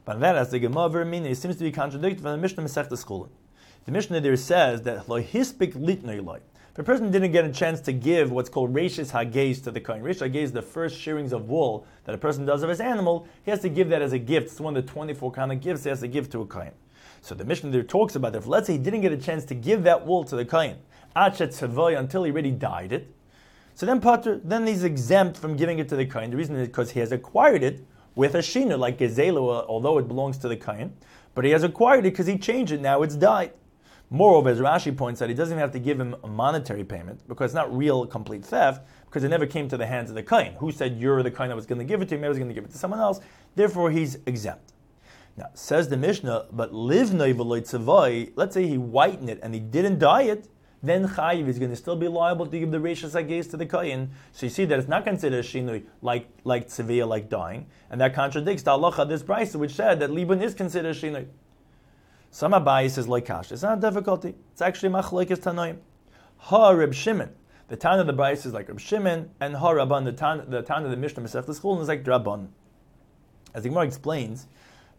But 0.04 0.20
that, 0.20 0.36
as 0.36 0.50
the 0.50 0.58
Gemara 0.58 1.04
meaning, 1.04 1.32
it 1.32 1.36
seems 1.36 1.56
to 1.56 1.64
be 1.64 1.72
contradicted 1.72 2.22
from 2.22 2.32
the 2.32 2.38
Mishnah 2.38 2.64
Schulin. 2.64 3.30
The 3.84 3.92
Mishnah 3.92 4.20
there 4.20 4.36
says 4.36 4.82
that 4.82 5.08
lo 5.08 5.20
hispik 5.20 5.74
litnoiloi. 5.74 6.40
If 6.72 6.78
a 6.78 6.84
person 6.84 7.10
didn't 7.10 7.32
get 7.32 7.44
a 7.44 7.50
chance 7.50 7.80
to 7.80 7.92
give 7.92 8.30
what's 8.30 8.48
called 8.48 8.72
rashis 8.72 9.10
hagez 9.10 9.60
to 9.64 9.72
the 9.72 9.80
kohen, 9.80 10.02
rashis 10.02 10.30
hagez 10.30 10.42
is 10.42 10.52
the 10.52 10.62
first 10.62 10.96
shearings 10.96 11.32
of 11.32 11.48
wool 11.48 11.84
that 12.04 12.14
a 12.14 12.18
person 12.18 12.46
does 12.46 12.62
of 12.62 12.68
his 12.68 12.80
animal, 12.80 13.26
he 13.44 13.50
has 13.50 13.58
to 13.60 13.68
give 13.68 13.88
that 13.88 14.02
as 14.02 14.12
a 14.12 14.18
gift. 14.20 14.46
It's 14.46 14.60
one 14.60 14.76
of 14.76 14.86
the 14.86 14.92
24 14.92 15.32
kind 15.32 15.50
of 15.50 15.60
gifts 15.60 15.82
he 15.82 15.88
has 15.88 15.98
to 16.00 16.06
give 16.06 16.30
to 16.30 16.42
a 16.42 16.46
kohen. 16.46 16.70
So 17.22 17.34
the 17.34 17.44
Mishnah 17.44 17.70
there 17.70 17.82
talks 17.82 18.14
about 18.14 18.32
that. 18.32 18.38
If 18.38 18.46
let's 18.46 18.68
say 18.68 18.74
he 18.74 18.78
didn't 18.78 19.00
get 19.00 19.10
a 19.10 19.16
chance 19.16 19.44
to 19.46 19.54
give 19.54 19.82
that 19.82 20.06
wool 20.06 20.22
to 20.22 20.36
the 20.36 20.44
kohen, 20.44 20.76
until 21.16 22.22
he 22.22 22.30
already 22.30 22.52
dyed 22.52 22.92
it, 22.92 23.12
so 23.74 23.84
then 23.84 24.00
Potter, 24.00 24.40
then 24.44 24.64
he's 24.64 24.84
exempt 24.84 25.38
from 25.38 25.56
giving 25.56 25.80
it 25.80 25.88
to 25.88 25.96
the 25.96 26.06
kohen. 26.06 26.30
The 26.30 26.36
reason 26.36 26.54
is 26.54 26.68
because 26.68 26.92
he 26.92 27.00
has 27.00 27.10
acquired 27.10 27.64
it 27.64 27.84
with 28.14 28.36
a 28.36 28.38
shina, 28.38 28.78
like 28.78 28.98
Gezelu, 28.98 29.66
although 29.66 29.98
it 29.98 30.06
belongs 30.06 30.38
to 30.38 30.48
the 30.48 30.56
Kain, 30.56 30.92
but 31.34 31.44
he 31.44 31.50
has 31.50 31.64
acquired 31.64 32.00
it 32.00 32.12
because 32.12 32.26
he 32.26 32.38
changed 32.38 32.72
it, 32.72 32.80
now 32.80 33.02
it's 33.02 33.16
died. 33.16 33.54
Moreover, 34.12 34.50
as 34.50 34.58
Rashi 34.58 34.96
points 34.96 35.22
out, 35.22 35.28
he 35.28 35.36
doesn't 35.36 35.54
even 35.54 35.60
have 35.60 35.70
to 35.70 35.78
give 35.78 36.00
him 36.00 36.16
a 36.24 36.26
monetary 36.26 36.82
payment 36.82 37.26
because 37.28 37.46
it's 37.46 37.54
not 37.54 37.74
real 37.74 38.04
complete 38.06 38.44
theft 38.44 38.84
because 39.04 39.22
it 39.22 39.28
never 39.28 39.46
came 39.46 39.68
to 39.68 39.76
the 39.76 39.86
hands 39.86 40.10
of 40.10 40.16
the 40.16 40.22
Kain. 40.22 40.54
Who 40.54 40.72
said 40.72 40.98
you're 40.98 41.22
the 41.22 41.30
Kain 41.30 41.48
that 41.48 41.54
was 41.54 41.66
going 41.66 41.78
to 41.78 41.84
give 41.84 42.02
it 42.02 42.08
to 42.08 42.16
him? 42.16 42.24
I 42.24 42.28
was 42.28 42.36
going 42.36 42.48
to 42.48 42.54
give 42.54 42.64
it 42.64 42.72
to 42.72 42.78
someone 42.78 42.98
else. 42.98 43.20
Therefore, 43.54 43.92
he's 43.92 44.18
exempt. 44.26 44.72
Now, 45.36 45.50
says 45.54 45.88
the 45.88 45.96
Mishnah, 45.96 46.46
but 46.50 46.74
live 46.74 47.14
let's 47.14 48.54
say 48.54 48.66
he 48.66 48.74
whitened 48.74 49.30
it 49.30 49.38
and 49.44 49.54
he 49.54 49.60
didn't 49.60 50.00
dye 50.00 50.22
it, 50.22 50.48
then 50.82 51.06
Chayiv 51.06 51.46
is 51.46 51.58
going 51.58 51.70
to 51.70 51.76
still 51.76 51.96
be 51.96 52.08
liable 52.08 52.46
to 52.46 52.58
give 52.58 52.70
the 52.70 52.78
Rishas 52.78 53.12
Agez 53.12 53.48
to 53.50 53.56
the 53.56 53.66
Kayin. 53.66 54.08
So 54.32 54.46
you 54.46 54.50
see 54.50 54.64
that 54.64 54.78
it's 54.78 54.88
not 54.88 55.04
considered 55.04 55.44
Shinui 55.44 55.84
like, 56.02 56.28
like 56.44 56.68
Tziviyah, 56.68 57.06
like 57.06 57.28
dying. 57.28 57.66
And 57.90 58.00
that 58.00 58.14
contradicts 58.14 58.62
the 58.64 58.72
Allah 58.72 59.06
this 59.06 59.22
price, 59.22 59.54
which 59.54 59.74
said 59.74 60.00
that 60.00 60.10
Liban 60.10 60.42
is 60.42 60.54
considered 60.54 60.96
Shinui. 60.96 61.26
Some 62.30 62.52
Abayis 62.52 62.98
is 62.98 63.08
like 63.08 63.26
Kash. 63.26 63.52
It's 63.52 63.62
not 63.62 63.78
a 63.78 63.80
difficulty. 63.80 64.34
It's 64.52 64.62
actually 64.62 64.90
Machlaikis 64.90 65.38
Tanoim. 65.38 65.78
Ha 66.38 66.70
Reb 66.70 66.94
Shimon. 66.94 67.30
The 67.68 67.76
town 67.76 68.00
of 68.00 68.06
the 68.06 68.12
Bryce 68.12 68.46
is 68.46 68.52
like 68.52 68.68
Reb 68.68 68.80
Shimon, 68.80 69.30
and 69.40 69.54
Ha 69.54 69.72
Rabban, 69.72 70.04
the 70.04 70.12
town, 70.12 70.44
the 70.48 70.62
town 70.62 70.84
of 70.84 70.90
the 70.90 70.96
Mishnah 70.96 71.22
Masech 71.22 71.54
school 71.54 71.80
is 71.80 71.88
like 71.88 72.04
Rabban. 72.04 72.48
As 73.54 73.62
the 73.62 73.68
Gemara 73.68 73.84
explains, 73.84 74.46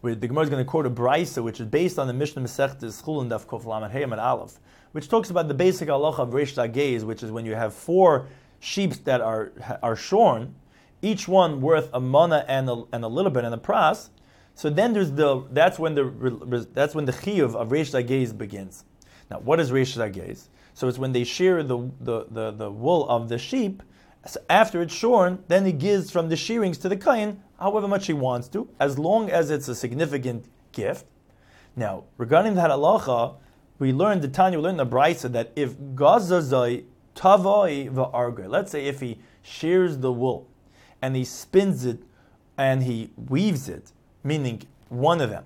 where 0.02 0.15
the 0.15 0.28
Gemara 0.28 0.44
is 0.44 0.50
going 0.50 0.63
to 0.63 0.70
quote 0.70 0.86
a 0.86 0.89
Brisa, 0.89 1.44
which 1.44 1.60
is 1.60 1.67
based 1.67 2.00
on 2.00 2.08
the 2.08 2.13
Mishnah 2.13 2.41
Masech 2.41 2.91
school 2.91 3.24
Daf 3.24 3.46
Kof 3.46 3.65
Lamed 3.65 3.94
Heyam 3.94 4.12
and 4.12 4.22
Aleph 4.22 4.60
which 4.91 5.08
talks 5.08 5.30
about 5.30 5.48
the 5.48 5.54
basic 5.54 5.88
halacha 5.88 6.20
of 6.20 6.30
Reish 6.30 6.74
Gaze, 6.74 7.06
which 7.06 7.24
is 7.24 7.32
when 7.32 7.46
you 7.46 7.56
have 7.56 7.74
four 7.74 8.28
sheep 8.60 8.94
that 9.06 9.22
are 9.22 9.52
are 9.82 9.96
shorn, 9.96 10.56
each 11.02 11.28
one 11.28 11.62
worth 11.62 11.89
a 11.94 12.00
mana 12.00 12.46
and 12.48 12.70
a, 12.70 12.84
and 12.91 13.04
a 13.04 13.08
little 13.08 13.32
bit 13.32 13.44
and 13.44 13.54
a 13.54 13.58
pras. 13.58 14.10
So 14.55 14.69
then 14.69 14.93
there's 14.93 15.11
the 15.11 15.45
that's 15.51 15.79
when 15.79 15.95
the 15.95 16.67
that's 16.73 16.93
when 16.93 17.05
the 17.05 17.13
chiyuv 17.13 17.55
of 17.55 17.69
Reish 17.69 18.05
Gaze 18.05 18.33
begins. 18.33 18.85
Now, 19.29 19.39
what 19.39 19.59
is 19.59 19.71
Reish 19.71 20.13
Gaze? 20.13 20.49
So 20.73 20.87
it's 20.87 20.97
when 20.97 21.11
they 21.11 21.23
shear 21.23 21.63
the, 21.63 21.89
the, 21.99 22.25
the, 22.29 22.51
the 22.51 22.71
wool 22.71 23.07
of 23.09 23.29
the 23.29 23.37
sheep. 23.37 23.83
So 24.25 24.39
after 24.49 24.81
it's 24.81 24.93
shorn, 24.93 25.43
then 25.47 25.65
he 25.65 25.71
gives 25.71 26.11
from 26.11 26.29
the 26.29 26.35
shearings 26.35 26.77
to 26.79 26.89
the 26.89 26.95
kain 26.95 27.41
however 27.59 27.87
much 27.87 28.07
he 28.07 28.13
wants 28.13 28.47
to, 28.49 28.69
as 28.79 28.97
long 28.99 29.29
as 29.29 29.49
it's 29.49 29.67
a 29.67 29.75
significant 29.75 30.45
gift. 30.71 31.05
Now, 31.75 32.05
regarding 32.17 32.55
that 32.55 32.69
halacha, 32.69 33.35
we 33.79 33.91
learned 33.91 34.21
the 34.21 34.27
Tanya, 34.27 34.59
we 34.59 34.63
learned 34.63 34.79
the 34.79 34.85
Brisa 34.85 35.31
that 35.31 35.51
if 35.55 35.77
gazazai 35.77 36.85
tavai 37.15 37.91
va'argay, 37.91 38.47
let's 38.47 38.71
say 38.71 38.85
if 38.85 38.99
he 38.99 39.19
shears 39.41 39.97
the 39.97 40.11
wool 40.11 40.49
and 41.01 41.15
he 41.15 41.25
spins 41.25 41.85
it 41.85 42.03
and 42.57 42.83
he 42.83 43.11
weaves 43.15 43.69
it, 43.69 43.91
meaning 44.23 44.63
one 44.89 45.21
of 45.21 45.29
them, 45.29 45.45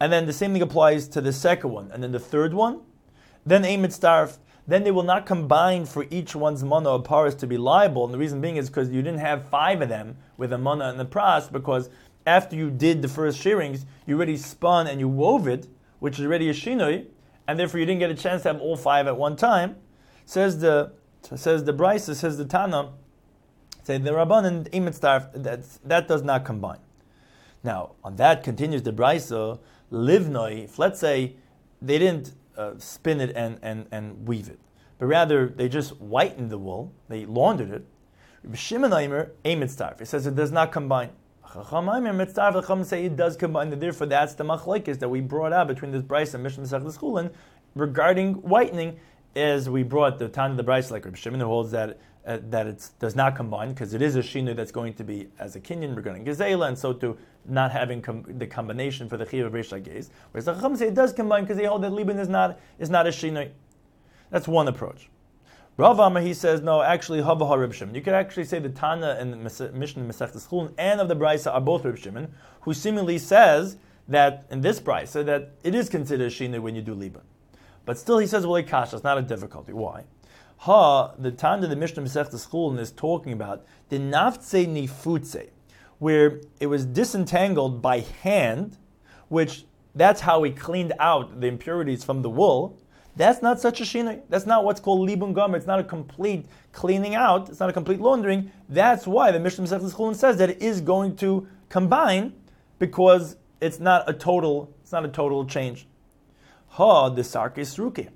and 0.00 0.12
then 0.12 0.26
the 0.26 0.32
same 0.32 0.52
thing 0.52 0.62
applies 0.62 1.06
to 1.08 1.20
the 1.20 1.32
second 1.32 1.70
one, 1.70 1.90
and 1.92 2.02
then 2.02 2.12
the 2.12 2.18
third 2.18 2.54
one, 2.54 2.80
then 3.46 3.64
aim 3.64 3.84
at 3.84 3.90
starf, 3.90 4.38
then 4.66 4.84
they 4.84 4.90
will 4.90 5.02
not 5.02 5.26
combine 5.26 5.84
for 5.84 6.06
each 6.10 6.36
one's 6.36 6.62
mana 6.62 6.90
or 6.90 7.02
paras 7.02 7.34
to 7.34 7.46
be 7.46 7.56
liable. 7.58 8.04
And 8.04 8.14
the 8.14 8.18
reason 8.18 8.40
being 8.40 8.56
is 8.56 8.68
because 8.68 8.90
you 8.90 9.02
didn't 9.02 9.18
have 9.18 9.48
five 9.48 9.82
of 9.82 9.88
them 9.88 10.16
with 10.36 10.52
a 10.52 10.58
mana 10.58 10.88
and 10.88 11.00
the 11.00 11.04
pras, 11.04 11.50
because 11.50 11.90
after 12.26 12.54
you 12.54 12.70
did 12.70 13.02
the 13.02 13.08
first 13.08 13.40
shearings, 13.40 13.84
you 14.06 14.16
already 14.16 14.36
spun 14.36 14.86
and 14.86 15.00
you 15.00 15.08
wove 15.08 15.48
it, 15.48 15.66
which 15.98 16.18
is 16.18 16.26
already 16.26 16.48
a 16.48 16.52
shinoi, 16.52 17.06
and 17.48 17.58
therefore 17.58 17.80
you 17.80 17.86
didn't 17.86 17.98
get 17.98 18.10
a 18.10 18.14
chance 18.14 18.42
to 18.42 18.52
have 18.52 18.60
all 18.60 18.76
five 18.76 19.06
at 19.08 19.16
one 19.16 19.34
time. 19.34 19.76
Says 20.24 20.60
the 20.60 20.92
says 21.34 21.64
the 21.64 21.74
Brisa, 21.74 22.14
says 22.14 22.38
the 22.38 22.44
Tana, 22.44 22.90
say 23.82 23.98
the 23.98 24.10
Rabban 24.10 24.44
and 24.44 24.70
Imet 24.72 25.00
that 25.00 25.78
that 25.84 26.08
does 26.08 26.22
not 26.22 26.44
combine. 26.44 26.78
Now 27.64 27.92
on 28.02 28.16
that 28.16 28.42
continues 28.42 28.82
the 28.82 28.92
Brisa, 28.92 29.58
livnoi. 29.90 30.64
If 30.64 30.78
let's 30.78 31.00
say 31.00 31.36
they 31.80 31.98
didn't 31.98 32.32
uh, 32.56 32.72
spin 32.78 33.20
it 33.20 33.32
and, 33.36 33.58
and, 33.62 33.86
and 33.90 34.26
weave 34.26 34.48
it, 34.48 34.58
but 34.98 35.06
rather 35.06 35.48
they 35.48 35.68
just 35.68 35.90
whitened 35.92 36.50
the 36.50 36.58
wool, 36.58 36.92
they 37.08 37.26
laundered 37.26 37.70
it. 37.70 37.84
Shimon 38.54 38.92
Aimer, 38.92 39.32
It 39.44 40.06
says 40.06 40.26
it 40.26 40.34
does 40.34 40.50
not 40.50 40.72
combine. 40.72 41.10
Chachamim 41.52 42.84
say 42.84 43.04
it 43.04 43.16
does 43.16 43.36
combine. 43.36 43.78
Therefore, 43.78 44.06
that's 44.06 44.34
the 44.34 44.44
machlekes 44.44 44.98
that 44.98 45.08
we 45.08 45.20
brought 45.20 45.52
out 45.52 45.68
between 45.68 45.92
this 45.92 46.02
Bryce 46.02 46.34
and 46.34 46.42
Mishnah 46.42 46.64
Masech 46.64 46.98
Schulin 46.98 47.30
regarding 47.74 48.34
whitening. 48.34 48.98
As 49.34 49.68
we 49.68 49.82
brought 49.82 50.18
the 50.18 50.28
time 50.28 50.52
of 50.52 50.56
the 50.56 50.62
Bryce, 50.62 50.90
like 50.90 51.04
Reb 51.04 51.16
Shimon, 51.16 51.40
who 51.40 51.46
holds 51.46 51.70
that 51.70 51.98
uh, 52.24 52.38
that 52.50 52.66
it 52.66 52.88
does 53.00 53.16
not 53.16 53.34
combine 53.34 53.70
because 53.70 53.94
it 53.94 54.02
is 54.02 54.14
a 54.14 54.20
shinu 54.20 54.54
that's 54.54 54.70
going 54.70 54.94
to 54.94 55.02
be 55.02 55.28
as 55.38 55.56
a 55.56 55.60
kinyan 55.60 55.96
regarding 55.96 56.24
gezela, 56.24 56.68
and 56.68 56.78
so 56.78 56.92
to 56.92 57.16
not 57.46 57.72
having 57.72 58.00
com- 58.00 58.24
the 58.38 58.46
combination 58.46 59.08
for 59.08 59.16
the 59.16 59.26
chiv 59.26 59.46
of 59.46 59.52
Reish 59.52 59.82
Gaze. 59.82 60.10
Whereas 60.30 60.44
the 60.44 60.54
Chacham 60.54 60.76
say 60.76 60.88
it 60.88 60.94
does 60.94 61.12
combine 61.12 61.42
because 61.42 61.56
they 61.56 61.64
hold 61.64 61.82
that 61.82 61.92
Liban 61.92 62.18
is 62.18 62.28
not 62.28 62.60
is 62.78 62.90
not 62.90 63.06
a 63.06 63.10
shinu. 63.10 63.50
That's 64.30 64.46
one 64.46 64.68
approach. 64.68 65.08
Rav 65.78 65.98
Amar, 65.98 66.20
he 66.20 66.34
says, 66.34 66.60
no, 66.60 66.82
actually, 66.82 67.22
Hava 67.22 67.56
Rib 67.56 67.72
Shimon. 67.72 67.94
You 67.94 68.02
could 68.02 68.12
actually 68.12 68.44
say 68.44 68.58
the 68.58 68.68
Tana 68.68 69.16
and 69.18 69.32
the 69.32 69.36
Mishnah 69.72 70.04
Masech 70.04 70.32
Chulin 70.32 70.74
and 70.76 71.00
of 71.00 71.08
the 71.08 71.16
Brisa 71.16 71.52
are 71.52 71.62
both 71.62 71.84
Rib 71.86 71.96
Shimon, 71.96 72.30
who 72.60 72.74
seemingly 72.74 73.16
says 73.16 73.78
that 74.06 74.44
in 74.50 74.60
this 74.60 74.78
Brisa 74.80 75.24
that 75.24 75.52
it 75.64 75.74
is 75.74 75.88
considered 75.88 76.30
Shina 76.30 76.60
when 76.60 76.74
you 76.74 76.82
do 76.82 76.92
Liban. 76.92 77.22
But 77.84 77.98
still, 77.98 78.18
he 78.18 78.26
says, 78.26 78.46
well, 78.46 78.62
Kasha, 78.62 78.96
it's 78.96 79.04
not 79.04 79.18
a 79.18 79.22
difficulty. 79.22 79.72
Why? 79.72 80.04
Ha, 80.58 81.14
the 81.18 81.32
Tana, 81.32 81.66
the 81.66 81.74
Mishnah 81.74 82.04
Masech 82.04 82.30
Chulin 82.30 82.78
is 82.78 82.92
talking 82.92 83.32
about 83.32 83.64
the 83.88 83.98
Naftse 83.98 84.66
Nifutse, 84.66 85.50
where 85.98 86.40
it 86.60 86.66
was 86.68 86.84
disentangled 86.84 87.82
by 87.82 88.00
hand, 88.00 88.76
which 89.28 89.64
that's 89.94 90.20
how 90.20 90.42
he 90.44 90.52
cleaned 90.52 90.92
out 91.00 91.40
the 91.40 91.48
impurities 91.48 92.04
from 92.04 92.22
the 92.22 92.30
wool. 92.30 92.78
That's 93.16 93.42
not 93.42 93.60
such 93.60 93.80
a 93.80 93.84
shinoi. 93.84 94.22
That's 94.28 94.46
not 94.46 94.64
what's 94.64 94.80
called 94.80 95.06
libun 95.08 95.34
gomer. 95.34 95.56
It's 95.56 95.66
not 95.66 95.80
a 95.80 95.84
complete 95.84 96.46
cleaning 96.72 97.14
out. 97.14 97.50
It's 97.50 97.60
not 97.60 97.68
a 97.68 97.72
complete 97.72 98.00
laundering. 98.00 98.50
That's 98.68 99.06
why 99.06 99.32
the 99.32 99.40
Mishnah 99.40 99.64
Masechtas 99.64 99.94
Chulin 99.94 100.14
says 100.14 100.38
that 100.38 100.48
it 100.48 100.62
is 100.62 100.80
going 100.80 101.16
to 101.16 101.46
combine 101.68 102.32
because 102.78 103.36
it's 103.60 103.80
not 103.80 104.08
a 104.08 104.14
total. 104.14 104.74
It's 104.80 104.92
not 104.92 105.04
a 105.04 105.08
total 105.08 105.44
change. 105.44 105.86
Ha 106.72 107.08
the 107.10 107.22
sarkis 107.22 107.78
ruke. 107.78 108.08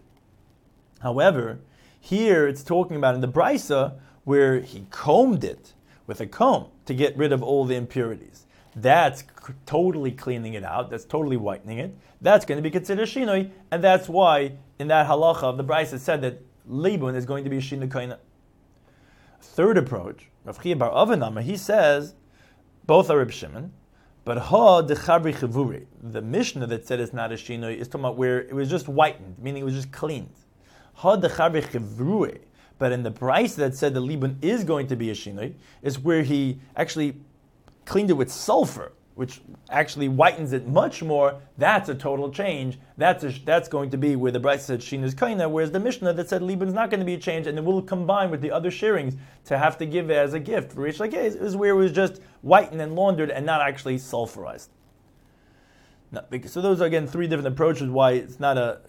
However, 1.00 1.58
here 2.00 2.48
it's 2.48 2.62
talking 2.62 2.96
about 2.96 3.14
in 3.14 3.20
the 3.20 3.28
brisa 3.28 3.98
where 4.24 4.60
he 4.60 4.86
combed 4.90 5.44
it 5.44 5.74
with 6.06 6.20
a 6.20 6.26
comb 6.26 6.68
to 6.86 6.94
get 6.94 7.16
rid 7.16 7.32
of 7.32 7.42
all 7.42 7.64
the 7.64 7.74
impurities. 7.74 8.46
That's 8.74 9.24
totally 9.66 10.12
cleaning 10.12 10.54
it 10.54 10.64
out. 10.64 10.90
That's 10.90 11.04
totally 11.04 11.36
whitening 11.36 11.78
it. 11.78 11.96
That's 12.20 12.44
going 12.44 12.56
to 12.56 12.62
be 12.62 12.70
considered 12.70 13.08
shinoi, 13.08 13.50
and 13.70 13.84
that's 13.84 14.08
why 14.08 14.52
in 14.78 14.88
that 14.88 15.06
halacha 15.06 15.44
of 15.44 15.56
the 15.56 15.64
Brisa 15.64 15.98
said 15.98 16.22
that 16.22 16.42
libun 16.68 17.14
is 17.14 17.26
going 17.26 17.44
to 17.44 17.50
be 17.50 17.58
shinoi. 17.58 18.16
Third 19.40 19.78
approach, 19.78 20.30
Rav 20.44 20.62
bar 20.78 20.90
Avanama, 20.90 21.42
he 21.42 21.56
says 21.56 22.14
both 22.86 23.10
are 23.10 23.18
Reb 23.18 23.32
Shimon, 23.32 23.72
but 24.26 24.38
ha 24.38 24.82
dechabri 24.82 25.32
chavuri, 25.32 25.86
the 26.02 26.20
Mishnah 26.20 26.66
that 26.66 26.84
said 26.84 26.98
it's 26.98 27.12
not 27.12 27.30
a 27.30 27.36
shinoi 27.36 27.76
is 27.76 27.86
talking 27.86 28.00
about 28.00 28.16
where 28.16 28.40
it 28.40 28.52
was 28.52 28.68
just 28.68 28.86
whitened, 28.86 29.36
meaning 29.38 29.62
it 29.62 29.64
was 29.64 29.74
just 29.74 29.92
cleaned. 29.92 30.34
Ha 30.94 31.16
dechabri 31.16 31.62
chavuri, 31.62 32.40
but 32.76 32.90
in 32.90 33.04
the 33.04 33.12
brisa 33.12 33.54
that 33.54 33.76
said 33.76 33.94
the 33.94 34.02
libun 34.02 34.34
is 34.42 34.64
going 34.64 34.88
to 34.88 34.96
be 34.96 35.10
a 35.10 35.14
shinoi, 35.14 35.54
is 35.80 36.00
where 36.00 36.24
he 36.24 36.58
actually 36.74 37.14
cleaned 37.84 38.10
it 38.10 38.14
with 38.14 38.32
sulfur, 38.32 38.90
which 39.16 39.40
actually 39.70 40.08
whitens 40.10 40.52
it 40.52 40.68
much 40.68 41.02
more. 41.02 41.40
That's 41.56 41.88
a 41.88 41.94
total 41.94 42.30
change. 42.30 42.78
That's 42.98 43.24
a, 43.24 43.30
that's 43.30 43.66
going 43.66 43.88
to 43.90 43.96
be 43.96 44.14
where 44.14 44.30
the 44.30 44.38
Brisa 44.38 44.60
said 44.60 44.82
Shin 44.82 45.02
is 45.02 45.14
Kaina, 45.14 45.50
whereas 45.50 45.70
the 45.72 45.80
Mishnah 45.80 46.12
that 46.12 46.28
said 46.28 46.42
libun 46.42 46.68
is 46.68 46.74
not 46.74 46.90
going 46.90 47.00
to 47.00 47.06
be 47.06 47.14
a 47.14 47.18
change, 47.18 47.46
and 47.46 47.56
it 47.56 47.64
will 47.64 47.80
combine 47.80 48.30
with 48.30 48.42
the 48.42 48.50
other 48.50 48.70
shearings 48.70 49.14
to 49.46 49.56
have 49.56 49.78
to 49.78 49.86
give 49.86 50.10
it 50.10 50.18
as 50.18 50.34
a 50.34 50.38
gift 50.38 50.72
for 50.72 50.82
Rish 50.82 50.98
Lakez, 50.98 51.40
is 51.40 51.56
where 51.56 51.70
it 51.70 51.76
was 51.76 51.92
just 51.92 52.20
whitened 52.42 52.80
and 52.82 52.94
laundered 52.94 53.30
and 53.30 53.46
not 53.46 53.62
actually 53.62 53.96
sulfurized. 53.96 54.68
so 56.44 56.60
those 56.60 56.82
are 56.82 56.86
again 56.86 57.06
three 57.06 57.26
different 57.26 57.48
approaches 57.48 57.88
why 57.88 58.12
it's 58.12 58.38
not 58.38 58.58
a 58.58 58.82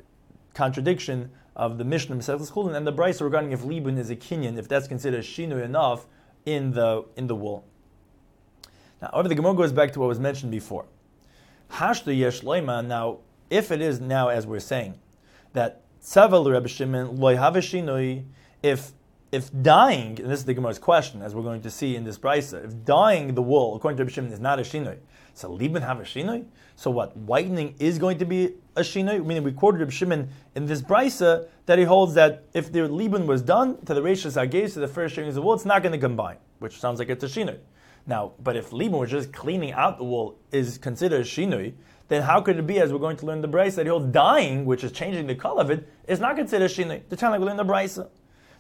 contradiction 0.53 1.31
of 1.55 1.77
the 1.77 1.85
Mishnah 1.85 2.15
and 2.15 2.21
the 2.21 2.93
Brisa 2.93 3.21
regarding 3.21 3.53
if 3.53 3.61
libun 3.61 3.97
is 3.97 4.09
a 4.09 4.15
kinyan, 4.17 4.57
if 4.57 4.67
that's 4.67 4.89
considered 4.89 5.23
shinu 5.23 5.63
enough 5.63 6.05
in 6.45 6.71
the 6.71 7.05
in 7.15 7.27
the 7.27 7.35
wool. 7.35 7.65
Now, 9.01 9.09
however, 9.11 9.29
the 9.29 9.35
Gemara 9.35 9.53
goes 9.53 9.71
back 9.71 9.93
to 9.93 9.99
what 9.99 10.07
was 10.07 10.19
mentioned 10.19 10.51
before. 10.51 10.85
Hashtu 11.71 12.17
yesh 12.17 12.41
loima. 12.41 12.85
Now, 12.85 13.19
if 13.49 13.71
it 13.71 13.81
is 13.81 13.99
now 13.99 14.29
as 14.29 14.47
we're 14.47 14.59
saying 14.59 14.99
that 15.53 15.81
tzavel 16.01 16.51
Rebbe 16.51 16.67
Shimon 16.67 17.17
loy 17.17 17.35
havashinoi, 17.35 18.25
if 18.63 18.91
if 19.29 19.51
dying, 19.61 20.19
and 20.21 20.31
this 20.31 20.39
is 20.39 20.45
the 20.45 20.53
Gemara's 20.53 20.79
question, 20.79 21.21
as 21.21 21.35
we're 21.35 21.43
going 21.43 21.61
to 21.61 21.69
see 21.69 21.97
in 21.97 22.05
this 22.05 22.17
brisa, 22.17 22.63
if 22.63 22.85
dying 22.85 23.35
the 23.35 23.41
wool, 23.41 23.75
according 23.75 23.97
to 23.97 24.03
Rebbe 24.03 24.13
Shimon, 24.13 24.31
is 24.31 24.39
not 24.39 24.57
a 24.57 24.61
shinoi, 24.61 24.97
so 25.33 25.51
liban 25.51 25.81
have 25.81 25.99
a 25.99 26.03
shinoi. 26.03 26.45
So 26.77 26.89
what? 26.91 27.15
Whitening 27.17 27.75
is 27.77 27.99
going 27.99 28.19
to 28.19 28.25
be 28.25 28.53
a 28.75 28.81
shinoi. 28.81 29.25
Meaning, 29.25 29.43
we 29.43 29.51
quoted 29.51 29.79
Rebbe 29.79 29.91
Shimon 29.91 30.29
in 30.55 30.65
this 30.65 30.81
brisa 30.81 31.47
that 31.65 31.77
he 31.77 31.83
holds 31.83 32.13
that 32.13 32.45
if 32.53 32.71
the 32.71 32.87
liban 32.87 33.27
was 33.27 33.41
done 33.41 33.83
to 33.85 33.93
the 33.93 34.01
rachis 34.01 34.41
agez 34.41 34.73
to 34.73 34.79
the 34.79 34.87
first 34.87 35.15
shearing 35.15 35.29
of 35.29 35.35
the 35.35 35.41
wool, 35.41 35.53
it's 35.53 35.65
not 35.65 35.83
going 35.83 35.91
to 35.91 35.99
combine, 35.99 36.37
which 36.59 36.79
sounds 36.79 36.99
like 36.99 37.09
it's 37.09 37.23
a 37.23 37.27
shinoi. 37.27 37.57
Now, 38.07 38.31
but 38.41 38.55
if 38.55 38.71
libun 38.71 38.99
was 38.99 39.11
just 39.11 39.33
cleaning 39.33 39.73
out 39.73 39.97
the 39.97 40.05
wool 40.05 40.39
is 40.53 40.77
considered 40.77 41.25
shinui, 41.25 41.73
then 42.07 42.21
how 42.21 42.39
could 42.39 42.57
it 42.57 42.65
be, 42.65 42.79
as 42.79 42.93
we're 42.93 42.99
going 42.99 43.17
to 43.17 43.25
learn 43.25 43.41
the 43.41 43.49
brisa, 43.49 43.75
that 43.75 43.85
he'll 43.85 43.99
dying, 43.99 44.65
which 44.65 44.85
is 44.85 44.93
changing 44.93 45.27
the 45.27 45.35
color 45.35 45.61
of 45.61 45.69
it, 45.69 45.87
is 46.07 46.21
not 46.21 46.37
considered 46.37 46.71
shinui? 46.71 47.01
The 47.09 47.17
time 47.17 47.31
like 47.31 47.41
we 47.41 47.45
learn 47.45 47.57
the 47.57 47.65
brisa. 47.65 48.07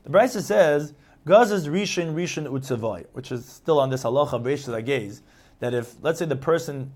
The 0.03 0.09
brisa 0.09 0.41
says, 0.41 0.93
Gaz 1.25 1.51
is 1.51 1.67
rishon 1.67 2.13
rishon 2.13 2.45
utzavai, 2.47 3.05
which 3.13 3.31
is 3.31 3.45
still 3.45 3.79
on 3.79 3.89
this 3.89 4.03
halacha 4.03 4.41
Rishon 4.41 4.85
gaze, 4.85 5.21
that 5.59 5.73
if, 5.73 5.95
let's 6.01 6.19
say 6.19 6.25
the 6.25 6.35
person 6.35 6.91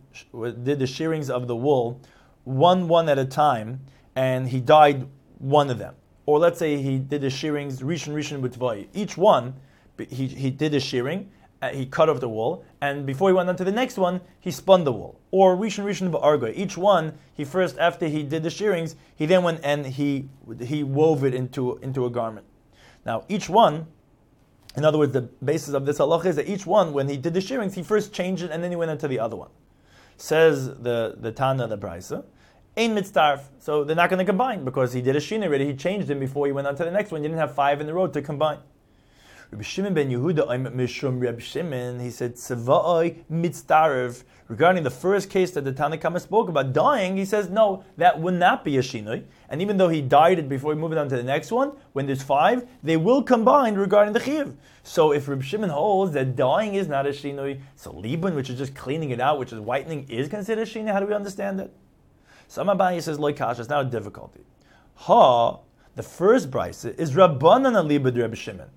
did 0.63 0.79
the 0.79 0.87
shearings 0.87 1.29
of 1.29 1.47
the 1.47 1.55
wool, 1.55 2.01
one 2.43 2.87
one 2.87 3.07
at 3.07 3.17
a 3.17 3.25
time, 3.25 3.79
and 4.15 4.47
he 4.47 4.59
died 4.59 5.07
one 5.39 5.69
of 5.69 5.77
them. 5.77 5.95
Or 6.25 6.37
let's 6.37 6.59
say 6.59 6.81
he 6.81 6.99
did 6.99 7.21
the 7.21 7.29
shearings 7.29 7.81
rishon 7.81 8.13
rishon 8.13 8.41
utzavai. 8.41 8.87
Each 8.93 9.17
one, 9.17 9.55
he, 9.97 10.27
he 10.27 10.49
did 10.49 10.73
the 10.73 10.79
shearing, 10.79 11.29
uh, 11.61 11.69
he 11.69 11.85
cut 11.85 12.09
off 12.09 12.19
the 12.19 12.29
wool, 12.29 12.63
and 12.81 13.05
before 13.05 13.29
he 13.29 13.33
went 13.33 13.47
on 13.49 13.55
to 13.55 13.63
the 13.63 13.71
next 13.71 13.97
one, 13.97 14.21
he 14.39 14.51
spun 14.51 14.83
the 14.83 14.91
wool. 14.91 15.19
Or 15.31 15.55
Rishon 15.55 15.85
Rishon 15.85 16.13
Argo. 16.21 16.51
Each 16.55 16.77
one, 16.77 17.13
he 17.33 17.45
first, 17.45 17.77
after 17.77 18.07
he 18.07 18.23
did 18.23 18.43
the 18.43 18.49
shearings, 18.49 18.95
he 19.15 19.25
then 19.25 19.43
went 19.43 19.59
and 19.63 19.85
he, 19.85 20.29
he 20.59 20.83
wove 20.83 21.23
it 21.23 21.33
into, 21.33 21.77
into 21.77 22.05
a 22.05 22.09
garment. 22.09 22.45
Now, 23.05 23.25
each 23.29 23.49
one, 23.49 23.87
in 24.75 24.85
other 24.85 24.97
words, 24.97 25.13
the 25.13 25.21
basis 25.21 25.73
of 25.73 25.85
this 25.85 25.99
halach 25.99 26.25
is 26.25 26.35
that 26.37 26.49
each 26.49 26.65
one, 26.65 26.93
when 26.93 27.07
he 27.09 27.17
did 27.17 27.33
the 27.33 27.41
shearings, 27.41 27.75
he 27.75 27.83
first 27.83 28.13
changed 28.13 28.43
it 28.43 28.51
and 28.51 28.63
then 28.63 28.71
he 28.71 28.75
went 28.75 28.91
into 28.91 29.07
the 29.07 29.19
other 29.19 29.35
one. 29.35 29.49
Says 30.17 30.67
the, 30.67 31.15
the 31.19 31.31
Tana, 31.31 31.67
the 31.67 31.77
Brisa, 31.77 32.23
Ein 32.77 32.95
mitzdarf. 32.95 33.41
So 33.59 33.83
they're 33.83 33.95
not 33.95 34.09
going 34.09 34.19
to 34.19 34.25
combine 34.25 34.63
because 34.63 34.93
he 34.93 35.01
did 35.01 35.15
a 35.15 35.19
shin 35.19 35.43
already. 35.43 35.65
He 35.65 35.75
changed 35.75 36.07
them 36.07 36.19
before 36.19 36.45
he 36.45 36.51
went 36.51 36.67
on 36.67 36.75
to 36.77 36.85
the 36.85 36.91
next 36.91 37.11
one. 37.11 37.21
You 37.21 37.27
didn't 37.27 37.39
have 37.39 37.53
five 37.53 37.81
in 37.81 37.87
the 37.87 37.93
row 37.93 38.07
to 38.07 38.21
combine. 38.21 38.59
Rabbi 39.51 39.63
Shimon 39.63 39.93
ben 39.93 40.09
Yehuda, 40.09 40.49
I'm 40.49 40.65
Mishum 40.67 41.21
Rabbi 41.21 41.41
Shimon, 41.41 41.99
he 41.99 42.09
said, 42.09 42.35
Tzava'oi 42.35 43.17
mitzdarev. 43.29 44.23
Regarding 44.47 44.81
the 44.81 44.89
first 44.89 45.29
case 45.29 45.51
that 45.51 45.65
the 45.65 45.73
Tanna 45.73 45.97
Kamma 45.97 46.21
spoke 46.21 46.47
about, 46.47 46.71
dying, 46.71 47.17
he 47.17 47.25
says, 47.25 47.49
no, 47.49 47.83
that 47.97 48.17
would 48.17 48.35
not 48.35 48.63
be 48.63 48.77
a 48.77 48.81
shinoi. 48.81 49.25
And 49.49 49.61
even 49.61 49.75
though 49.75 49.89
he 49.89 50.01
died 50.01 50.39
it 50.39 50.47
before 50.47 50.73
he 50.73 50.79
moved 50.79 50.95
on 50.95 51.09
to 51.09 51.17
the 51.17 51.23
next 51.23 51.51
one, 51.51 51.73
when 51.91 52.05
there's 52.05 52.23
five, 52.23 52.65
they 52.81 52.95
will 52.95 53.21
combine 53.21 53.75
regarding 53.75 54.13
the 54.13 54.21
chiv. 54.21 54.55
So 54.83 55.11
if 55.11 55.27
Rabbi 55.27 55.43
Shimon 55.43 55.69
holds 55.69 56.13
that 56.13 56.37
dying 56.37 56.75
is 56.75 56.87
not 56.87 57.05
a 57.05 57.09
shinoi, 57.09 57.59
so 57.75 57.91
libun, 57.91 58.35
which 58.35 58.49
is 58.49 58.57
just 58.57 58.73
cleaning 58.73 59.09
it 59.09 59.19
out, 59.19 59.37
which 59.37 59.51
is 59.51 59.59
whitening, 59.59 60.07
is 60.07 60.29
considered 60.29 60.65
a 60.65 60.71
shinoi, 60.71 60.93
how 60.93 61.01
do 61.01 61.07
we 61.07 61.13
understand 61.13 61.59
it? 61.59 61.73
So 62.47 62.63
Amabai 62.63 63.01
says, 63.01 63.17
loikash, 63.17 63.59
it's 63.59 63.67
not 63.67 63.87
a 63.87 63.89
difficulty. 63.89 64.45
Ha, 64.95 65.57
the 65.97 66.03
first 66.03 66.49
brisa 66.49 66.97
is 66.97 67.11
Rabbanan 67.11 67.73
alibad 67.73 68.17
Rabbi 68.17 68.35
Shimon. 68.35 68.69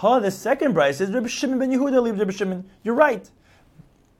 Ha, 0.00 0.18
the 0.18 0.30
second 0.30 0.74
brisa 0.74 1.00
is 1.00 1.10
Rabbi 1.10 1.26
Shimon 1.26 1.58
ben 1.58 1.72
Yehuda 1.72 2.02
leaves 2.02 2.18
Rabbi 2.18 2.30
Shimon. 2.30 2.68
You're 2.82 2.94
right. 2.94 3.30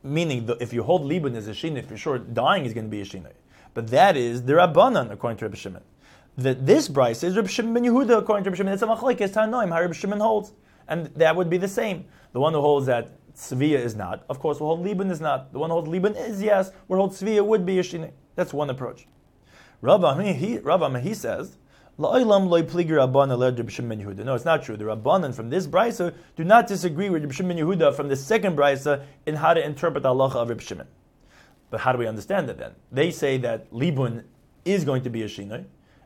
Meaning, 0.02 0.48
if 0.58 0.72
you 0.72 0.82
hold 0.82 1.04
Liban 1.04 1.36
as 1.36 1.48
a 1.48 1.50
Shina, 1.50 1.84
for 1.84 1.98
sure 1.98 2.18
dying 2.18 2.64
is 2.64 2.72
going 2.72 2.86
to 2.86 2.90
be 2.90 3.02
a 3.02 3.04
Shina. 3.04 3.32
But 3.74 3.88
that 3.88 4.16
is 4.16 4.44
the 4.44 4.54
Rabbanan, 4.54 5.10
according 5.10 5.36
to 5.36 5.44
Rabbi 5.44 5.56
Shimon. 5.58 5.82
That 6.38 6.64
this 6.64 6.88
brisa 6.88 7.24
is 7.24 7.36
Rabbi 7.36 7.48
Shimon 7.48 7.74
ben 7.74 7.84
Yehuda, 7.84 8.16
according 8.16 8.44
to 8.44 8.50
Rabbi 8.50 8.56
Shimon. 8.56 8.72
It's 8.72 8.82
a 8.82 8.86
machlekes 8.86 9.34
tanoim, 9.34 9.68
how 9.68 9.82
Rabbi 9.82 9.92
Shimon 9.92 10.20
holds. 10.20 10.54
And 10.88 11.08
that 11.08 11.36
would 11.36 11.50
be 11.50 11.58
the 11.58 11.68
same. 11.68 12.06
The 12.32 12.40
one 12.40 12.54
who 12.54 12.62
holds 12.62 12.86
that 12.86 13.10
Svia 13.34 13.78
is 13.78 13.94
not, 13.94 14.24
of 14.30 14.38
course, 14.38 14.60
will 14.60 14.68
hold 14.68 14.82
Liban 14.82 15.10
is 15.10 15.20
not. 15.20 15.52
The 15.52 15.58
one 15.58 15.68
who 15.68 15.74
holds 15.74 15.88
Liban 15.88 16.16
is, 16.16 16.42
yes. 16.42 16.70
Where 16.86 16.98
hold 16.98 17.12
Svia 17.12 17.44
would 17.44 17.66
be 17.66 17.78
a 17.80 17.82
Shina. 17.82 18.12
That's 18.34 18.54
one 18.54 18.70
approach. 18.70 19.06
Rabbi, 19.82 20.32
he, 20.32 20.56
Rabbi, 20.56 21.00
he 21.00 21.12
says, 21.12 21.58
no, 21.98 22.14
it's 22.14 22.24
not 24.44 24.62
true. 24.62 24.76
The 24.76 24.84
Rabbanan 24.84 25.34
from 25.34 25.48
this 25.48 25.66
brisa 25.66 26.14
do 26.36 26.44
not 26.44 26.66
disagree 26.66 27.08
with 27.08 27.22
Reb 27.22 27.32
Shimon 27.32 27.56
Yehuda 27.56 27.94
from 27.94 28.08
the 28.08 28.16
second 28.16 28.56
brisa 28.56 29.04
in 29.24 29.36
how 29.36 29.54
to 29.54 29.64
interpret 29.64 30.02
the 30.02 30.10
halacha 30.10 30.36
of 30.36 30.50
Reb 30.50 30.60
Shimon. 30.60 30.86
But 31.70 31.80
how 31.80 31.92
do 31.92 31.98
we 31.98 32.06
understand 32.06 32.50
it 32.50 32.58
then? 32.58 32.72
They 32.92 33.10
say 33.10 33.38
that 33.38 33.72
libun 33.72 34.24
is 34.64 34.84
going 34.84 35.02
to 35.04 35.10
be 35.10 35.22
a 35.22 35.26
shinoi, 35.26 35.64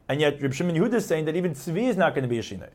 and 0.08 0.20
yet 0.20 0.40
Reb 0.40 0.54
Shimon 0.54 0.76
Yehuda 0.76 0.94
is 0.94 1.06
saying 1.06 1.24
that 1.24 1.34
even 1.34 1.54
tzvi 1.54 1.88
is 1.88 1.96
not 1.96 2.14
going 2.14 2.22
to 2.22 2.28
be 2.28 2.38
a 2.38 2.42
shinoi. 2.42 2.70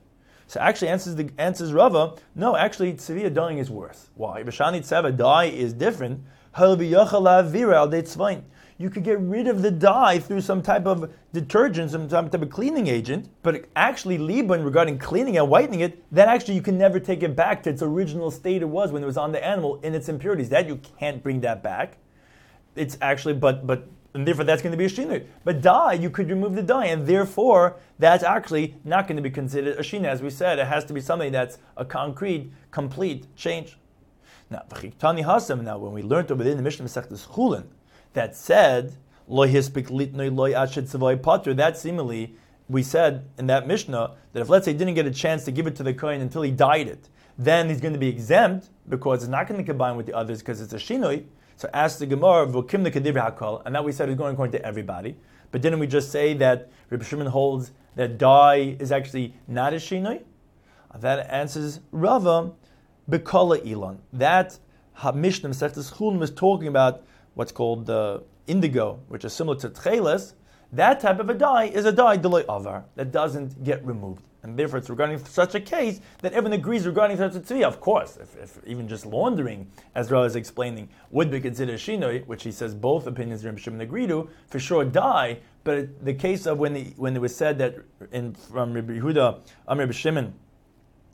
So 0.47 0.59
actually, 0.59 0.89
answers 0.89 1.15
the 1.15 1.29
answers 1.37 1.73
Rava. 1.73 2.15
No, 2.35 2.55
actually, 2.55 2.93
tzvi 2.93 3.33
dying 3.33 3.57
is 3.59 3.71
worse. 3.71 4.09
Why? 4.15 4.43
B'shani 4.43 4.81
tzeva 4.81 5.15
die 5.15 5.45
is 5.45 5.73
different 5.73 6.21
you 8.78 8.89
could 8.89 9.03
get 9.03 9.19
rid 9.19 9.47
of 9.47 9.61
the 9.61 9.71
dye 9.71 10.19
through 10.19 10.41
some 10.41 10.61
type 10.61 10.86
of 10.86 11.13
detergent, 11.32 11.91
some 11.91 12.09
type 12.09 12.34
of 12.34 12.49
cleaning 12.49 12.88
agent, 12.88 13.30
but 13.41 13.65
actually 13.76 14.17
Liban 14.17 14.63
regarding 14.63 14.97
cleaning 14.97 15.38
and 15.38 15.49
whitening 15.49 15.80
it, 15.80 16.03
that 16.11 16.28
actually 16.28 16.55
you 16.55 16.61
can 16.61 16.78
never 16.78 16.99
take 16.99 17.23
it 17.23 17.36
back 17.36 17.63
to 17.63 17.69
its 17.69 17.82
original 17.82 18.30
state 18.32 18.61
it 18.61 18.65
was 18.65 18.91
when 18.91 19.01
it 19.01 19.05
was 19.05 19.17
on 19.17 19.32
the 19.32 19.43
animal 19.43 19.80
in 19.82 19.95
its 19.95 20.09
impurities. 20.09 20.49
That 20.49 20.67
you 20.67 20.82
can't 20.99 21.23
bring 21.23 21.39
that 21.41 21.63
back. 21.63 21.97
It's 22.76 22.97
actually, 23.01 23.36
but 23.36 23.65
but 23.65 23.88
and 24.13 24.28
therefore 24.28 24.43
that's 24.43 24.61
going 24.61 24.71
to 24.71 24.78
be 24.78 24.86
a 24.86 24.89
shinui. 24.89 25.26
But 25.45 25.61
dye, 25.61 25.93
you 25.93 26.09
could 26.09 26.30
remove 26.30 26.55
the 26.55 26.63
dye, 26.63 26.88
and 26.88 27.07
therefore 27.07 27.78
that's 27.97 28.23
actually 28.26 28.76
not 28.84 29.07
going 29.07 29.15
to 29.15 29.21
be 29.21 29.30
considered 29.30 29.78
a 29.78 29.82
shinui. 29.82 30.05
As 30.05 30.21
we 30.21 30.30
said, 30.30 30.59
it 30.59 30.67
has 30.67 30.84
to 30.86 30.93
be 30.93 30.99
something 30.99 31.32
that's 31.32 31.59
a 31.78 31.86
concrete, 31.86 32.51
complete 32.71 33.34
change. 33.38 33.78
Now, 34.49 34.63
Tani 34.99 35.23
Hasam. 35.23 35.63
Now, 35.63 35.78
when 35.78 35.93
we 35.93 36.01
learned 36.01 36.30
over 36.30 36.39
within 36.39 36.57
the 36.57 36.63
Mishnah 36.63 36.86
Masechtas 36.86 37.26
Chulin 37.28 37.65
that 38.16 38.36
said 38.36 38.95
loy 39.28 39.47
hispik 39.49 39.88
litnoi 39.88 40.36
loy 40.36 40.51
ashid 40.51 40.88
savoy 40.88 41.16
potter, 41.16 41.53
that 41.53 41.78
seemingly 41.78 42.36
we 42.68 42.82
said 42.82 43.26
in 43.38 43.47
that 43.47 43.68
Mishnah 43.68 44.16
that 44.34 44.41
if 44.41 44.49
let's 44.49 44.66
say 44.66 44.72
he 44.72 44.78
didn't 44.78 44.95
get 44.95 45.05
a 45.05 45.11
chance 45.11 45.45
to 45.45 45.51
give 45.51 45.68
it 45.68 45.76
to 45.76 45.84
the 45.84 45.93
kohen 45.93 46.22
until 46.22 46.41
he 46.41 46.51
dyed 46.51 46.88
it, 46.88 47.09
then 47.38 47.70
he's 47.70 47.80
going 47.80 47.93
to 47.93 47.99
be 47.99 48.07
exempt 48.07 48.70
because 48.89 49.24
it's 49.24 49.30
not 49.30 49.47
going 49.47 49.59
to 49.59 49.63
combine 49.63 49.95
with 49.95 50.05
the 50.05 50.13
others 50.13 50.39
because 50.39 50.61
it's 50.61 50.74
a 50.74 50.78
shinoi. 50.78 51.24
So 51.57 51.70
ask 51.74 51.99
the 51.99 52.05
Gemara, 52.05 52.47
Vukim 52.47 52.84
the 52.84 52.91
Kedivri 52.91 53.61
and 53.66 53.76
that 53.76 53.84
we 53.84 53.91
said 53.91 54.09
is 54.09 54.16
going 54.16 54.34
according 54.34 54.59
to 54.59 54.66
everybody. 54.66 55.16
But 55.51 55.61
didn't 55.61 55.80
we 55.80 55.88
just 55.88 56.11
say 56.11 56.34
that 56.34 56.70
Rabbi 56.89 57.05
Shimon 57.05 57.28
holds 57.28 57.72
that 57.95 58.18
dye 58.18 58.76
is 58.80 58.91
actually 58.91 59.34
not 59.47 59.74
a 59.74 59.78
shinoi? 59.78 60.22
That 60.99 61.30
answers 61.32 61.80
Rava, 61.91 62.51
Bekala 63.09 63.66
Ilan. 63.66 63.97
That 64.11 64.57
Mishnah 65.13 65.49
Masechtas 65.49 65.93
Chulin 65.93 66.20
was 66.20 66.32
talking 66.32 66.68
about 66.68 67.03
what's 67.36 67.51
called 67.51 67.86
the 67.86 68.23
indigo, 68.47 68.99
which 69.07 69.23
is 69.23 69.33
similar 69.33 69.57
to 69.59 69.69
tcheles. 69.69 70.33
That 70.73 70.99
type 70.99 71.19
of 71.19 71.29
a 71.29 71.33
dye 71.33 71.65
is 71.65 71.86
a 71.86 71.91
dye 71.91 72.17
deloy 72.17 72.43
avar 72.49 72.86
that 72.95 73.11
doesn't 73.11 73.63
get 73.63 73.86
removed. 73.86 74.23
And 74.45 74.59
therefore, 74.59 74.77
it's 74.77 74.91
regarding 74.91 75.17
such 75.25 75.55
a 75.55 75.59
case 75.59 76.01
that 76.21 76.33
everyone 76.33 76.53
agrees 76.53 76.86
regarding 76.86 77.17
such 77.17 77.33
a 77.33 77.39
tzvi. 77.39 77.63
Of 77.63 77.79
course, 77.79 78.17
if, 78.17 78.36
if, 78.38 78.59
even 78.67 78.88
just 78.88 79.03
laundering, 79.03 79.71
as 79.95 80.11
Rav 80.11 80.23
is 80.23 80.36
explaining, 80.36 80.88
would 81.09 81.31
be 81.31 81.39
considered 81.39 81.79
shinoi, 81.79 82.27
which 82.27 82.43
he 82.43 82.51
says 82.51 82.75
both 82.75 83.07
opinions 83.07 83.43
Rabbi 83.43 83.57
Shimon 83.57 83.81
agree 83.81 84.05
to, 84.05 84.29
for 84.47 84.59
sure 84.59 84.86
dye. 84.86 85.39
But 85.63 86.05
the 86.05 86.13
case 86.13 86.45
of 86.45 86.59
when 86.59 86.75
the, 86.75 86.83
when 86.95 87.15
it 87.15 87.21
was 87.21 87.36
said 87.36 87.57
that 87.57 87.77
in, 88.11 88.36
from 88.36 88.73
Rabbi 88.73 88.99
Yehuda, 88.99 89.39
um, 89.67 89.79
Rabbi 89.79 89.91
Shimon, 89.91 90.31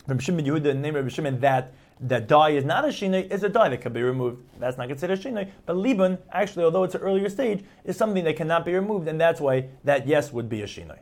Rabbi 0.07 0.21
Shimon 0.21 0.43
Yehuda, 0.43 0.75
name 0.75 0.95
Rabbi 0.95 1.07
Shimon, 1.07 1.39
that 1.39 1.73
that 2.01 2.27
dye 2.27 2.49
is 2.49 2.65
not 2.65 2.83
a 2.83 2.87
shinoi, 2.87 3.31
is 3.31 3.43
a 3.43 3.49
dye 3.49 3.69
that 3.69 3.81
can 3.81 3.93
be 3.93 4.01
removed. 4.01 4.43
That's 4.59 4.77
not 4.77 4.87
considered 4.87 5.19
a 5.19 5.21
shinoi. 5.21 5.49
But 5.65 5.75
libun, 5.75 6.17
actually, 6.31 6.65
although 6.65 6.83
it's 6.83 6.95
an 6.95 7.01
earlier 7.01 7.29
stage, 7.29 7.63
is 7.83 7.95
something 7.95 8.23
that 8.23 8.35
cannot 8.35 8.65
be 8.65 8.73
removed, 8.73 9.07
and 9.07 9.21
that's 9.21 9.39
why 9.39 9.69
that 9.83 10.07
yes 10.07 10.33
would 10.33 10.49
be 10.49 10.63
a 10.63 10.65
shinoi. 10.65 10.97